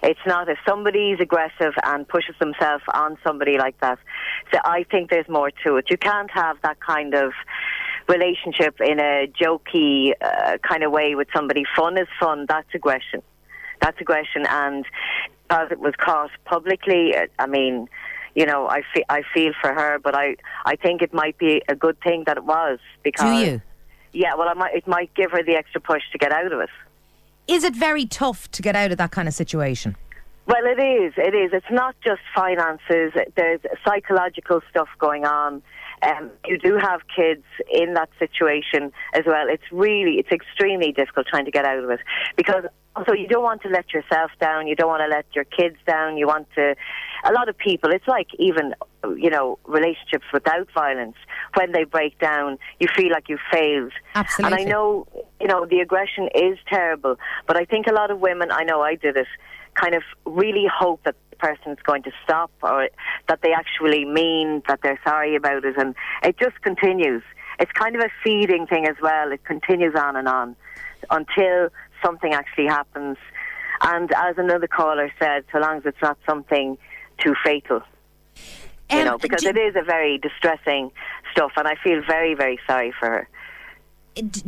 It's 0.03 0.21
not 0.27 0.49
if 0.49 0.57
somebody's 0.67 1.21
aggressive 1.21 1.75
and 1.85 2.09
pushes 2.09 2.35
themselves 2.41 2.83
on 2.95 3.19
somebody 3.27 3.59
like 3.59 3.79
that. 3.81 3.99
So 4.53 4.59
I 4.65 4.85
think 4.91 5.11
there's 5.11 5.29
more 5.29 5.51
to 5.65 5.77
it. 5.77 5.91
You 5.91 5.99
can't 5.99 6.31
have 6.31 6.57
that 6.63 6.79
kind 6.81 7.15
of 7.15 7.33
relationship 8.09 8.81
in 8.81 8.99
a 9.01 9.31
jokey 9.41 10.13
uh, 10.21 10.57
kind 10.67 10.83
of 10.83 10.93
way 10.93 11.15
with 11.15 11.29
somebody. 11.35 11.65
Fun 11.77 11.99
is 11.99 12.09
fun. 12.19 12.47
That's 12.49 12.69
aggression. 12.75 13.23
That's 13.81 14.01
aggression, 14.01 14.45
and 14.49 14.85
because 15.49 15.69
it 15.71 15.81
was 15.81 15.95
caught 15.97 16.31
publicly, 16.45 17.15
uh, 17.17 17.27
I 17.39 17.47
mean, 17.47 17.89
you 18.35 18.47
know, 18.47 18.69
I 18.69 18.83
fe- 18.95 19.05
I 19.09 19.23
feel 19.35 19.53
for 19.61 19.73
her, 19.73 19.99
but 19.99 20.15
I 20.15 20.37
I 20.65 20.77
think 20.77 21.03
it 21.03 21.13
might 21.13 21.39
be 21.39 21.63
a 21.69 21.75
good 21.75 22.01
thing 22.03 22.25
that 22.27 22.37
it 22.37 22.45
was 22.45 22.79
because. 23.03 23.45
Do 23.45 23.51
you? 23.51 23.63
Yeah, 24.13 24.35
well, 24.37 24.49
I 24.49 24.55
might, 24.55 24.75
it 24.75 24.87
might 24.87 25.15
give 25.15 25.31
her 25.33 25.43
the 25.43 25.55
extra 25.55 25.83
push 25.83 26.03
to 26.13 26.19
get 26.19 26.33
out 26.33 26.51
of 26.51 26.61
it. 26.61 26.71
Is 27.47 27.63
it 27.63 27.77
very 27.77 28.07
tough 28.07 28.51
to 28.53 28.63
get 28.63 28.75
out 28.75 28.91
of 28.91 28.99
that 28.99 29.11
kind 29.11 29.29
of 29.29 29.35
situation? 29.35 29.97
Well, 30.47 30.65
it 30.65 30.81
is. 30.81 31.13
It 31.19 31.35
is. 31.35 31.51
It's 31.53 31.71
not 31.71 31.95
just 32.03 32.21
finances. 32.35 33.13
There's 33.37 33.61
psychological 33.87 34.63
stuff 34.71 34.89
going 34.99 35.27
on. 35.27 35.63
Um, 36.03 36.31
you 36.47 36.59
do 36.59 36.79
have 36.79 37.01
kids 37.15 37.45
in 37.71 37.93
that 37.95 38.09
situation 38.19 38.93
as 39.13 39.25
well. 39.27 39.47
It's 39.49 39.71
really, 39.71 40.19
it's 40.19 40.31
extremely 40.31 40.91
difficult 40.91 41.27
trying 41.27 41.45
to 41.45 41.51
get 41.51 41.67
out 41.67 41.85
of 41.85 41.91
it 41.91 42.01
because 42.37 42.65
also 42.99 43.13
you 43.13 43.29
don't 43.29 43.43
want 43.43 43.63
to 43.63 43.69
let 43.69 43.93
yourself 43.93 44.31
down. 44.41 44.67
You 44.67 44.77
don't 44.77 44.89
want 44.89 45.03
to 45.03 45.09
let 45.09 45.27
your 45.35 45.45
kids 45.45 45.77
down. 45.87 46.17
You 46.17 46.27
want 46.27 46.49
to. 46.55 46.75
A 47.25 47.33
lot 47.33 47.49
of 47.49 47.59
people, 47.59 47.91
it's 47.91 48.07
like 48.07 48.29
even 48.39 48.75
you 49.17 49.31
know 49.31 49.59
relationships 49.65 50.25
without 50.33 50.69
violence. 50.73 51.17
When 51.55 51.73
they 51.73 51.85
break 51.85 52.19
down, 52.19 52.59
you 52.81 52.89
feel 52.95 53.11
like 53.11 53.29
you 53.29 53.39
failed. 53.53 53.93
Absolutely. 54.15 54.59
And 54.59 54.69
I 54.69 54.71
know, 54.71 55.07
you 55.41 55.47
know, 55.47 55.67
the 55.67 55.81
aggression 55.81 56.29
is 56.35 56.59
terrible, 56.69 57.17
but 57.47 57.57
I 57.57 57.65
think 57.65 57.87
a 57.87 57.93
lot 57.93 58.11
of 58.11 58.21
women, 58.21 58.51
I 58.51 58.65
know 58.65 58.83
I 58.83 58.95
did 58.95 59.17
it, 59.17 59.27
kind 59.75 59.95
of 59.95 60.03
really 60.27 60.67
hope 60.73 61.03
that 61.05 61.17
the 61.31 61.37
person's 61.37 61.79
going 61.85 62.03
to 62.03 62.11
stop 62.25 62.51
or 62.63 62.89
that 63.29 63.41
they 63.43 63.53
actually 63.53 64.05
mean 64.05 64.63
that 64.69 64.81
they're 64.83 65.01
sorry 65.05 65.37
about 65.37 65.65
it. 65.65 65.77
And 65.77 65.95
it 66.23 66.39
just 66.39 66.61
continues. 66.63 67.23
It's 67.61 67.73
kind 67.73 67.97
of 67.97 68.03
a 68.03 68.11
feeding 68.23 68.67
thing 68.67 68.87
as 68.87 68.97
well. 69.03 69.33
It 69.33 69.45
continues 69.45 69.95
on 69.97 70.17
and 70.17 70.29
on 70.29 70.57
until 71.11 71.71
something 72.05 72.33
actually 72.33 72.67
happens. 72.67 73.17
And 73.83 74.13
as 74.13 74.37
another 74.39 74.67
caller 74.67 75.13
said, 75.21 75.45
so 75.53 75.59
long 75.59 75.79
as 75.79 75.87
it's 75.87 76.03
not 76.03 76.19
something 76.27 76.77
too 77.23 77.35
fatal 77.45 77.83
you 78.91 78.99
Um, 78.99 79.05
know, 79.05 79.19
because 79.19 79.43
do, 79.43 79.51
it 79.51 79.57
is 79.57 79.77
a 79.77 79.83
very 79.83 80.19
distressing 80.19 80.91
stuff, 81.33 81.53
and 81.57 81.69
I 81.69 81.75
feel 81.83 82.01
very, 82.07 82.35
very 82.35 82.59
sorry 82.67 82.93
for 82.99 83.09
her. 83.09 83.29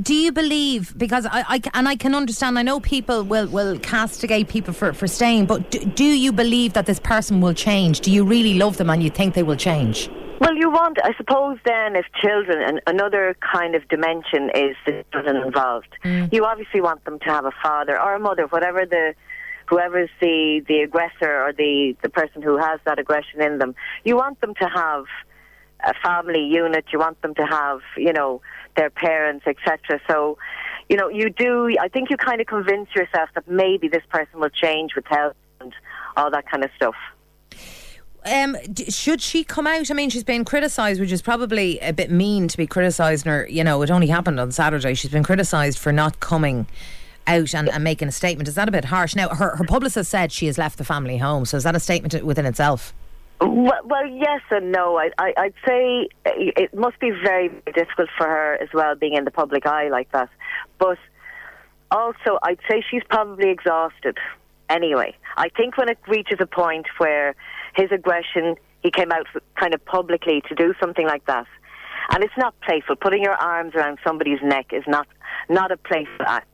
do 0.03 0.15
you 0.15 0.33
believe? 0.33 0.97
Because 0.97 1.27
I, 1.27 1.45
I 1.49 1.61
and 1.75 1.89
I 1.89 1.97
can 1.97 2.15
understand. 2.15 2.59
I 2.59 2.63
know 2.63 2.81
people 2.81 3.23
will 3.23 3.47
will 3.49 3.79
castigate 3.79 4.49
people 4.49 4.73
for 4.73 4.93
for 4.93 5.07
staying, 5.07 5.47
but 5.47 5.71
do, 5.71 5.79
do 5.85 6.05
you 6.05 6.33
believe 6.33 6.73
that 6.73 6.87
this 6.87 7.01
person 7.01 7.41
will 7.41 7.55
change? 7.55 8.01
Do 8.01 8.11
you 8.11 8.25
really 8.25 8.55
love 8.55 8.79
them 8.79 8.91
and 8.91 9.03
you 9.03 9.11
think 9.11 9.35
they 9.35 9.43
will 9.43 9.57
change? 9.57 10.11
Well, 10.41 10.57
you 10.57 10.71
want, 10.71 10.99
I 11.05 11.13
suppose, 11.19 11.59
then, 11.67 11.97
if 11.97 12.07
children, 12.19 12.63
and 12.67 12.81
another 12.87 13.37
kind 13.41 13.75
of 13.75 13.87
dimension 13.89 14.51
is 14.55 14.75
the 14.87 15.05
children 15.13 15.37
involved. 15.37 15.95
Mm. 16.03 16.33
You 16.33 16.47
obviously 16.47 16.81
want 16.81 17.05
them 17.05 17.19
to 17.19 17.25
have 17.27 17.45
a 17.45 17.53
father 17.63 18.01
or 18.01 18.15
a 18.15 18.19
mother, 18.19 18.47
whatever 18.47 18.87
the, 18.87 19.15
whoever's 19.67 20.11
the 20.21 20.65
the 20.67 20.81
aggressor 20.81 21.31
or 21.31 21.53
the 21.53 21.95
the 22.03 22.09
person 22.09 22.43
who 22.43 22.57
has 22.57 22.81
that 22.87 22.99
aggression 22.99 23.41
in 23.41 23.59
them. 23.59 23.75
You 24.03 24.17
want 24.17 24.41
them 24.41 24.55
to 24.55 24.67
have 24.67 25.05
a 25.85 25.95
family 26.03 26.45
unit. 26.45 26.87
You 26.93 26.99
want 26.99 27.21
them 27.23 27.35
to 27.35 27.47
have, 27.47 27.81
you 27.97 28.13
know, 28.13 28.41
their 28.77 28.91
parents, 28.91 29.47
etc. 29.47 30.01
So, 30.09 30.39
you 30.89 30.97
know, 30.97 31.09
you 31.09 31.31
do. 31.31 31.77
I 31.79 31.89
think 31.89 32.09
you 32.11 32.17
kind 32.17 32.41
of 32.41 32.47
convince 32.47 32.89
yourself 32.97 33.29
that 33.35 33.47
maybe 33.47 33.89
this 33.89 34.03
person 34.09 34.41
will 34.41 34.51
change 34.51 34.95
with 34.97 35.05
help 35.07 35.37
and 35.61 35.75
all 36.17 36.31
that 36.31 36.51
kind 36.51 36.65
of 36.65 36.71
stuff. 36.77 36.97
Um, 38.25 38.57
should 38.89 39.21
she 39.21 39.45
come 39.45 39.67
out? 39.67 39.91
I 39.91 39.95
mean, 39.95 40.11
she's 40.11 40.25
been 40.25 40.45
criticised, 40.45 41.01
which 41.01 41.13
is 41.13 41.23
probably 41.23 41.79
a 41.81 41.93
bit 41.93 42.11
mean 42.11 42.49
to 42.49 42.57
be 42.57 42.67
criticising 42.67 43.31
her. 43.31 43.47
You 43.49 43.65
know, 43.65 43.81
it 43.83 43.91
only 43.91 44.09
happened 44.09 44.39
on 44.39 44.53
Saturday. 44.53 44.95
She's 44.95 45.11
been 45.11 45.23
criticised 45.23 45.79
for 45.79 45.93
not 45.93 46.21
coming 46.21 46.67
out 47.27 47.55
and, 47.55 47.69
and 47.69 47.83
making 47.83 48.09
a 48.09 48.13
statement. 48.13 48.49
Is 48.49 48.57
that 48.57 48.69
a 48.69 48.73
bit 48.73 48.85
harsh? 48.85 49.15
Now, 49.15 49.29
her, 49.31 49.57
her 49.57 49.65
publicist 49.65 50.11
said 50.11 50.33
she 50.33 50.47
has 50.47 50.59
left 50.59 50.77
the 50.77 50.85
family 50.85 51.17
home. 51.17 51.45
So 51.47 51.57
is 51.57 51.65
that 51.65 51.75
a 51.75 51.81
statement 51.81 52.23
within 52.25 52.45
itself? 52.45 52.93
Well, 53.41 53.81
well, 53.85 54.07
yes 54.07 54.43
and 54.51 54.71
no. 54.71 54.99
I, 54.99 55.11
I, 55.19 55.33
I'd 55.39 55.55
say 55.67 56.09
it 56.27 56.75
must 56.75 57.01
be 57.01 57.11
very 57.11 57.49
difficult 57.75 58.11
for 58.19 58.27
her 58.27 58.59
as 58.61 58.69
well, 58.75 58.95
being 58.97 59.15
in 59.15 59.25
the 59.25 59.31
public 59.31 59.65
eye 59.65 59.89
like 59.89 60.13
that. 60.13 60.29
But 60.79 60.99
also, 61.91 62.39
I'd 62.43 62.61
say 62.71 62.85
she's 62.91 63.03
probably 63.09 63.49
exhausted 63.49 64.19
anyway. 64.69 65.17
I 65.39 65.49
think 65.49 65.79
when 65.79 65.89
it 65.89 65.99
reaches 66.07 66.39
a 66.41 66.47
point 66.47 66.87
where 66.99 67.35
his 67.75 67.91
aggression, 67.93 68.57
he 68.83 68.91
came 68.91 69.13
out 69.13 69.27
kind 69.59 69.75
of 69.75 69.85
publicly 69.85 70.43
to 70.49 70.55
do 70.55 70.75
something 70.81 71.07
like 71.07 71.27
that, 71.27 71.47
and 72.11 72.25
it's 72.25 72.37
not 72.39 72.55
playful. 72.61 72.97
Putting 72.97 73.23
your 73.23 73.35
arms 73.35 73.75
around 73.75 73.99
somebody's 74.05 74.41
neck 74.43 74.73
is 74.73 74.85
not 74.87 75.07
not 75.49 75.71
a 75.71 75.77
playful 75.77 76.27
act. 76.27 76.47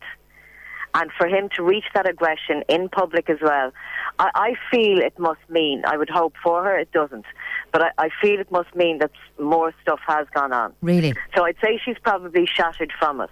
And 0.94 1.10
for 1.18 1.26
him 1.26 1.50
to 1.56 1.62
reach 1.62 1.84
that 1.92 2.08
aggression 2.08 2.62
in 2.70 2.88
public 2.88 3.28
as 3.28 3.36
well, 3.42 3.70
I, 4.18 4.30
I 4.34 4.54
feel 4.70 4.98
it 4.98 5.18
must 5.18 5.40
mean, 5.50 5.82
I 5.86 5.98
would 5.98 6.08
hope 6.08 6.32
for 6.42 6.64
her, 6.64 6.78
it 6.78 6.90
doesn't, 6.90 7.26
but 7.70 7.82
I, 7.82 7.90
I 7.98 8.08
feel 8.22 8.40
it 8.40 8.50
must 8.50 8.74
mean 8.74 8.98
that 9.00 9.10
more 9.38 9.74
stuff 9.82 10.00
has 10.06 10.26
gone 10.32 10.54
on. 10.54 10.72
Really? 10.80 11.12
So 11.36 11.44
I'd 11.44 11.56
say 11.62 11.78
she's 11.84 11.98
probably 12.02 12.46
shattered 12.46 12.94
from 12.98 13.20
it. 13.20 13.28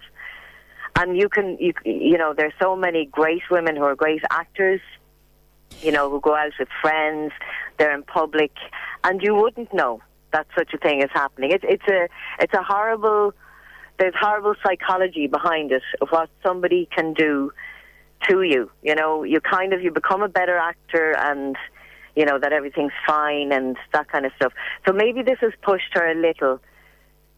And 0.95 1.17
you 1.17 1.27
can, 1.27 1.57
you, 1.59 1.73
you 1.83 2.19
know, 2.19 2.35
there's 2.37 2.53
so 2.61 2.75
many 2.75 3.05
great 3.05 3.41
women 3.49 3.75
who 3.75 3.83
are 3.83 3.95
great 3.95 4.21
actors, 4.29 4.81
you 5.81 5.91
know, 5.91 6.09
who 6.09 6.19
go 6.19 6.35
out 6.35 6.51
with 6.59 6.69
friends, 6.81 7.31
they're 7.77 7.93
in 7.93 8.03
public, 8.03 8.51
and 9.03 9.21
you 9.21 9.35
wouldn't 9.35 9.73
know 9.73 10.01
that 10.31 10.47
such 10.57 10.73
a 10.73 10.77
thing 10.77 11.01
is 11.01 11.09
happening. 11.13 11.51
It's, 11.51 11.63
it's 11.67 11.87
a, 11.87 12.07
it's 12.39 12.53
a 12.53 12.63
horrible, 12.63 13.33
there's 13.99 14.15
horrible 14.19 14.55
psychology 14.65 15.27
behind 15.27 15.71
it 15.71 15.83
of 16.01 16.09
what 16.09 16.29
somebody 16.43 16.89
can 16.93 17.13
do 17.13 17.51
to 18.29 18.41
you. 18.41 18.69
You 18.83 18.95
know, 18.95 19.23
you 19.23 19.39
kind 19.41 19.73
of 19.73 19.81
you 19.81 19.91
become 19.91 20.21
a 20.21 20.29
better 20.29 20.57
actor 20.57 21.15
and 21.17 21.55
you 22.15 22.25
know 22.25 22.39
that 22.39 22.53
everything's 22.53 22.93
fine 23.05 23.51
and 23.51 23.77
that 23.93 24.09
kind 24.11 24.25
of 24.25 24.31
stuff. 24.35 24.53
So 24.87 24.93
maybe 24.93 25.21
this 25.21 25.37
has 25.41 25.51
pushed 25.61 25.93
her 25.93 26.09
a 26.09 26.15
little 26.15 26.59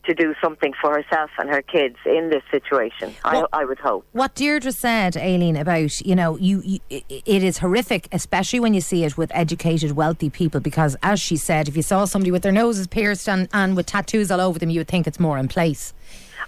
to 0.08 0.14
do 0.14 0.34
something 0.42 0.74
for 0.82 0.94
herself 0.96 1.30
and 1.38 1.50
her 1.50 1.62
kids 1.62 1.98
in 2.06 2.30
this 2.30 2.44
situation. 2.50 3.14
What- 3.22 3.50
I, 3.54 3.62
I 3.62 3.66
would 3.66 3.80
hope. 3.80 4.06
What 4.14 4.34
Deirdre 4.36 4.72
said, 4.72 5.16
Aileen, 5.16 5.56
about 5.56 6.02
you 6.02 6.16
know, 6.16 6.38
you, 6.38 6.62
you 6.66 6.80
it 6.90 7.44
is 7.44 7.60
horrific, 7.60 8.08
especially 8.12 8.60
when 8.60 8.74
you 8.74 8.82
see 8.82 9.04
it 9.04 9.18
with 9.18 9.32
educated, 9.34 9.92
wealthy 9.92 10.30
people. 10.30 10.60
Because 10.60 10.96
as 11.04 11.20
she 11.20 11.38
said, 11.38 11.68
if 11.68 11.76
you 11.76 11.84
saw 11.84 12.06
somebody 12.06 12.32
with 12.32 12.42
their 12.42 12.52
noses 12.52 12.88
pierced 12.88 13.30
and, 13.30 13.48
and 13.54 13.76
with 13.76 13.86
tattoos 13.86 14.32
all 14.32 14.42
over 14.42 14.58
them, 14.58 14.70
you 14.70 14.80
would 14.80 14.88
think 14.88 15.06
it's 15.08 15.20
more 15.20 15.38
in 15.38 15.48
place. 15.48 15.94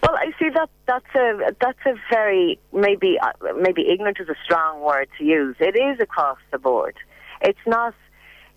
Well, 0.01 0.15
I 0.15 0.31
see 0.39 0.49
that 0.49 0.69
that's 0.87 1.15
a 1.15 1.53
that's 1.59 1.79
a 1.85 1.93
very 2.09 2.57
maybe 2.71 3.19
uh, 3.21 3.33
maybe 3.59 3.89
ignorant 3.89 4.17
is 4.19 4.29
a 4.29 4.35
strong 4.45 4.81
word 4.81 5.09
to 5.17 5.25
use. 5.25 5.55
It 5.59 5.75
is 5.75 5.99
across 5.99 6.37
the 6.51 6.57
board. 6.57 6.95
It's 7.41 7.59
not, 7.67 7.93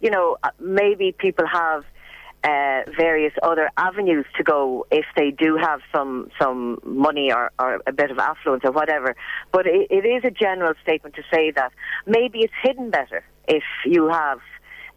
you 0.00 0.10
know, 0.10 0.36
uh, 0.44 0.50
maybe 0.60 1.12
people 1.12 1.46
have 1.46 1.84
uh, 2.44 2.80
various 2.96 3.32
other 3.42 3.70
avenues 3.76 4.26
to 4.36 4.42
go 4.42 4.86
if 4.90 5.04
they 5.16 5.30
do 5.30 5.56
have 5.56 5.80
some 5.94 6.28
some 6.40 6.78
money 6.84 7.32
or, 7.32 7.52
or 7.58 7.80
a 7.86 7.92
bit 7.92 8.10
of 8.10 8.18
affluence 8.18 8.62
or 8.64 8.72
whatever. 8.72 9.14
But 9.52 9.66
it, 9.66 9.86
it 9.90 10.04
is 10.04 10.24
a 10.24 10.30
general 10.30 10.74
statement 10.82 11.14
to 11.16 11.22
say 11.32 11.52
that 11.52 11.72
maybe 12.06 12.40
it's 12.40 12.52
hidden 12.62 12.90
better 12.90 13.24
if 13.46 13.62
you 13.86 14.08
have 14.08 14.40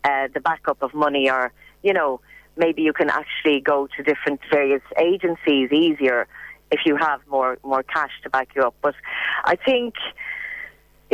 uh, 0.04 0.28
the 0.34 0.40
backup 0.40 0.82
of 0.82 0.94
money 0.94 1.30
or 1.30 1.52
you 1.84 1.94
know 1.94 2.20
maybe 2.58 2.82
you 2.82 2.94
can 2.94 3.10
actually 3.10 3.60
go 3.62 3.88
to 3.96 4.04
different 4.04 4.40
various 4.52 4.82
agencies 4.98 5.72
easier 5.72 6.28
if 6.72 6.80
you 6.86 6.96
have 6.96 7.22
more 7.28 7.58
more 7.64 7.84
cash 7.84 8.12
to 8.24 8.30
back 8.30 8.50
you 8.56 8.64
up. 8.64 8.76
But 8.82 8.96
I 9.44 9.56
think 9.56 9.94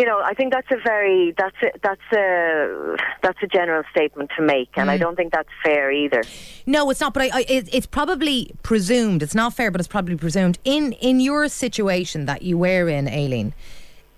you 0.01 0.07
know 0.07 0.19
I 0.19 0.33
think 0.33 0.51
that's 0.51 0.71
a 0.71 0.79
very 0.83 1.31
that's 1.37 1.55
a, 1.61 1.69
that's 1.83 2.07
a 2.11 2.97
that's 3.21 3.37
a 3.43 3.47
general 3.47 3.83
statement 3.91 4.31
to 4.35 4.41
make, 4.41 4.69
and 4.75 4.89
I 4.89 4.97
don't 4.97 5.15
think 5.15 5.31
that's 5.31 5.53
fair 5.63 5.91
either. 5.91 6.23
No, 6.65 6.89
it's 6.89 7.01
not. 7.01 7.13
But 7.13 7.23
I, 7.23 7.29
I, 7.39 7.45
it, 7.47 7.69
it's 7.71 7.85
probably 7.85 8.51
presumed. 8.63 9.21
It's 9.21 9.35
not 9.35 9.53
fair, 9.53 9.69
but 9.69 9.79
it's 9.79 9.87
probably 9.87 10.15
presumed 10.15 10.57
in 10.63 10.93
in 10.93 11.19
your 11.19 11.47
situation 11.49 12.25
that 12.25 12.41
you 12.41 12.57
were 12.57 12.89
in, 12.89 13.07
Aileen. 13.07 13.53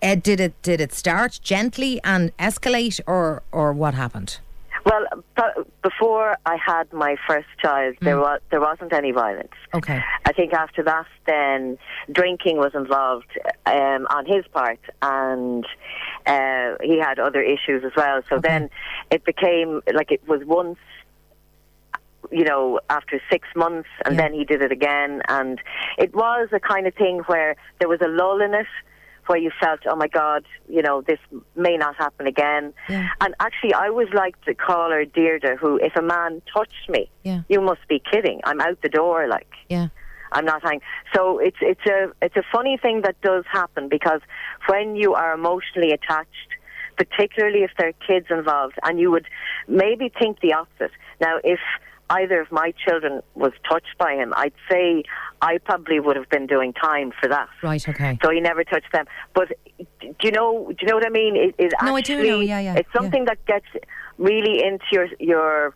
Uh, 0.01 0.15
did 0.15 0.39
it 0.39 0.53
did 0.61 0.79
it 0.79 0.93
start 0.93 1.39
gently 1.43 1.99
and 2.05 2.31
escalate, 2.37 3.01
or 3.05 3.43
or 3.51 3.73
what 3.73 3.93
happened? 3.93 4.39
Well, 4.85 5.05
before 5.81 6.35
I 6.45 6.57
had 6.57 6.91
my 6.91 7.15
first 7.27 7.47
child, 7.59 7.95
there 8.01 8.19
was 8.19 8.41
there 8.51 8.59
wasn't 8.59 8.91
any 8.91 9.11
violence. 9.11 9.53
Okay. 9.73 10.01
I 10.25 10.33
think 10.33 10.53
after 10.53 10.83
that, 10.83 11.05
then 11.25 11.77
drinking 12.11 12.57
was 12.57 12.73
involved 12.75 13.31
um, 13.65 14.07
on 14.09 14.25
his 14.25 14.45
part, 14.51 14.79
and 15.01 15.65
uh, 16.25 16.75
he 16.81 16.99
had 16.99 17.17
other 17.17 17.41
issues 17.41 17.83
as 17.85 17.93
well. 17.95 18.21
So 18.29 18.39
then 18.39 18.69
it 19.09 19.23
became 19.23 19.81
like 19.93 20.11
it 20.11 20.27
was 20.27 20.41
once, 20.43 20.79
you 22.29 22.43
know, 22.43 22.79
after 22.89 23.21
six 23.31 23.47
months, 23.55 23.89
and 24.05 24.15
Yeah. 24.15 24.21
then 24.23 24.33
he 24.33 24.43
did 24.43 24.61
it 24.61 24.71
again, 24.73 25.21
and 25.29 25.61
it 25.97 26.13
was 26.13 26.49
a 26.51 26.59
kind 26.59 26.87
of 26.87 26.93
thing 26.95 27.19
where 27.27 27.55
there 27.79 27.87
was 27.87 28.01
a 28.01 28.09
lull 28.09 28.41
in 28.41 28.53
it. 28.53 28.67
Where 29.27 29.37
you 29.37 29.51
felt, 29.59 29.79
oh 29.87 29.95
my 29.95 30.07
God, 30.07 30.43
you 30.67 30.81
know, 30.81 31.01
this 31.01 31.19
may 31.55 31.77
not 31.77 31.95
happen 31.95 32.27
again. 32.27 32.73
Yeah. 32.89 33.07
And 33.21 33.33
actually, 33.39 33.73
I 33.73 33.87
always 33.87 34.09
liked 34.13 34.45
the 34.45 34.53
caller 34.53 35.05
Deirdre, 35.05 35.55
who, 35.55 35.77
if 35.77 35.95
a 35.95 36.01
man 36.01 36.41
touched 36.53 36.89
me, 36.89 37.09
Yeah. 37.23 37.41
you 37.47 37.61
must 37.61 37.87
be 37.87 38.01
kidding. 38.11 38.41
I'm 38.43 38.59
out 38.59 38.81
the 38.81 38.89
door, 38.89 39.27
like. 39.27 39.47
Yeah. 39.69 39.87
I'm 40.33 40.45
not 40.45 40.63
hanging. 40.63 40.81
So 41.13 41.37
it's 41.37 41.57
it's 41.61 41.85
a 41.85 42.11
it's 42.21 42.35
a 42.35 42.43
funny 42.51 42.77
thing 42.81 43.01
that 43.03 43.21
does 43.21 43.43
happen 43.51 43.87
because 43.87 44.19
when 44.67 44.95
you 44.95 45.13
are 45.13 45.31
emotionally 45.33 45.91
attached, 45.91 46.49
particularly 46.97 47.59
if 47.63 47.71
there 47.77 47.89
are 47.89 48.07
kids 48.07 48.27
involved, 48.31 48.75
and 48.83 48.99
you 48.99 49.11
would 49.11 49.27
maybe 49.67 50.11
think 50.19 50.39
the 50.41 50.53
opposite. 50.53 50.91
Now, 51.21 51.37
if 51.43 51.59
either 52.19 52.41
of 52.41 52.51
my 52.51 52.73
children 52.85 53.21
was 53.35 53.53
touched 53.69 53.97
by 53.97 54.13
him, 54.13 54.33
I'd 54.35 54.53
say 54.69 55.03
I 55.41 55.57
probably 55.57 55.99
would 55.99 56.15
have 56.15 56.29
been 56.29 56.47
doing 56.47 56.73
time 56.73 57.11
for 57.19 57.27
that. 57.29 57.49
Right. 57.61 57.87
Okay. 57.87 58.17
So 58.23 58.29
he 58.31 58.39
never 58.39 58.63
touched 58.63 58.91
them. 58.93 59.05
But 59.33 59.49
do 59.77 60.13
you 60.21 60.31
know? 60.31 60.67
Do 60.69 60.77
you 60.81 60.87
know 60.87 60.95
what 60.95 61.05
I 61.05 61.09
mean? 61.09 61.35
It, 61.35 61.55
it 61.57 61.73
No, 61.81 61.95
I 61.95 62.01
do 62.01 62.17
know. 62.17 62.39
Yeah, 62.39 62.59
yeah, 62.59 62.75
It's 62.75 62.89
yeah. 62.93 63.01
something 63.01 63.25
that 63.25 63.43
gets 63.45 63.65
really 64.17 64.63
into 64.63 64.85
your 64.91 65.07
your 65.19 65.73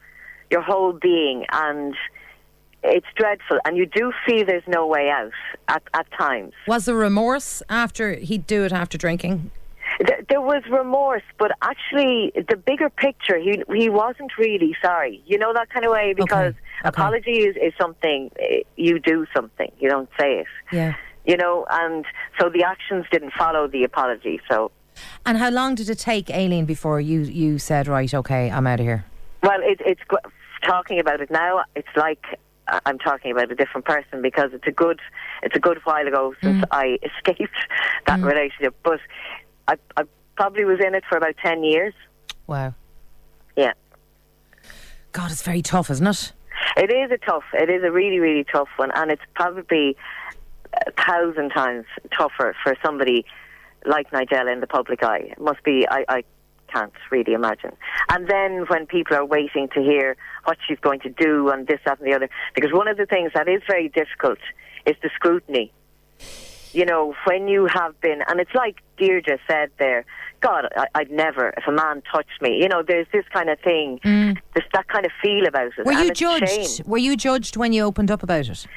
your 0.52 0.62
whole 0.62 0.94
being, 0.94 1.46
and 1.52 1.94
it's 2.84 3.08
dreadful. 3.16 3.60
And 3.66 3.76
you 3.78 3.86
do 3.86 4.14
feel 4.26 4.46
there's 4.46 4.68
no 4.68 4.88
way 4.88 5.10
out 5.10 5.32
at 5.68 5.84
at 5.94 6.08
times. 6.18 6.54
Was 6.68 6.86
there 6.86 6.96
remorse 6.96 7.62
after 7.70 8.14
he'd 8.16 8.48
do 8.48 8.64
it 8.64 8.72
after 8.72 8.98
drinking? 8.98 9.52
Th- 10.06 10.26
There 10.30 10.42
was 10.42 10.64
remorse, 10.70 11.24
but 11.38 11.52
actually, 11.62 12.32
the 12.36 12.56
bigger 12.56 12.90
picture, 12.90 13.38
he 13.38 13.64
he 13.74 13.90
wasn't 13.90 14.38
really 14.38 14.76
sorry. 14.82 15.22
You 15.26 15.38
know 15.38 15.54
that 15.54 15.70
kind 15.70 15.86
of 15.86 15.92
way 15.92 16.14
because 16.14 16.54
okay. 16.54 16.60
apology 16.86 17.40
is, 17.48 17.56
is 17.56 17.74
something 17.80 18.32
eh, 18.40 18.62
you 18.76 19.00
do 19.00 19.26
something. 19.36 19.72
You 19.80 19.90
don't 19.90 20.10
say 20.20 20.40
it. 20.40 20.48
Yeah. 20.72 20.94
You 21.26 21.36
know, 21.36 21.66
and 21.70 22.06
so 22.40 22.50
the 22.50 22.64
actions 22.64 23.06
didn't 23.12 23.34
follow 23.34 23.68
the 23.68 23.84
apology. 23.84 24.40
So. 24.50 24.72
And 25.26 25.38
how 25.38 25.50
long 25.50 25.76
did 25.76 25.90
it 25.90 26.00
take, 26.00 26.30
Aileen, 26.32 26.66
before 26.66 27.00
you 27.02 27.22
you 27.22 27.60
said, 27.60 27.88
right, 27.88 28.14
okay, 28.14 28.50
I'm 28.50 28.68
out 28.68 28.80
of 28.80 28.86
here? 28.86 29.06
Well, 29.44 29.60
it, 29.62 29.80
it's 29.86 30.02
talking 30.64 31.00
about 31.00 31.22
it 31.22 31.32
now. 31.32 31.64
It's 31.76 31.96
like 31.96 32.24
I'm 32.86 33.00
talking 33.00 33.32
about 33.32 33.52
a 33.52 33.56
different 33.56 33.86
person 33.86 34.22
because 34.22 34.52
it's 34.54 34.68
a 34.68 34.72
good 34.72 35.00
it's 35.44 35.56
a 35.56 35.60
good 35.60 35.80
while 35.84 36.08
ago 36.08 36.34
since 36.42 36.64
I 36.72 36.98
escaped 37.04 37.56
that 38.08 38.22
relationship. 38.22 38.76
But 38.84 39.00
I, 39.68 39.78
I 39.96 40.04
probably 40.36 40.66
was 40.66 40.80
in 40.86 40.96
it 40.96 41.04
for 41.08 41.18
about 41.18 41.36
ten 41.44 41.64
years. 41.64 41.94
Wow. 42.48 42.74
Yeah, 43.56 43.74
God, 45.12 45.32
it's 45.32 45.42
very 45.42 45.62
tough, 45.62 45.90
isn't 45.90 46.06
it? 46.06 46.32
it 46.78 46.92
is 46.92 47.12
a 47.12 47.18
tough. 47.18 47.44
It 47.54 47.70
is 47.70 47.84
a 47.84 47.92
really 47.92 48.20
really 48.20 48.44
tough 48.44 48.70
one, 48.78 48.92
and 48.96 49.12
it's 49.12 49.22
probably 49.34 49.98
a 50.86 50.92
thousand 50.92 51.50
times 51.50 51.86
tougher 52.16 52.56
for 52.64 52.76
somebody 52.86 53.26
like 53.86 54.12
Nigella 54.12 54.54
in 54.54 54.60
the 54.60 54.68
public 54.68 55.04
eye. 55.04 55.30
It 55.32 55.42
must 55.42 55.64
be. 55.64 55.88
I. 55.90 56.06
I 56.08 56.24
can't 56.72 56.92
really 57.12 57.32
imagine. 57.32 57.72
And 58.10 58.28
then 58.28 58.66
when 58.68 58.86
people 58.86 59.16
are 59.16 59.26
waiting 59.26 59.70
to 59.74 59.82
hear 59.82 60.18
what 60.44 60.58
she's 60.68 60.78
going 60.80 61.00
to 61.00 61.10
do 61.10 61.50
and 61.50 61.66
this, 61.66 61.80
that, 61.86 61.98
and 62.00 62.06
the 62.06 62.14
other, 62.14 62.30
because 62.56 62.74
one 62.74 62.90
of 62.90 62.98
the 62.98 63.06
things 63.06 63.32
that 63.34 63.48
is 63.48 63.62
very 63.66 63.88
difficult 63.88 64.40
is 64.86 64.96
the 65.02 65.10
scrutiny. 65.16 65.72
You 66.74 66.86
know, 66.86 67.14
when 67.26 67.48
you 67.48 67.68
have 67.74 68.00
been, 68.02 68.22
and 68.28 68.40
it's 68.40 68.54
like 68.54 68.82
Deirdre 68.98 69.38
said 69.48 69.70
there, 69.80 70.06
God, 70.42 70.66
I, 70.76 70.86
I'd 70.96 71.12
never, 71.12 71.50
if 71.58 71.68
a 71.68 71.72
man 71.72 72.04
touched 72.12 72.42
me, 72.42 72.60
you 72.62 72.68
know, 72.68 72.84
there's 72.88 73.08
this 73.12 73.26
kind 73.34 73.50
of 73.50 73.60
thing, 73.60 74.00
mm. 74.04 74.38
there's 74.54 74.68
that 74.74 74.88
kind 74.88 75.06
of 75.06 75.12
feel 75.22 75.48
about 75.48 75.72
it. 75.78 75.86
Were 75.86 75.94
you 75.94 76.10
it's 76.10 76.20
shame. 76.20 76.40
judged? 76.40 76.86
Were 76.86 76.98
you 76.98 77.18
judged 77.18 77.58
when 77.58 77.74
you 77.74 77.84
opened 77.84 78.12
up 78.12 78.24
about 78.24 78.48
it? 78.48 78.68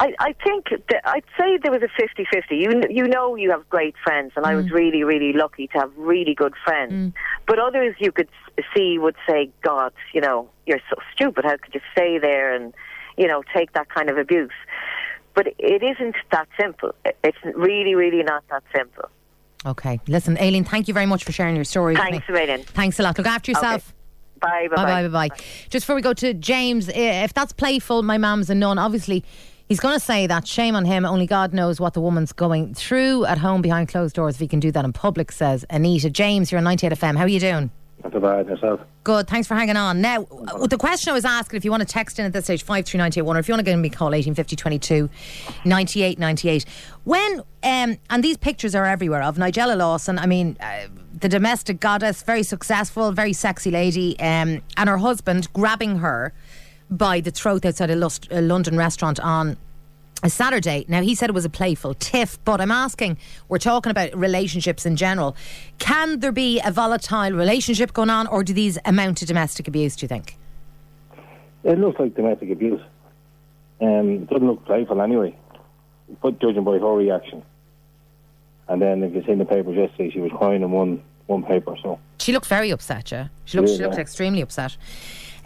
I, 0.00 0.14
I 0.18 0.34
think 0.44 0.68
that 0.88 1.02
I'd 1.04 1.24
say 1.38 1.58
there 1.62 1.72
was 1.72 1.82
a 1.82 1.88
50-50. 2.00 2.42
You 2.50 2.82
you 2.90 3.06
know 3.06 3.36
you 3.36 3.50
have 3.50 3.68
great 3.68 3.94
friends, 4.02 4.32
and 4.36 4.46
I 4.46 4.54
was 4.54 4.66
mm. 4.66 4.72
really 4.72 5.04
really 5.04 5.32
lucky 5.32 5.66
to 5.68 5.78
have 5.78 5.92
really 5.96 6.34
good 6.34 6.54
friends. 6.64 6.92
Mm. 6.92 7.12
But 7.46 7.58
others 7.58 7.94
you 7.98 8.12
could 8.12 8.28
see 8.74 8.98
would 8.98 9.16
say, 9.28 9.50
"God, 9.62 9.92
you 10.12 10.20
know, 10.20 10.48
you're 10.66 10.80
so 10.90 10.96
stupid. 11.12 11.44
How 11.44 11.56
could 11.56 11.74
you 11.74 11.80
stay 11.92 12.18
there 12.18 12.54
and 12.54 12.72
you 13.16 13.28
know 13.28 13.42
take 13.54 13.72
that 13.72 13.88
kind 13.90 14.08
of 14.08 14.16
abuse?" 14.16 14.50
But 15.34 15.48
it 15.58 15.82
isn't 15.82 16.14
that 16.30 16.48
simple. 16.58 16.94
It's 17.22 17.38
really 17.54 17.94
really 17.94 18.22
not 18.22 18.44
that 18.50 18.62
simple. 18.74 19.08
Okay. 19.66 19.98
Listen, 20.08 20.36
Aileen, 20.38 20.64
thank 20.64 20.88
you 20.88 20.94
very 20.94 21.06
much 21.06 21.24
for 21.24 21.32
sharing 21.32 21.56
your 21.56 21.64
story. 21.64 21.94
with 21.94 22.02
Thanks 22.02 22.28
me. 22.28 22.40
a. 22.50 22.58
Thanks 22.58 23.00
a 23.00 23.02
lot. 23.02 23.16
Look 23.16 23.26
after 23.26 23.50
yourself. 23.50 23.94
Bye, 24.40 24.68
bye, 24.68 24.76
Bye 24.76 24.84
bye. 24.84 25.02
bye 25.02 25.08
bye 25.08 25.28
bye. 25.28 25.36
Just 25.70 25.84
before 25.86 25.96
we 25.96 26.02
go 26.02 26.12
to 26.12 26.34
James, 26.34 26.90
if 26.90 27.32
that's 27.32 27.52
playful, 27.52 28.02
my 28.02 28.18
mum's 28.18 28.50
a 28.50 28.54
nun. 28.54 28.78
Obviously, 28.78 29.24
he's 29.68 29.80
going 29.80 29.94
to 29.94 30.00
say 30.00 30.26
that. 30.26 30.46
Shame 30.46 30.76
on 30.76 30.84
him. 30.84 31.06
Only 31.06 31.26
God 31.26 31.54
knows 31.54 31.80
what 31.80 31.94
the 31.94 32.00
woman's 32.02 32.32
going 32.32 32.74
through 32.74 33.24
at 33.24 33.38
home 33.38 33.62
behind 33.62 33.88
closed 33.88 34.14
doors. 34.16 34.34
If 34.34 34.40
he 34.40 34.48
can 34.48 34.60
do 34.60 34.70
that 34.72 34.84
in 34.84 34.92
public, 34.92 35.32
says 35.32 35.64
Anita. 35.70 36.10
James, 36.10 36.52
you're 36.52 36.58
on 36.58 36.64
98 36.64 36.92
FM. 36.92 37.16
How 37.16 37.24
are 37.24 37.28
you 37.28 37.40
doing? 37.40 37.70
Not 38.04 38.20
bad 38.20 38.46
yourself. 38.46 38.80
Good. 39.02 39.28
Thanks 39.28 39.48
for 39.48 39.54
hanging 39.54 39.76
on. 39.76 40.02
Now, 40.02 40.24
uh, 40.24 40.66
the 40.66 40.76
question 40.76 41.10
I 41.10 41.14
was 41.14 41.24
asking, 41.24 41.56
if 41.56 41.64
you 41.64 41.70
want 41.70 41.80
to 41.80 41.86
text 41.86 42.18
in 42.18 42.26
at 42.26 42.34
this 42.34 42.44
stage, 42.44 42.62
53981, 42.62 43.36
or 43.36 43.40
if 43.40 43.48
you 43.48 43.52
want 43.52 43.60
to 43.60 43.70
give 43.70 43.78
me 43.78 43.88
a 43.88 43.90
call, 43.90 44.08
1850 44.08 44.56
22 44.56 45.10
98 45.64 46.18
98. 46.18 46.64
When, 47.04 47.40
um, 47.62 47.96
and 48.10 48.22
these 48.22 48.36
pictures 48.36 48.74
are 48.74 48.84
everywhere 48.84 49.22
of 49.22 49.36
Nigella 49.36 49.76
Lawson, 49.76 50.18
I 50.18 50.26
mean, 50.26 50.58
uh, 50.60 50.88
the 51.18 51.28
domestic 51.28 51.80
goddess, 51.80 52.22
very 52.22 52.42
successful, 52.42 53.10
very 53.12 53.32
sexy 53.32 53.70
lady, 53.70 54.18
um, 54.20 54.60
and 54.76 54.88
her 54.88 54.98
husband 54.98 55.50
grabbing 55.54 55.98
her 55.98 56.34
by 56.90 57.20
the 57.20 57.30
throat 57.30 57.64
outside 57.64 57.90
a, 57.90 57.96
Lust- 57.96 58.28
a 58.30 58.42
London 58.42 58.76
restaurant 58.76 59.18
on 59.20 59.56
Saturday. 60.26 60.84
Now, 60.88 61.02
he 61.02 61.14
said 61.14 61.28
it 61.28 61.34
was 61.34 61.44
a 61.44 61.50
playful 61.50 61.94
tiff, 61.94 62.42
but 62.44 62.60
I'm 62.60 62.70
asking, 62.70 63.18
we're 63.48 63.58
talking 63.58 63.90
about 63.90 64.16
relationships 64.16 64.86
in 64.86 64.96
general. 64.96 65.36
Can 65.78 66.20
there 66.20 66.32
be 66.32 66.60
a 66.64 66.70
volatile 66.70 67.32
relationship 67.32 67.92
going 67.92 68.10
on, 68.10 68.26
or 68.26 68.42
do 68.42 68.52
these 68.52 68.78
amount 68.84 69.18
to 69.18 69.26
domestic 69.26 69.68
abuse, 69.68 69.96
do 69.96 70.04
you 70.04 70.08
think? 70.08 70.36
It 71.62 71.78
looks 71.78 71.98
like 71.98 72.14
domestic 72.14 72.50
abuse. 72.50 72.80
Um, 73.80 74.10
it 74.10 74.30
doesn't 74.30 74.46
look 74.46 74.64
playful 74.64 75.00
anyway, 75.00 75.36
but 76.22 76.40
judging 76.40 76.64
by 76.64 76.78
her 76.78 76.94
reaction. 76.94 77.42
And 78.68 78.80
then, 78.80 79.02
if 79.02 79.14
you 79.14 79.22
see 79.24 79.32
in 79.32 79.38
the 79.38 79.44
papers 79.44 79.76
yesterday, 79.76 80.10
she 80.10 80.20
was 80.20 80.32
crying 80.32 80.62
in 80.62 80.70
one 80.70 81.02
one 81.26 81.42
paper. 81.42 81.74
So 81.82 81.98
She 82.18 82.32
looked 82.32 82.46
very 82.46 82.70
upset, 82.70 83.10
yeah. 83.10 83.28
She 83.46 83.56
looked, 83.56 83.70
Yeah, 83.70 83.76
she 83.76 83.82
looked 83.82 83.94
yeah. 83.94 84.00
extremely 84.00 84.40
upset. 84.42 84.76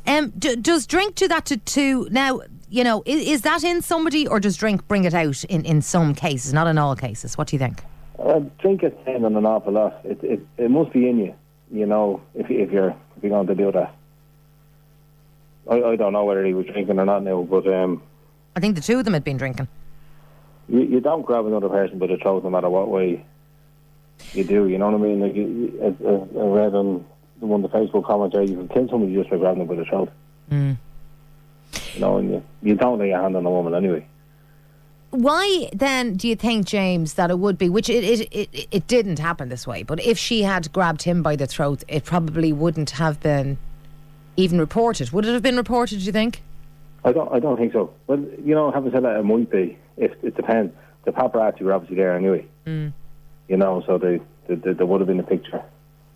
Um, 0.08 0.30
d- 0.38 0.56
does 0.56 0.86
drink 0.86 1.14
do 1.16 1.28
that 1.28 1.44
to, 1.46 1.56
to 1.58 2.08
now? 2.10 2.40
You 2.70 2.84
know, 2.84 3.02
is, 3.06 3.26
is 3.28 3.40
that 3.42 3.62
in 3.64 3.80
somebody, 3.82 4.26
or 4.26 4.40
does 4.40 4.56
drink 4.56 4.86
bring 4.88 5.04
it 5.04 5.14
out 5.14 5.42
in, 5.44 5.64
in 5.64 5.80
some 5.82 6.14
cases, 6.14 6.52
not 6.52 6.66
in 6.66 6.76
all 6.78 6.96
cases? 6.96 7.36
What 7.38 7.48
do 7.48 7.56
you 7.56 7.60
think? 7.60 7.82
uh, 8.18 8.40
drink 8.58 8.82
is 8.82 8.92
on 9.06 9.24
an 9.36 9.46
awful 9.46 9.72
lot. 9.72 10.00
It, 10.04 10.18
it 10.24 10.40
it 10.56 10.70
must 10.70 10.92
be 10.92 11.08
in 11.08 11.18
you, 11.18 11.34
you 11.70 11.86
know, 11.86 12.20
if 12.34 12.50
if 12.50 12.70
you're 12.72 12.90
if 13.16 13.22
you're 13.22 13.30
going 13.30 13.46
to 13.46 13.54
do 13.54 13.70
that. 13.72 13.94
I, 15.70 15.82
I 15.82 15.96
don't 15.96 16.12
know 16.14 16.24
whether 16.24 16.44
he 16.44 16.54
was 16.54 16.66
drinking 16.66 16.98
or 16.98 17.04
not 17.04 17.22
now, 17.22 17.42
but 17.42 17.66
um, 17.72 18.02
I 18.56 18.60
think 18.60 18.74
the 18.74 18.80
two 18.80 18.98
of 18.98 19.04
them 19.04 19.14
had 19.14 19.24
been 19.24 19.36
drinking. 19.36 19.68
you, 20.68 20.80
you 20.80 21.00
don't 21.00 21.22
grab 21.22 21.46
another 21.46 21.68
person 21.68 21.98
by 21.98 22.06
the 22.06 22.16
throat 22.16 22.42
no 22.44 22.50
matter 22.50 22.68
what 22.70 22.88
way 22.88 23.24
you 24.32 24.44
do. 24.44 24.66
You 24.68 24.78
know 24.78 24.90
what 24.90 24.94
I 25.00 25.04
mean? 25.04 25.20
Like 25.20 25.34
you, 25.34 25.46
you- 25.46 25.80
as 25.82 25.94
I 26.04 26.40
read 26.44 26.74
on 26.74 27.04
the 27.40 27.46
one 27.46 27.62
the 27.62 27.68
Facebook 27.68 28.04
comments 28.04 28.34
there, 28.34 28.42
you 28.42 28.56
can 28.56 28.68
kill 28.68 28.88
somebody 28.88 29.14
just 29.14 29.30
by 29.30 29.36
grabbing 29.36 29.66
them 29.66 29.68
by 29.68 29.74
the 29.74 29.84
throat. 29.84 30.10
You 30.50 32.00
know, 32.00 32.16
and 32.18 32.30
you, 32.30 32.42
you 32.62 32.74
don't 32.74 32.98
lay 32.98 33.08
your 33.08 33.20
hand 33.20 33.36
on 33.36 33.44
a 33.44 33.50
woman 33.50 33.74
anyway. 33.74 34.06
Why 35.10 35.70
then 35.72 36.14
do 36.16 36.28
you 36.28 36.36
think, 36.36 36.66
James, 36.66 37.14
that 37.14 37.30
it 37.30 37.38
would 37.38 37.56
be, 37.56 37.68
which 37.68 37.88
it, 37.88 38.04
it, 38.04 38.28
it, 38.30 38.68
it 38.70 38.86
didn't 38.86 39.18
happen 39.18 39.48
this 39.48 39.66
way, 39.66 39.82
but 39.82 40.00
if 40.00 40.18
she 40.18 40.42
had 40.42 40.70
grabbed 40.72 41.02
him 41.02 41.22
by 41.22 41.34
the 41.36 41.46
throat, 41.46 41.82
it 41.88 42.04
probably 42.04 42.52
wouldn't 42.52 42.90
have 42.90 43.20
been 43.20 43.58
even 44.36 44.58
reported. 44.58 45.10
Would 45.10 45.24
it 45.24 45.32
have 45.32 45.42
been 45.42 45.56
reported, 45.56 46.00
do 46.00 46.04
you 46.04 46.12
think? 46.12 46.42
I 47.04 47.12
don't. 47.12 47.32
I 47.32 47.38
don't 47.38 47.56
think 47.56 47.72
so. 47.72 47.92
Well, 48.06 48.18
you 48.44 48.54
know, 48.54 48.70
having 48.70 48.92
said 48.92 49.04
that, 49.04 49.16
it 49.18 49.22
might 49.22 49.50
be. 49.50 49.78
If 49.96 50.12
it 50.22 50.36
depends. 50.36 50.74
The 51.04 51.12
paparazzi 51.12 51.62
were 51.62 51.72
obviously 51.72 51.96
there 51.96 52.14
anyway. 52.14 52.46
Mm. 52.66 52.92
You 53.48 53.56
know, 53.56 53.82
so 53.86 53.96
they, 53.96 54.20
they, 54.46 54.56
they, 54.56 54.72
there 54.74 54.84
would 54.84 55.00
have 55.00 55.08
been 55.08 55.20
a 55.20 55.22
picture 55.22 55.62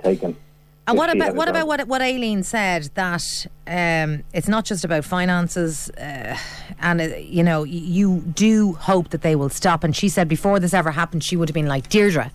taken. 0.03 0.37
And 0.87 0.99
what 0.99 1.15
about 1.15 1.37
what 1.37 1.49
about 1.49 1.67
what 1.69 1.87
what 1.87 2.03
Aileen 2.03 2.43
said 2.43 2.91
that 2.95 3.23
um, 3.69 4.25
it's 4.33 4.49
not 4.49 4.65
just 4.65 4.85
about 4.85 5.05
finances, 5.05 5.91
uh, 5.91 6.37
and 6.81 7.01
uh, 7.01 7.05
you 7.17 7.45
know 7.45 7.63
you 7.63 8.21
do 8.21 8.73
hope 8.73 9.11
that 9.11 9.23
they 9.23 9.37
will 9.37 9.49
stop. 9.49 9.85
And 9.85 9.95
she 9.95 10.09
said 10.09 10.29
before 10.29 10.59
this 10.59 10.75
ever 10.75 10.91
happened, 10.91 11.23
she 11.23 11.37
would 11.37 11.49
have 11.49 11.55
been 11.55 11.67
like 11.67 11.89
Deirdre, 11.89 12.33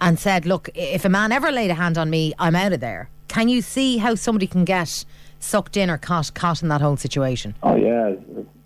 and 0.00 0.18
said, 0.18 0.44
"Look, 0.44 0.70
if 0.74 1.04
a 1.04 1.08
man 1.08 1.30
ever 1.30 1.52
laid 1.52 1.70
a 1.70 1.74
hand 1.74 1.96
on 1.96 2.10
me, 2.10 2.34
I'm 2.38 2.56
out 2.56 2.72
of 2.72 2.80
there." 2.80 3.10
Can 3.28 3.48
you 3.48 3.62
see 3.62 3.98
how 3.98 4.16
somebody 4.16 4.48
can 4.48 4.64
get 4.64 5.04
sucked 5.38 5.76
in 5.76 5.88
or 5.88 5.98
caught 5.98 6.34
caught 6.34 6.62
in 6.62 6.68
that 6.70 6.80
whole 6.80 6.96
situation? 6.96 7.54
Oh 7.62 7.76
yeah, 7.76 8.10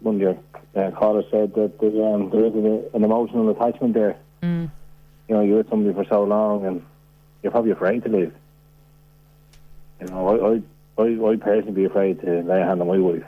one 0.01 0.14
of 0.14 0.20
your 0.22 0.38
uh, 0.75 0.90
callers 0.92 1.27
said 1.31 1.55
that 1.55 1.79
the, 1.81 2.03
um, 2.03 2.31
there 2.31 2.46
is 2.46 2.55
an, 2.55 2.85
an 2.94 3.05
emotional 3.05 3.51
attachment 3.51 3.92
there. 3.92 4.16
Mm. 4.42 4.70
You 5.29 5.35
know, 5.35 5.42
you're 5.42 5.59
with 5.59 5.68
somebody 5.68 5.94
for 5.94 6.07
so 6.09 6.25
long, 6.25 6.64
and 6.64 6.83
you're 7.42 7.53
probably 7.53 7.72
afraid 7.72 8.05
to 8.05 8.09
leave. 8.09 8.33
You 10.03 10.09
know, 10.09 10.62
I 10.99 11.03
I 11.03 11.05
I 11.05 11.31
I'd 11.31 11.41
personally 11.41 11.73
be 11.73 11.85
afraid 11.85 12.21
to 12.23 12.43
lay 12.43 12.61
a 12.61 12.67
hand 12.67 12.81
on 12.81 12.88
my 12.88 12.99
wife 12.99 13.25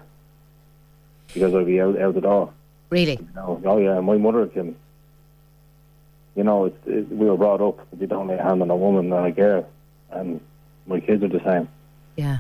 because 1.33 1.55
I'd 1.55 1.67
be 1.67 1.81
out 1.81 2.01
out 2.01 2.15
the 2.15 2.21
door. 2.21 2.53
Really? 2.91 3.13
You 3.13 3.29
know, 3.35 3.63
oh 3.65 3.79
yeah, 3.79 4.01
my 4.01 4.17
mother 4.17 4.47
can. 4.47 4.75
You 6.35 6.43
know, 6.43 6.65
it's, 6.65 6.77
it, 6.87 7.09
we 7.11 7.27
were 7.27 7.37
brought 7.37 7.61
up 7.61 7.79
you 7.99 8.09
don't 8.09 8.27
lay 8.27 8.37
a 8.37 8.43
hand 8.43 8.61
on 8.61 8.69
a 8.71 8.77
woman 8.77 9.13
and 9.13 9.27
a 9.27 9.31
girl, 9.31 9.69
and 10.11 10.41
my 10.87 10.99
kids 10.99 11.23
are 11.23 11.29
the 11.29 11.41
same. 11.45 11.69
Yeah. 12.17 12.39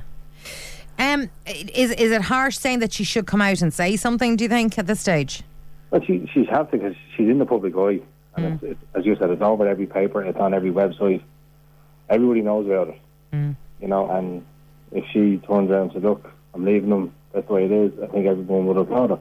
Um, 0.99 1.31
is 1.47 1.93
is 1.93 2.11
it 2.11 2.23
harsh 2.23 2.59
saying 2.59 2.81
that 2.81 2.93
she 2.93 3.05
should 3.05 3.27
come 3.27 3.41
out 3.41 3.63
and 3.63 3.73
say 3.73 3.97
something? 3.97 4.35
Do 4.35 4.45
you 4.45 4.49
think 4.49 4.79
at 4.79 4.89
this 4.89 5.01
stage? 5.01 5.43
Well, 5.91 6.03
she 6.05 6.29
she's 6.33 6.49
have 6.49 6.71
to 6.73 6.77
because 6.77 6.97
she's 7.17 7.29
in 7.29 7.39
the 7.39 7.47
public 7.47 7.77
eye, 7.77 8.01
and 8.37 8.55
it's, 8.55 8.63
it's, 8.63 8.81
as 8.97 9.07
you 9.07 9.15
said, 9.17 9.31
it's 9.31 9.43
all 9.43 9.53
over 9.53 9.69
every 9.69 9.87
paper, 9.87 10.25
it's 10.25 10.39
on 10.39 10.55
every 10.55 10.73
website. 10.73 11.23
Everybody 12.09 12.43
knows 12.43 12.67
about 12.67 12.89
it, 12.89 13.01
you 13.85 13.91
know. 13.91 14.11
And 14.11 14.45
if 14.93 15.05
she 15.13 15.37
turns 15.47 15.71
around 15.71 15.83
and 15.83 15.93
says, 15.93 16.03
"Look, 16.03 16.33
I'm 16.55 16.65
leaving 16.65 16.89
them," 16.89 17.15
that's 17.33 17.47
the 17.47 17.53
way 17.53 17.67
it 17.67 17.71
is. 17.71 17.93
I 18.03 18.07
think 18.07 18.27
everyone 18.27 18.67
would 18.67 18.79
have 18.79 18.89
thought 18.89 19.11
it. 19.11 19.19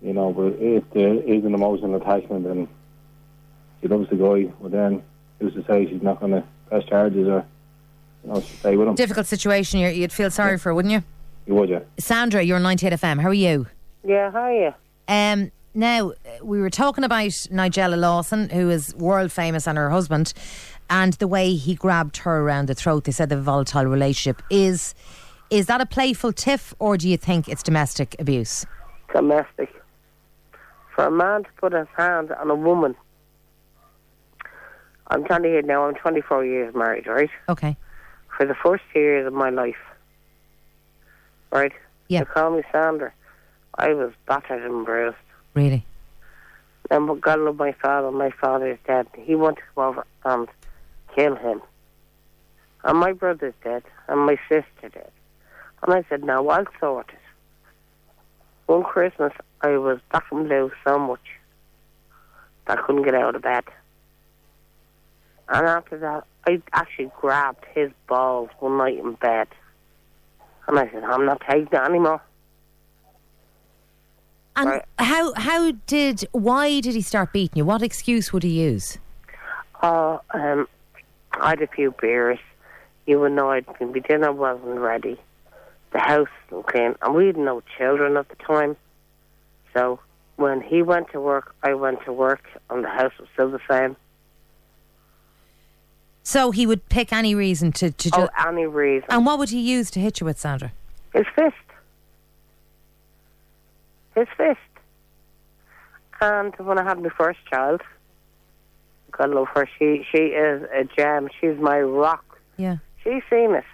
You 0.00 0.12
know, 0.12 0.32
but 0.32 0.54
if 0.60 0.84
there 0.92 1.14
is 1.14 1.44
an 1.44 1.54
emotional 1.54 1.96
attachment 1.96 2.46
and 2.46 2.68
she 3.80 3.88
loves 3.88 4.08
the 4.08 4.16
guy, 4.16 4.52
well 4.60 4.70
then 4.70 5.02
who's 5.40 5.54
to 5.54 5.64
say 5.64 5.86
she's 5.86 6.02
not 6.02 6.20
going 6.20 6.32
to 6.32 6.44
press 6.68 6.84
charges 6.84 7.26
or 7.26 7.44
you 8.22 8.32
know 8.32 8.40
stay 8.40 8.76
with 8.76 8.86
him? 8.86 8.94
Difficult 8.94 9.26
situation. 9.26 9.80
You're, 9.80 9.90
you'd 9.90 10.12
feel 10.12 10.30
sorry 10.30 10.56
for, 10.58 10.68
her, 10.68 10.74
wouldn't 10.74 10.92
you? 10.92 11.02
You 11.46 11.54
would, 11.56 11.68
yeah. 11.68 11.80
Sandra, 11.98 12.42
you're 12.42 12.56
on 12.56 12.62
98 12.62 12.92
FM. 12.94 13.20
How 13.20 13.28
are 13.28 13.34
you? 13.34 13.66
Yeah, 14.06 14.30
hiya. 14.30 14.76
Um, 15.08 15.50
now, 15.74 16.10
uh, 16.10 16.14
we 16.44 16.60
were 16.60 16.70
talking 16.70 17.02
about 17.02 17.30
Nigella 17.50 17.98
Lawson, 17.98 18.48
who 18.48 18.70
is 18.70 18.94
world 18.94 19.32
famous, 19.32 19.66
and 19.66 19.76
her 19.76 19.90
husband, 19.90 20.32
and 20.90 21.14
the 21.14 21.28
way 21.28 21.54
he 21.54 21.74
grabbed 21.74 22.18
her 22.18 22.40
around 22.40 22.68
the 22.68 22.74
throat. 22.74 23.04
They 23.04 23.12
said 23.12 23.28
the 23.28 23.40
volatile 23.40 23.86
relationship 23.86 24.42
is. 24.50 24.94
Is 25.50 25.66
that 25.66 25.80
a 25.80 25.86
playful 25.86 26.32
tiff, 26.32 26.74
or 26.78 26.96
do 26.96 27.08
you 27.08 27.16
think 27.16 27.48
it's 27.48 27.62
domestic 27.62 28.16
abuse? 28.18 28.66
Domestic. 29.12 29.70
For 30.94 31.04
a 31.04 31.10
man 31.10 31.44
to 31.44 31.50
put 31.60 31.72
his 31.72 31.86
hand 31.96 32.32
on 32.32 32.50
a 32.50 32.54
woman, 32.54 32.96
I'm 35.08 35.24
28 35.24 35.64
now, 35.66 35.84
I'm 35.86 35.94
24 35.94 36.44
years 36.44 36.74
married, 36.74 37.06
right? 37.06 37.30
Okay. 37.48 37.76
For 38.36 38.46
the 38.46 38.54
first 38.54 38.82
years 38.94 39.26
of 39.26 39.32
my 39.32 39.50
life, 39.50 39.76
right? 41.52 41.72
Yeah. 42.08 42.20
They 42.20 42.24
call 42.26 42.56
me 42.56 42.62
Sandra. 42.72 43.12
I 43.76 43.92
was 43.92 44.12
battered 44.26 44.62
and 44.62 44.84
bruised. 44.84 45.16
Really? 45.54 45.84
And 46.90 47.20
God 47.20 47.38
love 47.40 47.56
my 47.56 47.72
father. 47.72 48.10
My 48.10 48.30
father 48.30 48.72
is 48.72 48.78
dead. 48.86 49.06
He 49.16 49.34
wanted 49.34 49.56
to 49.56 49.62
come 49.74 49.84
over 49.84 50.06
and 50.24 50.48
kill 51.14 51.36
him. 51.36 51.60
And 52.84 52.98
my 52.98 53.12
brother's 53.12 53.54
dead, 53.62 53.82
and 54.08 54.20
my 54.20 54.36
sister 54.48 54.88
dead. 54.92 55.10
And 55.82 55.94
I 55.94 56.04
said, 56.08 56.24
no, 56.24 56.48
I'll 56.48 56.66
sort 56.80 57.10
it. 57.10 57.18
One 58.66 58.82
Christmas, 58.82 59.32
I 59.60 59.76
was 59.78 59.98
back 60.12 60.24
and 60.30 60.46
blue 60.46 60.70
so 60.86 60.98
much 60.98 61.20
that 62.66 62.78
I 62.78 62.82
couldn't 62.82 63.04
get 63.04 63.14
out 63.14 63.34
of 63.34 63.42
bed. 63.42 63.64
And 65.48 65.66
after 65.66 65.98
that, 65.98 66.24
I 66.46 66.62
actually 66.72 67.10
grabbed 67.20 67.64
his 67.74 67.90
balls 68.08 68.48
one 68.60 68.78
night 68.78 68.98
in 68.98 69.12
bed. 69.14 69.48
And 70.66 70.78
I 70.78 70.90
said, 70.90 71.04
I'm 71.04 71.26
not 71.26 71.42
taking 71.48 71.68
it 71.72 71.74
anymore. 71.74 72.22
And 74.56 74.70
Right. 74.70 74.84
how 74.98 75.34
how 75.34 75.72
did 75.86 76.26
why 76.30 76.80
did 76.80 76.94
he 76.94 77.02
start 77.02 77.32
beating 77.32 77.58
you? 77.58 77.64
What 77.64 77.82
excuse 77.82 78.32
would 78.32 78.44
he 78.44 78.60
use? 78.62 78.98
Oh, 79.82 80.20
um, 80.30 80.68
I 81.40 81.50
had 81.50 81.62
a 81.62 81.66
few 81.66 81.92
beers. 82.00 82.38
You 83.06 83.18
I'd 83.50 83.66
the 83.92 84.00
dinner 84.00 84.32
wasn't 84.32 84.78
ready. 84.78 85.20
The 85.92 85.98
house 86.00 86.28
wasn't 86.50 86.66
clean, 86.66 86.94
and 87.02 87.14
we 87.14 87.26
had 87.26 87.36
no 87.36 87.62
children 87.78 88.16
at 88.16 88.28
the 88.28 88.36
time. 88.36 88.76
So 89.74 90.00
when 90.36 90.60
he 90.60 90.82
went 90.82 91.10
to 91.12 91.20
work, 91.20 91.54
I 91.62 91.74
went 91.74 92.04
to 92.04 92.12
work, 92.12 92.42
and 92.70 92.82
the 92.84 92.88
house 92.88 93.12
was 93.18 93.28
still 93.34 93.50
the 93.50 93.60
same. 93.68 93.96
So 96.22 96.50
he 96.50 96.66
would 96.66 96.88
pick 96.88 97.12
any 97.12 97.34
reason 97.34 97.70
to 97.72 97.90
to 97.90 98.10
Oh, 98.14 98.28
any 98.48 98.66
reason. 98.66 99.06
and 99.10 99.26
what 99.26 99.38
would 99.38 99.50
he 99.50 99.60
use 99.60 99.90
to 99.92 100.00
hit 100.00 100.20
you 100.20 100.24
with, 100.24 100.38
Sandra? 100.40 100.72
His 101.12 101.26
fist. 101.34 101.54
His 104.14 104.26
fist. 104.36 104.58
And 106.20 106.54
when 106.56 106.78
I 106.78 106.84
had 106.84 107.02
my 107.02 107.10
first 107.10 107.40
child, 107.50 107.82
God 109.16 109.30
love 109.30 109.48
her, 109.54 109.68
she, 109.78 110.04
she 110.10 110.18
is 110.18 110.62
a 110.74 110.84
gem. 110.96 111.28
She's 111.40 111.56
my 111.58 111.80
rock. 111.80 112.24
Yeah. 112.56 112.76
She's 113.02 113.22
seen 113.30 113.54
it. 113.54 113.64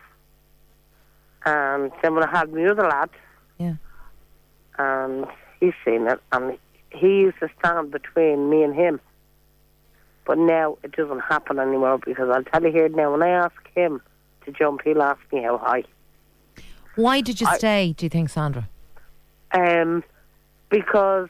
And 1.47 1.91
then 2.03 2.15
when 2.15 2.25
I 2.25 2.31
had 2.31 2.53
my 2.53 2.65
other 2.67 2.83
lad, 2.87 3.11
Yeah. 3.59 3.75
and 4.79 5.27
he's 5.61 5.73
seen 5.85 6.07
it, 6.07 6.21
and 6.33 6.59
he 6.91 7.07
used 7.21 7.39
to 7.41 7.49
stand 7.59 7.91
between 7.91 8.51
me 8.51 8.63
and 8.63 8.75
him. 8.75 9.01
But 10.27 10.39
now 10.39 10.77
it 10.83 10.93
doesn't 10.93 11.21
happen 11.21 11.59
anymore 11.59 11.99
because 12.05 12.29
I'll 12.31 12.45
tell 12.45 12.63
you 12.63 12.71
here 12.71 12.89
now, 12.91 13.13
when 13.13 13.23
I 13.23 13.31
ask 13.31 13.57
him 13.75 14.03
to 14.45 14.53
jump, 14.53 14.83
he'll 14.85 15.03
ask 15.03 15.21
me 15.33 15.43
how 15.43 15.57
high. 15.59 15.85
Why 16.97 17.21
did 17.23 17.41
you 17.41 17.47
I- 17.47 17.57
stay? 17.57 17.95
Do 17.97 18.05
you 18.07 18.11
think, 18.11 18.29
Sandra? 18.29 18.69
Um, 19.53 20.05
because 20.69 21.29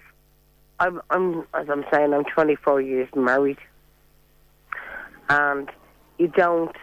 I'm, 0.80 1.00
I'm, 1.10 1.40
as 1.54 1.68
I'm 1.70 1.84
saying, 1.92 2.12
I'm 2.12 2.24
24 2.24 2.80
years 2.82 3.08
married, 3.14 3.58
and 5.30 5.70
you 6.18 6.28
don't. 6.28 6.76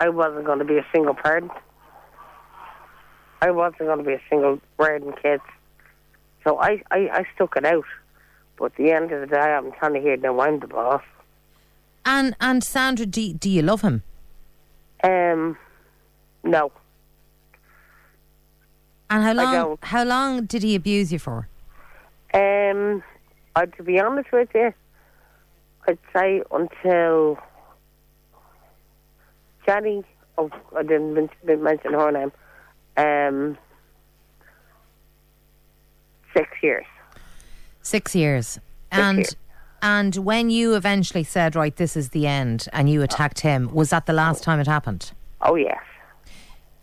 I 0.00 0.08
wasn't 0.08 0.46
going 0.46 0.60
to 0.60 0.64
be 0.64 0.78
a 0.78 0.86
single 0.92 1.14
parent. 1.14 1.52
I 3.42 3.50
wasn't 3.50 3.80
going 3.80 3.98
to 3.98 4.04
be 4.04 4.14
a 4.14 4.20
single 4.30 4.60
raising 4.78 5.12
kids, 5.20 5.42
so 6.44 6.58
I, 6.58 6.82
I, 6.90 7.08
I 7.12 7.24
stuck 7.34 7.56
it 7.56 7.64
out. 7.64 7.84
But 8.56 8.66
at 8.66 8.76
the 8.76 8.92
end 8.92 9.12
of 9.12 9.20
the 9.20 9.26
day, 9.26 9.38
I'm 9.38 9.72
trying 9.72 9.94
to 9.94 10.00
hear 10.00 10.16
now 10.16 10.40
I'm 10.40 10.60
the 10.60 10.68
boss. 10.68 11.02
And 12.06 12.34
and 12.40 12.64
Sandra, 12.64 13.04
do, 13.04 13.34
do 13.34 13.50
you 13.50 13.62
love 13.62 13.82
him? 13.82 14.02
Um, 15.04 15.58
no, 16.44 16.70
And 19.12 19.22
how 19.22 19.34
long? 19.34 19.78
How 19.82 20.04
long 20.04 20.46
did 20.46 20.62
he 20.62 20.74
abuse 20.74 21.12
you 21.12 21.18
for? 21.18 21.48
Um, 22.32 23.02
uh, 23.54 23.66
to 23.66 23.82
be 23.82 24.00
honest 24.00 24.32
with 24.32 24.48
you, 24.54 24.72
I'd 25.86 25.98
say 26.14 26.42
until 26.50 27.38
Jenny. 29.66 30.04
Oh, 30.38 30.50
I 30.76 30.82
didn't 30.82 31.30
didn't 31.44 31.62
mention 31.62 31.92
her 31.92 32.10
name. 32.10 32.32
Um, 32.96 33.58
six 36.34 36.50
years. 36.62 36.86
Six 37.82 38.14
years. 38.14 38.58
And 38.90 39.18
years. 39.18 39.36
and 39.80 40.16
when 40.16 40.50
you 40.50 40.74
eventually 40.74 41.24
said, 41.24 41.56
right, 41.56 41.74
this 41.74 41.96
is 41.96 42.10
the 42.10 42.26
end, 42.26 42.68
and 42.72 42.88
you 42.88 43.02
attacked 43.02 43.40
him, 43.40 43.72
was 43.72 43.90
that 43.90 44.06
the 44.06 44.12
last 44.12 44.42
time 44.42 44.60
it 44.60 44.66
happened? 44.66 45.12
Oh 45.40 45.56
yes. 45.56 45.82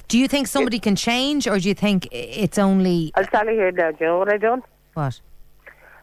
Do 0.07 0.17
you 0.17 0.27
think 0.27 0.47
somebody 0.47 0.79
can 0.79 0.95
change, 0.95 1.47
or 1.47 1.59
do 1.59 1.67
you 1.67 1.75
think 1.75 2.07
it's 2.11 2.57
only 2.57 3.11
I'll 3.15 3.25
tell 3.25 3.45
you 3.45 3.51
here 3.51 3.71
now. 3.71 3.91
Do 3.91 3.97
you 3.99 4.05
know 4.07 4.17
what 4.17 4.33
I 4.33 4.37
done? 4.37 4.63
what? 4.95 5.21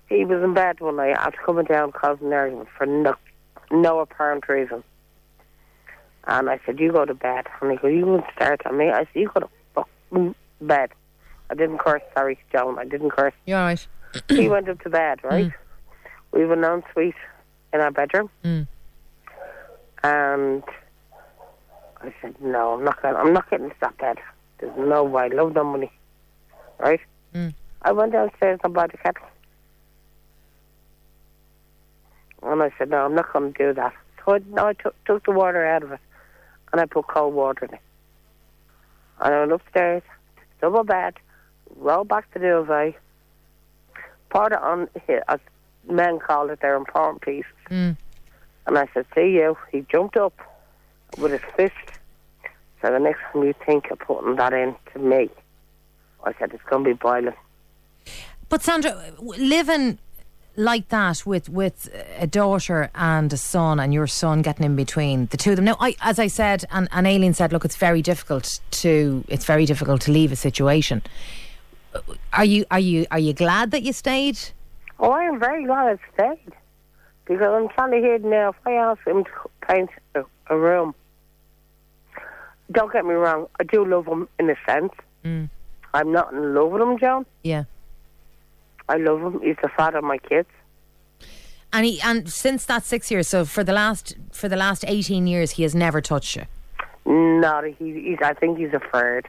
He 0.08 0.24
was 0.24 0.42
in 0.42 0.54
bed 0.54 0.78
one 0.80 0.96
night 0.96 1.16
after 1.18 1.38
coming 1.44 1.64
down 1.64 1.90
causing 1.90 2.28
an 2.28 2.32
argument 2.32 2.68
for 2.76 2.86
no, 2.86 3.16
no 3.72 3.98
apparent 3.98 4.48
reason. 4.48 4.84
And 6.28 6.50
I 6.50 6.58
said, 6.66 6.80
"You 6.80 6.92
go 6.92 7.04
to 7.04 7.14
bed." 7.14 7.46
And 7.60 7.70
he 7.72 7.76
goes, 7.78 7.92
"You 7.92 8.06
won't 8.06 8.24
start 8.34 8.60
on 8.66 8.76
me." 8.76 8.90
I 8.90 9.00
said, 9.04 9.08
"You 9.14 9.30
go 9.32 9.40
to 9.40 9.48
fucking 9.74 10.34
bed." 10.60 10.90
I 11.50 11.54
didn't 11.54 11.78
curse. 11.78 12.02
Sorry, 12.14 12.38
Joan. 12.52 12.78
I 12.78 12.84
didn't 12.84 13.10
curse. 13.10 13.32
You're 13.46 13.58
all 13.58 13.64
right. 13.64 13.86
he 14.28 14.48
went 14.48 14.68
up 14.68 14.80
to 14.82 14.90
bed, 14.90 15.22
right? 15.22 15.52
We 16.32 16.40
have 16.40 16.50
an 16.50 16.64
ensuite 16.64 17.14
in 17.72 17.80
our 17.80 17.90
bedroom, 17.92 18.28
Mm. 18.44 18.66
and 20.02 20.62
I 22.00 22.12
said, 22.20 22.34
"No, 22.40 22.74
I'm 22.74 22.84
not. 22.84 23.00
Gonna, 23.00 23.18
I'm 23.18 23.32
not 23.32 23.48
getting 23.50 23.70
to 23.70 23.76
that 23.80 23.96
bed. 23.98 24.18
There's 24.58 24.76
no 24.76 25.04
way. 25.04 25.24
I 25.24 25.28
love 25.28 25.54
no 25.54 25.62
money, 25.64 25.92
right?" 26.78 27.00
Mm. 27.34 27.54
I 27.82 27.92
went 27.92 28.12
downstairs 28.12 28.58
and 28.64 28.74
bought 28.74 28.90
the 28.90 28.98
kettle, 28.98 29.26
and 32.42 32.62
I 32.62 32.70
said, 32.78 32.90
"No, 32.90 33.04
I'm 33.04 33.14
not 33.14 33.32
going 33.32 33.52
to 33.52 33.58
do 33.66 33.72
that." 33.74 33.92
So 34.24 34.34
I, 34.34 34.38
no, 34.48 34.66
I 34.66 34.72
took, 34.72 34.94
took 35.04 35.24
the 35.24 35.30
water 35.32 35.64
out 35.66 35.82
of 35.82 35.92
it, 35.92 36.00
and 36.76 36.82
I 36.82 36.84
put 36.84 37.06
cold 37.06 37.32
water 37.32 37.64
in 37.64 37.74
it. 37.74 37.80
And 39.22 39.34
I 39.34 39.40
went 39.40 39.52
upstairs, 39.52 40.02
double 40.60 40.84
bed, 40.84 41.14
rolled 41.76 42.08
back 42.08 42.30
the 42.34 42.38
duvet, 42.38 42.94
poured 44.28 44.52
it 44.52 44.58
on, 44.60 44.88
as 45.26 45.40
men 45.88 46.18
call 46.18 46.50
it, 46.50 46.60
their 46.60 46.76
important 46.76 47.22
pieces. 47.22 47.50
Mm. 47.70 47.96
And 48.66 48.78
I 48.78 48.86
said, 48.92 49.06
see 49.14 49.30
you. 49.30 49.56
He 49.72 49.86
jumped 49.90 50.18
up 50.18 50.34
with 51.16 51.32
his 51.32 51.40
fist. 51.56 51.98
So 52.82 52.92
the 52.92 52.98
next 52.98 53.20
time 53.32 53.44
you 53.44 53.54
think 53.64 53.90
of 53.90 53.98
putting 54.00 54.36
that 54.36 54.52
in 54.52 54.74
to 54.92 54.98
me, 54.98 55.30
I 56.24 56.34
said, 56.38 56.52
it's 56.52 56.62
going 56.64 56.84
to 56.84 56.90
be 56.90 56.94
boiling. 56.94 57.32
But 58.50 58.62
Sandra, 58.62 59.12
living 59.18 59.98
like 60.56 60.88
that 60.88 61.24
with 61.26 61.48
with 61.48 61.88
a 62.18 62.26
daughter 62.26 62.90
and 62.94 63.32
a 63.32 63.36
son, 63.36 63.78
and 63.80 63.92
your 63.92 64.06
son 64.06 64.42
getting 64.42 64.64
in 64.64 64.76
between 64.76 65.26
the 65.26 65.36
two 65.36 65.50
of 65.50 65.56
them. 65.56 65.64
Now, 65.64 65.76
I, 65.80 65.94
as 66.00 66.18
I 66.18 66.26
said, 66.26 66.64
and, 66.70 66.88
and 66.92 67.06
Aileen 67.06 67.34
said, 67.34 67.52
look, 67.52 67.64
it's 67.64 67.76
very 67.76 68.02
difficult 68.02 68.60
to 68.82 69.24
it's 69.28 69.44
very 69.44 69.66
difficult 69.66 70.00
to 70.02 70.12
leave 70.12 70.32
a 70.32 70.36
situation. 70.36 71.02
Are 72.32 72.44
you 72.44 72.64
are 72.70 72.80
you 72.80 73.06
are 73.10 73.18
you 73.18 73.32
glad 73.32 73.70
that 73.70 73.82
you 73.82 73.92
stayed? 73.92 74.38
Oh, 74.98 75.10
I 75.10 75.24
am 75.24 75.38
very 75.38 75.64
glad 75.64 75.98
I 75.98 76.12
stayed. 76.14 76.52
Because 77.26 77.48
I'm 77.48 77.68
trying 77.70 77.90
to 77.90 77.98
hear 77.98 78.18
now, 78.18 78.50
if 78.50 78.56
I 78.64 78.72
ask 78.72 79.04
him 79.06 79.24
to 79.24 79.30
paint 79.66 79.90
a, 80.14 80.24
a 80.48 80.56
room, 80.56 80.94
don't 82.70 82.92
get 82.92 83.04
me 83.04 83.14
wrong, 83.14 83.48
I 83.58 83.64
do 83.64 83.84
love 83.84 84.06
him 84.06 84.28
in 84.38 84.48
a 84.48 84.54
sense. 84.66 84.92
Mm. 85.24 85.50
I'm 85.92 86.12
not 86.12 86.32
in 86.32 86.54
love 86.54 86.70
with 86.70 86.82
him, 86.82 86.98
John. 86.98 87.26
Yeah. 87.42 87.64
I 88.88 88.96
love 88.96 89.20
him. 89.20 89.40
He's 89.42 89.56
the 89.62 89.68
father 89.68 89.98
of 89.98 90.04
my 90.04 90.18
kids. 90.18 90.48
And 91.72 91.84
he 91.84 92.00
and 92.02 92.30
since 92.30 92.64
that 92.66 92.84
six 92.84 93.10
years, 93.10 93.28
so 93.28 93.44
for 93.44 93.64
the 93.64 93.72
last 93.72 94.16
for 94.32 94.48
the 94.48 94.56
last 94.56 94.84
eighteen 94.86 95.26
years, 95.26 95.52
he 95.52 95.62
has 95.64 95.74
never 95.74 96.00
touched 96.00 96.36
you. 96.36 96.44
Not 97.04 97.64
he, 97.66 97.74
he's. 98.00 98.18
I 98.22 98.34
think 98.34 98.58
he's 98.58 98.72
afraid 98.72 99.26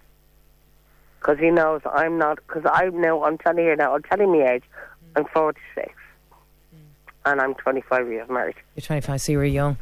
because 1.19 1.39
he 1.39 1.49
knows 1.49 1.81
I'm 1.85 2.17
not. 2.17 2.37
Because 2.47 2.63
I 2.65 2.89
know 2.89 3.23
I'm 3.23 3.37
telling 3.37 3.65
you 3.65 3.75
now. 3.75 3.95
I'm 3.95 4.03
telling 4.03 4.31
me 4.31 4.43
age. 4.43 4.63
I'm 5.15 5.25
46, 5.33 5.91
and 7.25 7.41
I'm 7.41 7.55
25 7.55 8.07
years 8.07 8.29
married. 8.29 8.55
You're 8.75 8.83
twenty 8.83 9.01
five, 9.01 9.19
so 9.19 9.31
you 9.31 9.39
were 9.39 9.45
young. 9.45 9.77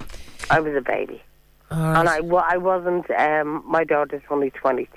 I 0.49 0.61
was 0.61 0.73
a 0.75 0.81
baby, 0.81 1.21
right. 1.69 1.99
and 1.99 2.07
I, 2.07 2.21
wa- 2.21 2.45
I 2.47 2.55
wasn't. 2.57 3.09
Um, 3.11 3.63
my 3.67 3.83
daughter's 3.83 4.21
only 4.29 4.51
22, 4.51 4.87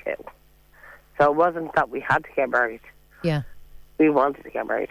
so 1.18 1.24
it 1.24 1.34
wasn't 1.34 1.74
that 1.74 1.90
we 1.90 1.98
had 2.00 2.22
to 2.24 2.30
get 2.36 2.50
married. 2.50 2.80
yeah. 3.24 3.42
We 3.98 4.10
wanted 4.10 4.44
to 4.44 4.50
get 4.50 4.66
married, 4.66 4.90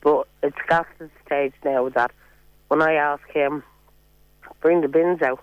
but 0.00 0.26
it's 0.42 0.56
got 0.68 0.86
to 0.98 1.04
the 1.04 1.10
stage 1.26 1.52
now 1.64 1.88
that 1.90 2.12
when 2.68 2.82
I 2.82 2.94
ask 2.94 3.22
him, 3.30 3.62
bring 4.60 4.80
the 4.80 4.88
bins 4.88 5.22
out, 5.22 5.40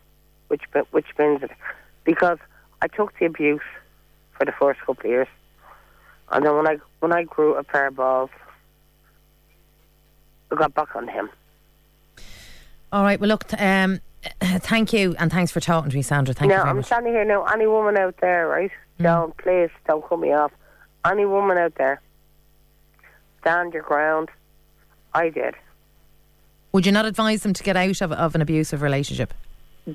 which 0.47 0.63
which 0.91 1.07
bins 1.17 1.43
it, 1.43 1.51
because 2.03 2.37
I 2.81 2.87
took 2.87 3.17
the 3.19 3.25
abuse 3.25 3.61
for 4.37 4.45
the 4.45 4.51
first 4.53 4.79
couple 4.79 5.05
of 5.05 5.05
years, 5.05 5.27
and 6.31 6.45
then 6.45 6.55
when 6.55 6.67
I 6.67 6.77
when 6.99 7.13
I 7.13 7.23
grew 7.23 7.55
a 7.55 7.63
pair 7.63 7.87
of 7.87 7.95
balls, 7.95 8.29
I 10.51 10.55
got 10.55 10.73
back 10.73 10.95
on 10.95 11.07
him. 11.07 11.29
All 12.91 13.03
right. 13.03 13.19
Well, 13.19 13.29
look. 13.29 13.45
Um, 13.59 13.99
thank 14.41 14.93
you, 14.93 15.15
and 15.19 15.31
thanks 15.31 15.51
for 15.51 15.59
talking 15.59 15.89
to 15.89 15.95
me, 15.95 16.01
Sandra. 16.01 16.33
Thank 16.33 16.51
you 16.51 16.57
now 16.57 16.63
I'm 16.63 16.77
much. 16.77 16.85
standing 16.85 17.13
here 17.13 17.25
now. 17.25 17.45
Any 17.45 17.67
woman 17.67 17.97
out 17.97 18.15
there, 18.21 18.47
right? 18.47 18.71
Don't 18.99 19.35
please 19.37 19.69
don't 19.87 20.07
cut 20.07 20.19
me 20.19 20.31
off. 20.31 20.51
Any 21.05 21.25
woman 21.25 21.57
out 21.57 21.73
there, 21.75 22.01
stand 23.41 23.73
your 23.73 23.83
ground. 23.83 24.29
I 25.13 25.29
did. 25.29 25.55
Would 26.71 26.85
you 26.85 26.91
not 26.91 27.05
advise 27.05 27.43
them 27.43 27.53
to 27.53 27.63
get 27.63 27.75
out 27.75 28.01
of, 28.01 28.11
of 28.13 28.35
an 28.35 28.41
abusive 28.41 28.81
relationship? 28.81 29.33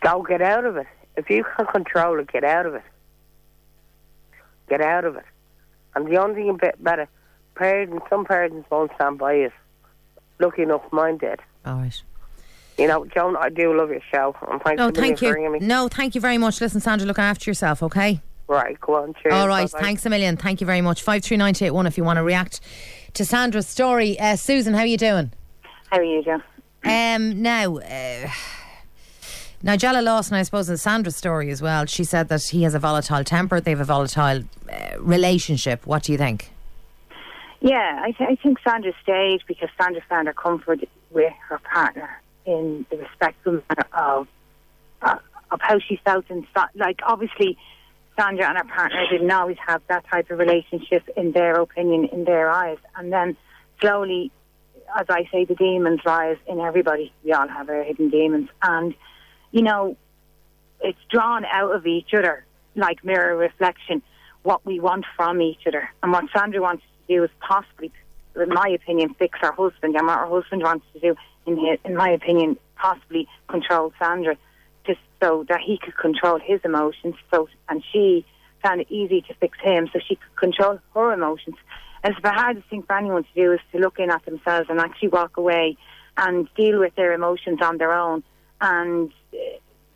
Go 0.01 0.23
get 0.23 0.43
out 0.43 0.65
of 0.65 0.77
it. 0.77 0.87
If 1.17 1.31
you 1.31 1.45
can 1.57 1.67
control 1.67 2.19
it, 2.21 2.31
get 2.31 2.45
out 2.45 2.67
of 2.67 2.75
it. 2.75 2.83
Get 4.69 4.81
out 4.83 5.05
of 5.05 5.17
it. 5.17 5.25
And 5.95 6.07
the 6.07 6.19
only 6.21 6.35
thing 6.35 6.51
about 6.51 6.69
it, 6.75 6.85
better, 6.85 7.09
parents, 7.55 8.05
some 8.11 8.25
parents 8.27 8.69
won't 8.71 8.91
stand 8.97 9.19
by 9.19 9.35
you. 9.35 9.51
Lucky 10.39 10.63
enough, 10.63 10.83
mine 10.93 11.17
did. 11.17 11.41
All 11.65 11.77
right. 11.77 12.03
You 12.77 12.89
know, 12.89 13.07
Joan, 13.07 13.37
I 13.39 13.49
do 13.49 13.75
love 13.75 13.89
your 13.89 14.03
show. 14.13 14.37
And 14.51 14.61
thanks 14.61 14.79
No, 14.79 14.89
for 14.89 14.95
thank 14.95 15.23
you. 15.23 15.51
me. 15.51 15.61
No, 15.61 15.89
thank 15.89 16.15
you 16.15 16.21
very 16.21 16.37
much. 16.37 16.61
Listen, 16.61 16.81
Sandra, 16.81 17.07
look 17.07 17.19
after 17.19 17.49
yourself, 17.49 17.83
okay? 17.83 18.21
Right, 18.49 18.79
go 18.81 18.97
on. 19.03 19.15
Cheers. 19.23 19.33
All 19.35 19.49
right. 19.49 19.71
Bye-bye. 19.73 19.83
Thanks 19.83 20.05
a 20.05 20.11
million. 20.11 20.37
Thank 20.37 20.61
you 20.61 20.67
very 20.67 20.83
much. 20.83 21.03
53981 21.03 21.87
If 21.87 21.97
you 21.97 22.05
want 22.05 22.19
to 22.19 22.23
react 22.23 22.61
to 23.17 23.25
Sandra's 23.25 23.67
story, 23.67 24.19
uh, 24.21 24.37
Susan, 24.37 24.75
how 24.75 24.81
are 24.81 24.87
you 24.87 24.99
doing? 24.99 25.33
How 25.91 25.99
are 25.99 26.05
you, 26.05 26.23
Joe? 26.23 26.41
Um, 26.85 27.43
now, 27.43 27.79
uh, 27.79 28.29
Nigella 29.65 30.05
Lawson, 30.05 30.37
I 30.37 30.43
suppose, 30.43 30.69
in 30.69 30.77
Sandra's 30.77 31.17
story 31.17 31.51
as 31.51 31.63
well. 31.63 31.87
She 31.87 32.05
said 32.05 32.29
that 32.29 32.43
he 32.45 32.63
has 32.65 32.75
a 32.75 32.79
volatile 32.79 33.25
temper. 33.25 33.59
They 33.61 33.71
have 33.71 33.81
a 33.81 33.85
volatile 33.85 34.45
uh, 34.71 35.01
relationship. 35.01 35.87
What 35.87 36.05
do 36.05 36.13
you 36.13 36.19
think? 36.19 36.51
Yeah, 37.61 38.03
I, 38.03 38.13
th- 38.13 38.31
I 38.31 38.37
think 38.37 38.59
Sandra 38.63 38.93
stayed 39.03 39.41
because 39.49 39.71
Sandra 39.81 40.03
found 40.09 40.27
her 40.29 40.35
comfort 40.35 40.81
with 41.11 41.33
her 41.49 41.59
partner 41.59 42.21
in 42.45 42.85
the 42.91 42.99
respectful 42.99 43.63
manner 43.69 43.89
of 43.95 44.29
uh, 45.03 45.17
of 45.51 45.61
how 45.61 45.79
she 45.79 45.97
felt 46.05 46.27
and 46.29 46.47
like 46.75 47.01
obviously 47.05 47.57
Sandra 48.19 48.49
and 48.49 48.59
her 48.59 48.65
partner 48.65 49.05
didn't 49.11 49.31
always 49.31 49.59
have 49.67 49.83
that 49.89 50.07
type 50.09 50.31
of 50.31 50.39
relationship 50.39 51.09
in 51.17 51.33
their 51.33 51.61
opinion, 51.61 52.07
in 52.07 52.25
their 52.25 52.51
eyes, 52.51 52.79
and 52.97 53.13
then 53.13 53.37
slowly, 53.81 54.31
as 54.99 55.07
I 55.09 55.29
say, 55.31 55.45
the 55.45 55.55
demons 55.55 56.01
rise 56.05 56.39
in 56.47 56.61
everybody. 56.61 57.13
We 57.25 57.33
all 57.33 57.49
have 57.49 57.69
our 57.69 57.83
hidden 57.83 58.11
demons, 58.11 58.49
and 58.63 58.95
you 59.53 59.63
know, 59.63 59.97
it's 60.81 60.99
drawn 61.11 61.45
out 61.45 61.75
of 61.75 61.87
each 61.87 62.15
other 62.15 62.45
like 62.75 63.05
mirror 63.05 63.37
reflection 63.37 64.03
what 64.47 64.65
we 64.65 64.79
want 64.79 65.05
from 65.17 65.43
each 65.43 65.67
other. 65.67 65.91
And 66.03 66.13
what 66.13 66.25
Sandra 66.35 66.63
wants 66.63 66.85
to 66.85 67.15
do 67.15 67.25
is 67.25 67.31
possibly, 67.41 67.91
in 68.37 68.49
my 68.49 68.69
opinion, 68.69 69.15
fix 69.19 69.39
her 69.41 69.51
husband. 69.51 69.97
And 69.97 70.07
what 70.07 70.19
her 70.19 70.27
husband 70.27 70.63
wants 70.63 70.87
to 70.93 71.01
do, 71.01 71.17
in 71.47 71.57
his, 71.57 71.79
in 71.85 71.97
my 71.97 72.11
opinion, 72.11 72.57
possibly 72.77 73.27
control 73.49 73.93
Sandra, 73.99 74.37
just 74.87 75.01
so 75.23 75.45
that 75.49 75.61
he 75.61 75.79
could 75.79 75.97
control 75.97 76.39
his 76.43 76.61
emotions. 76.65 77.15
So 77.33 77.49
and 77.69 77.83
she 77.93 78.25
found 78.63 78.81
it 78.81 78.91
easy 78.91 79.23
to 79.23 79.35
fix 79.35 79.59
him, 79.61 79.89
so 79.93 80.01
she 80.07 80.17
could 80.17 80.37
control 80.37 80.79
her 80.95 81.13
emotions. 81.13 81.57
And 82.03 82.15
it's 82.15 82.23
the 82.23 82.33
hardest 82.33 82.69
thing 82.69 82.83
for 82.83 82.97
anyone 82.97 83.25
to 83.25 83.35
do 83.35 83.53
is 83.53 83.61
to 83.73 83.79
look 83.79 83.99
in 83.99 84.11
at 84.11 84.25
themselves 84.25 84.69
and 84.71 84.81
actually 84.81 85.09
walk 85.09 85.37
away 85.37 85.77
and 86.17 86.49
deal 86.55 86.79
with 86.79 86.95
their 86.95 87.13
emotions 87.13 87.61
on 87.63 87.79
their 87.79 87.93
own 87.93 88.23
and 88.61 89.13
uh, 89.35 89.37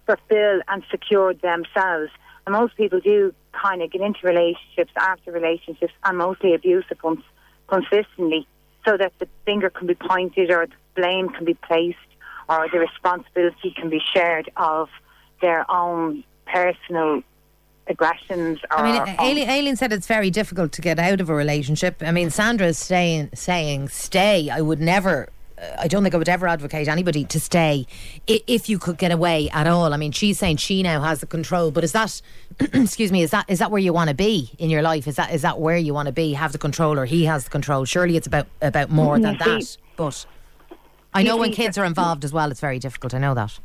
fulfill 0.07 0.61
and 0.69 0.83
secure 0.91 1.35
themselves. 1.35 2.11
And 2.47 2.55
most 2.55 2.77
people 2.77 3.01
do 3.01 3.35
kind 3.53 3.83
of 3.83 3.91
get 3.91 4.01
into 4.01 4.21
relationships 4.25 4.93
after 4.97 5.31
relationships 5.33 5.93
and 6.05 6.19
mostly 6.19 6.55
abusive 6.55 7.03
ones 7.03 7.23
consistently 7.69 8.47
so 8.87 8.97
that 8.97 9.13
the 9.19 9.29
finger 9.45 9.71
can 9.71 9.87
be 9.87 9.95
pointed 9.95 10.51
or 10.51 10.67
the 10.67 11.01
blame 11.01 11.29
can 11.29 11.45
be 11.45 11.55
placed 11.55 11.99
or 12.51 12.69
the 12.71 12.81
responsibility 12.81 13.71
can 13.71 13.89
be 13.89 14.01
shared 14.13 14.51
of 14.57 14.91
their 15.41 15.71
own 15.71 16.25
personal 16.47 17.23
aggressions. 17.87 18.59
I 18.71 18.83
mean, 18.83 19.17
Aileen, 19.19 19.49
Aileen 19.49 19.77
said 19.77 19.93
it's 19.93 20.07
very 20.07 20.31
difficult 20.31 20.73
to 20.73 20.83
get 20.83 20.99
out 20.99 21.21
of 21.21 21.31
a 21.31 21.35
relationship. 21.35 22.03
I 22.05 22.11
mean, 22.11 22.29
Sandra 22.31 22.67
is 22.67 22.79
staying, 22.79 23.31
saying, 23.35 23.89
stay. 23.89 24.51
I 24.51 24.61
would 24.61 24.81
never 24.81 25.29
uh, 25.61 25.77
I 25.79 25.89
don't 25.89 26.03
think 26.03 26.15
I 26.15 26.19
would 26.19 26.29
ever 26.29 26.49
advocate 26.49 26.89
anybody 26.89 27.25
to 27.25 27.41
stay 27.41 27.87
if 28.27 28.69
you 28.69 28.79
could 28.79 28.99
get 28.99 29.13
away 29.13 29.49
at 29.51 29.67
all. 29.67 29.93
I 29.93 29.97
mean, 29.97 30.13
she's 30.13 30.39
saying 30.39 30.57
she 30.57 30.83
now 30.83 31.01
has 31.03 31.21
the 31.21 31.27
control, 31.27 31.71
but 31.71 31.85
is 31.85 31.93
that, 31.93 32.21
excuse 32.61 33.13
me, 33.13 33.23
is 33.23 33.31
that 33.31 33.45
is 33.49 33.59
that 33.59 33.71
where 33.71 33.81
you 33.81 33.93
want 33.93 34.09
to 34.09 34.15
be 34.15 34.51
in 34.59 34.71
your 34.71 34.83
life? 34.83 35.07
Is 35.07 35.17
that 35.17 35.33
is 35.33 35.43
that 35.43 35.61
where 35.61 35.77
you 35.77 35.95
want 35.95 36.07
to 36.07 36.13
be? 36.13 36.33
Have 36.33 36.53
the 36.53 36.59
control, 36.59 36.99
or 36.99 37.05
he 37.05 37.25
has 37.27 37.45
the 37.45 37.51
control? 37.51 37.85
Surely 37.85 38.17
it's 38.17 38.27
about 38.27 38.47
about 38.61 38.91
more 38.91 39.19
than 39.19 39.37
that. 39.39 39.77
But 39.97 40.27
I 41.13 41.23
know 41.23 41.37
when 41.37 41.53
kids 41.53 41.77
are 41.79 41.85
involved 41.85 42.25
as 42.25 42.33
well, 42.33 42.51
it's 42.51 42.61
very 42.61 42.79
difficult. 42.79 43.15
I 43.15 43.19
know 43.19 43.35
that. 43.35 43.59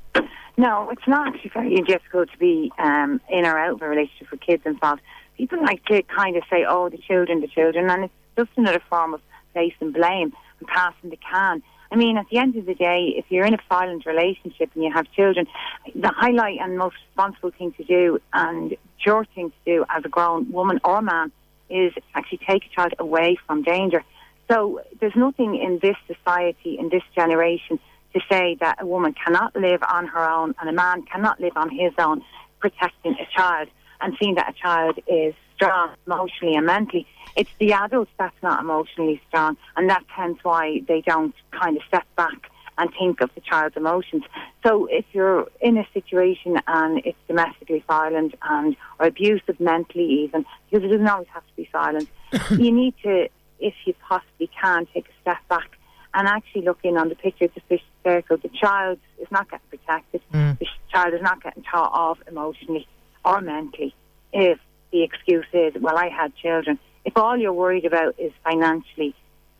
No, 0.57 0.89
it's 0.89 1.07
not 1.07 1.27
actually 1.27 1.51
very 1.53 1.81
difficult 1.81 2.31
to 2.31 2.37
be 2.37 2.71
um, 2.79 3.19
in 3.29 3.45
or 3.45 3.57
out 3.57 3.73
of 3.73 3.81
a 3.81 3.89
relationship 3.89 4.31
with 4.31 4.41
kids 4.41 4.63
involved. 4.65 5.01
People 5.37 5.61
like 5.61 5.83
to 5.85 6.01
kind 6.03 6.37
of 6.37 6.43
say, 6.49 6.65
"Oh, 6.67 6.89
the 6.89 6.97
children, 6.97 7.41
the 7.41 7.47
children," 7.47 7.89
and 7.89 8.05
it's 8.05 8.13
just 8.37 8.51
another 8.55 8.81
form 8.89 9.13
of 9.13 9.21
placing 9.53 9.91
blame 9.91 10.33
and 10.59 10.67
passing 10.67 11.09
the 11.09 11.17
can. 11.17 11.61
I 11.91 11.97
mean, 11.97 12.17
at 12.17 12.25
the 12.31 12.37
end 12.37 12.55
of 12.55 12.65
the 12.65 12.73
day, 12.73 13.13
if 13.17 13.25
you're 13.29 13.45
in 13.45 13.53
a 13.53 13.59
violent 13.69 14.05
relationship 14.05 14.71
and 14.73 14.83
you 14.83 14.91
have 14.93 15.11
children, 15.11 15.45
the 15.93 16.09
highlight 16.09 16.59
and 16.59 16.77
most 16.77 16.95
responsible 17.07 17.51
thing 17.51 17.73
to 17.73 17.83
do 17.83 18.19
and 18.33 18.75
your 19.05 19.25
thing 19.35 19.51
to 19.51 19.57
do 19.65 19.85
as 19.89 20.03
a 20.03 20.09
grown 20.09 20.51
woman 20.51 20.79
or 20.83 21.01
man 21.01 21.31
is 21.69 21.93
actually 22.13 22.39
take 22.39 22.65
a 22.65 22.69
child 22.69 22.93
away 22.99 23.37
from 23.45 23.61
danger. 23.61 24.03
So 24.49 24.81
there's 24.99 25.15
nothing 25.15 25.55
in 25.55 25.79
this 25.81 25.95
society, 26.07 26.77
in 26.79 26.89
this 26.89 27.03
generation, 27.15 27.79
to 28.13 28.21
say 28.29 28.57
that 28.59 28.81
a 28.81 28.85
woman 28.85 29.13
cannot 29.13 29.55
live 29.55 29.81
on 29.91 30.07
her 30.07 30.29
own 30.29 30.55
and 30.59 30.69
a 30.69 30.73
man 30.73 31.03
cannot 31.03 31.39
live 31.39 31.53
on 31.55 31.69
his 31.69 31.91
own 31.97 32.23
protecting 32.59 33.15
a 33.19 33.27
child 33.35 33.67
and 34.01 34.15
seeing 34.19 34.35
that 34.35 34.49
a 34.49 34.53
child 34.53 34.99
is 35.07 35.33
strong 35.55 35.91
emotionally 36.05 36.55
and 36.55 36.65
mentally. 36.65 37.07
It's 37.35 37.49
the 37.59 37.73
adults 37.73 38.11
that's 38.17 38.35
not 38.41 38.61
emotionally 38.61 39.21
strong, 39.27 39.57
and 39.75 39.89
that's 39.89 40.05
hence 40.07 40.39
why 40.43 40.81
they 40.87 41.01
don't 41.01 41.35
kind 41.51 41.77
of 41.77 41.83
step 41.87 42.05
back 42.15 42.49
and 42.77 42.89
think 42.97 43.21
of 43.21 43.29
the 43.35 43.41
child's 43.41 43.77
emotions. 43.77 44.23
So 44.65 44.87
if 44.87 45.05
you're 45.13 45.47
in 45.61 45.77
a 45.77 45.87
situation 45.93 46.59
and 46.67 47.01
it's 47.05 47.17
domestically 47.27 47.83
violent 47.87 48.35
and 48.41 48.75
or 48.99 49.07
abusive 49.07 49.59
mentally 49.59 50.23
even, 50.23 50.45
because 50.69 50.85
it 50.85 50.91
doesn't 50.91 51.07
always 51.07 51.27
have 51.33 51.43
to 51.43 51.55
be 51.55 51.69
violent, 51.71 52.09
you 52.51 52.71
need 52.71 52.93
to, 53.03 53.29
if 53.59 53.73
you 53.85 53.93
possibly 54.07 54.49
can, 54.61 54.87
take 54.93 55.07
a 55.07 55.21
step 55.21 55.37
back 55.49 55.69
and 56.13 56.27
actually 56.27 56.61
look 56.63 56.79
in 56.83 56.97
on 56.97 57.09
the 57.09 57.15
picture 57.15 57.45
of 57.45 57.53
the 57.53 57.61
fish 57.61 57.83
circle. 58.03 58.37
The 58.37 58.49
child 58.49 58.99
is 59.19 59.27
not 59.31 59.49
getting 59.49 59.67
protected. 59.69 60.21
Mm. 60.33 60.57
The 60.59 60.67
child 60.91 61.13
is 61.13 61.21
not 61.21 61.43
getting 61.43 61.63
taught 61.63 61.91
off 61.91 62.19
emotionally 62.27 62.87
or 63.23 63.41
mentally. 63.41 63.93
If 64.31 64.59
the 64.91 65.03
excuse 65.03 65.45
is, 65.53 65.73
well, 65.81 65.97
I 65.97 66.09
had 66.09 66.35
children. 66.35 66.79
If 67.03 67.17
all 67.17 67.37
you're 67.37 67.53
worried 67.53 67.85
about 67.85 68.15
is 68.17 68.31
financially 68.43 69.13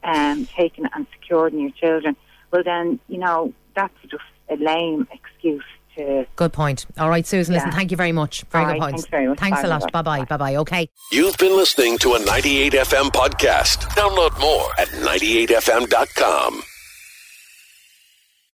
um, 0.03 0.45
taking 0.45 0.85
and 0.93 1.05
securing 1.13 1.59
your 1.59 1.71
children, 1.71 2.15
well, 2.51 2.63
then, 2.63 2.99
you 3.09 3.17
know, 3.17 3.53
that's 3.75 3.93
just 4.03 4.23
a 4.49 4.55
lame 4.55 5.07
excuse. 5.11 5.63
To 5.95 6.25
good 6.35 6.53
point. 6.53 6.85
All 6.97 7.09
right, 7.09 7.25
Susan, 7.25 7.53
yeah. 7.53 7.59
listen, 7.59 7.71
thank 7.71 7.91
you 7.91 7.97
very 7.97 8.11
much. 8.11 8.43
Very 8.51 8.73
good 8.73 8.79
point. 8.79 8.95
Thanks 8.95 9.09
very 9.09 9.27
much. 9.27 9.39
Thanks 9.39 9.61
bye, 9.61 9.67
a 9.67 9.69
lot. 9.69 9.91
Bye 9.91 10.01
bye. 10.01 10.25
Bye 10.25 10.37
bye. 10.37 10.55
Okay. 10.57 10.89
You've 11.11 11.37
been 11.37 11.55
listening 11.55 11.97
to 11.99 12.13
a 12.13 12.19
98FM 12.19 13.11
podcast. 13.11 13.87
Download 13.95 14.37
more 14.39 14.69
at 14.77 14.89
98FM.com. 14.89 16.63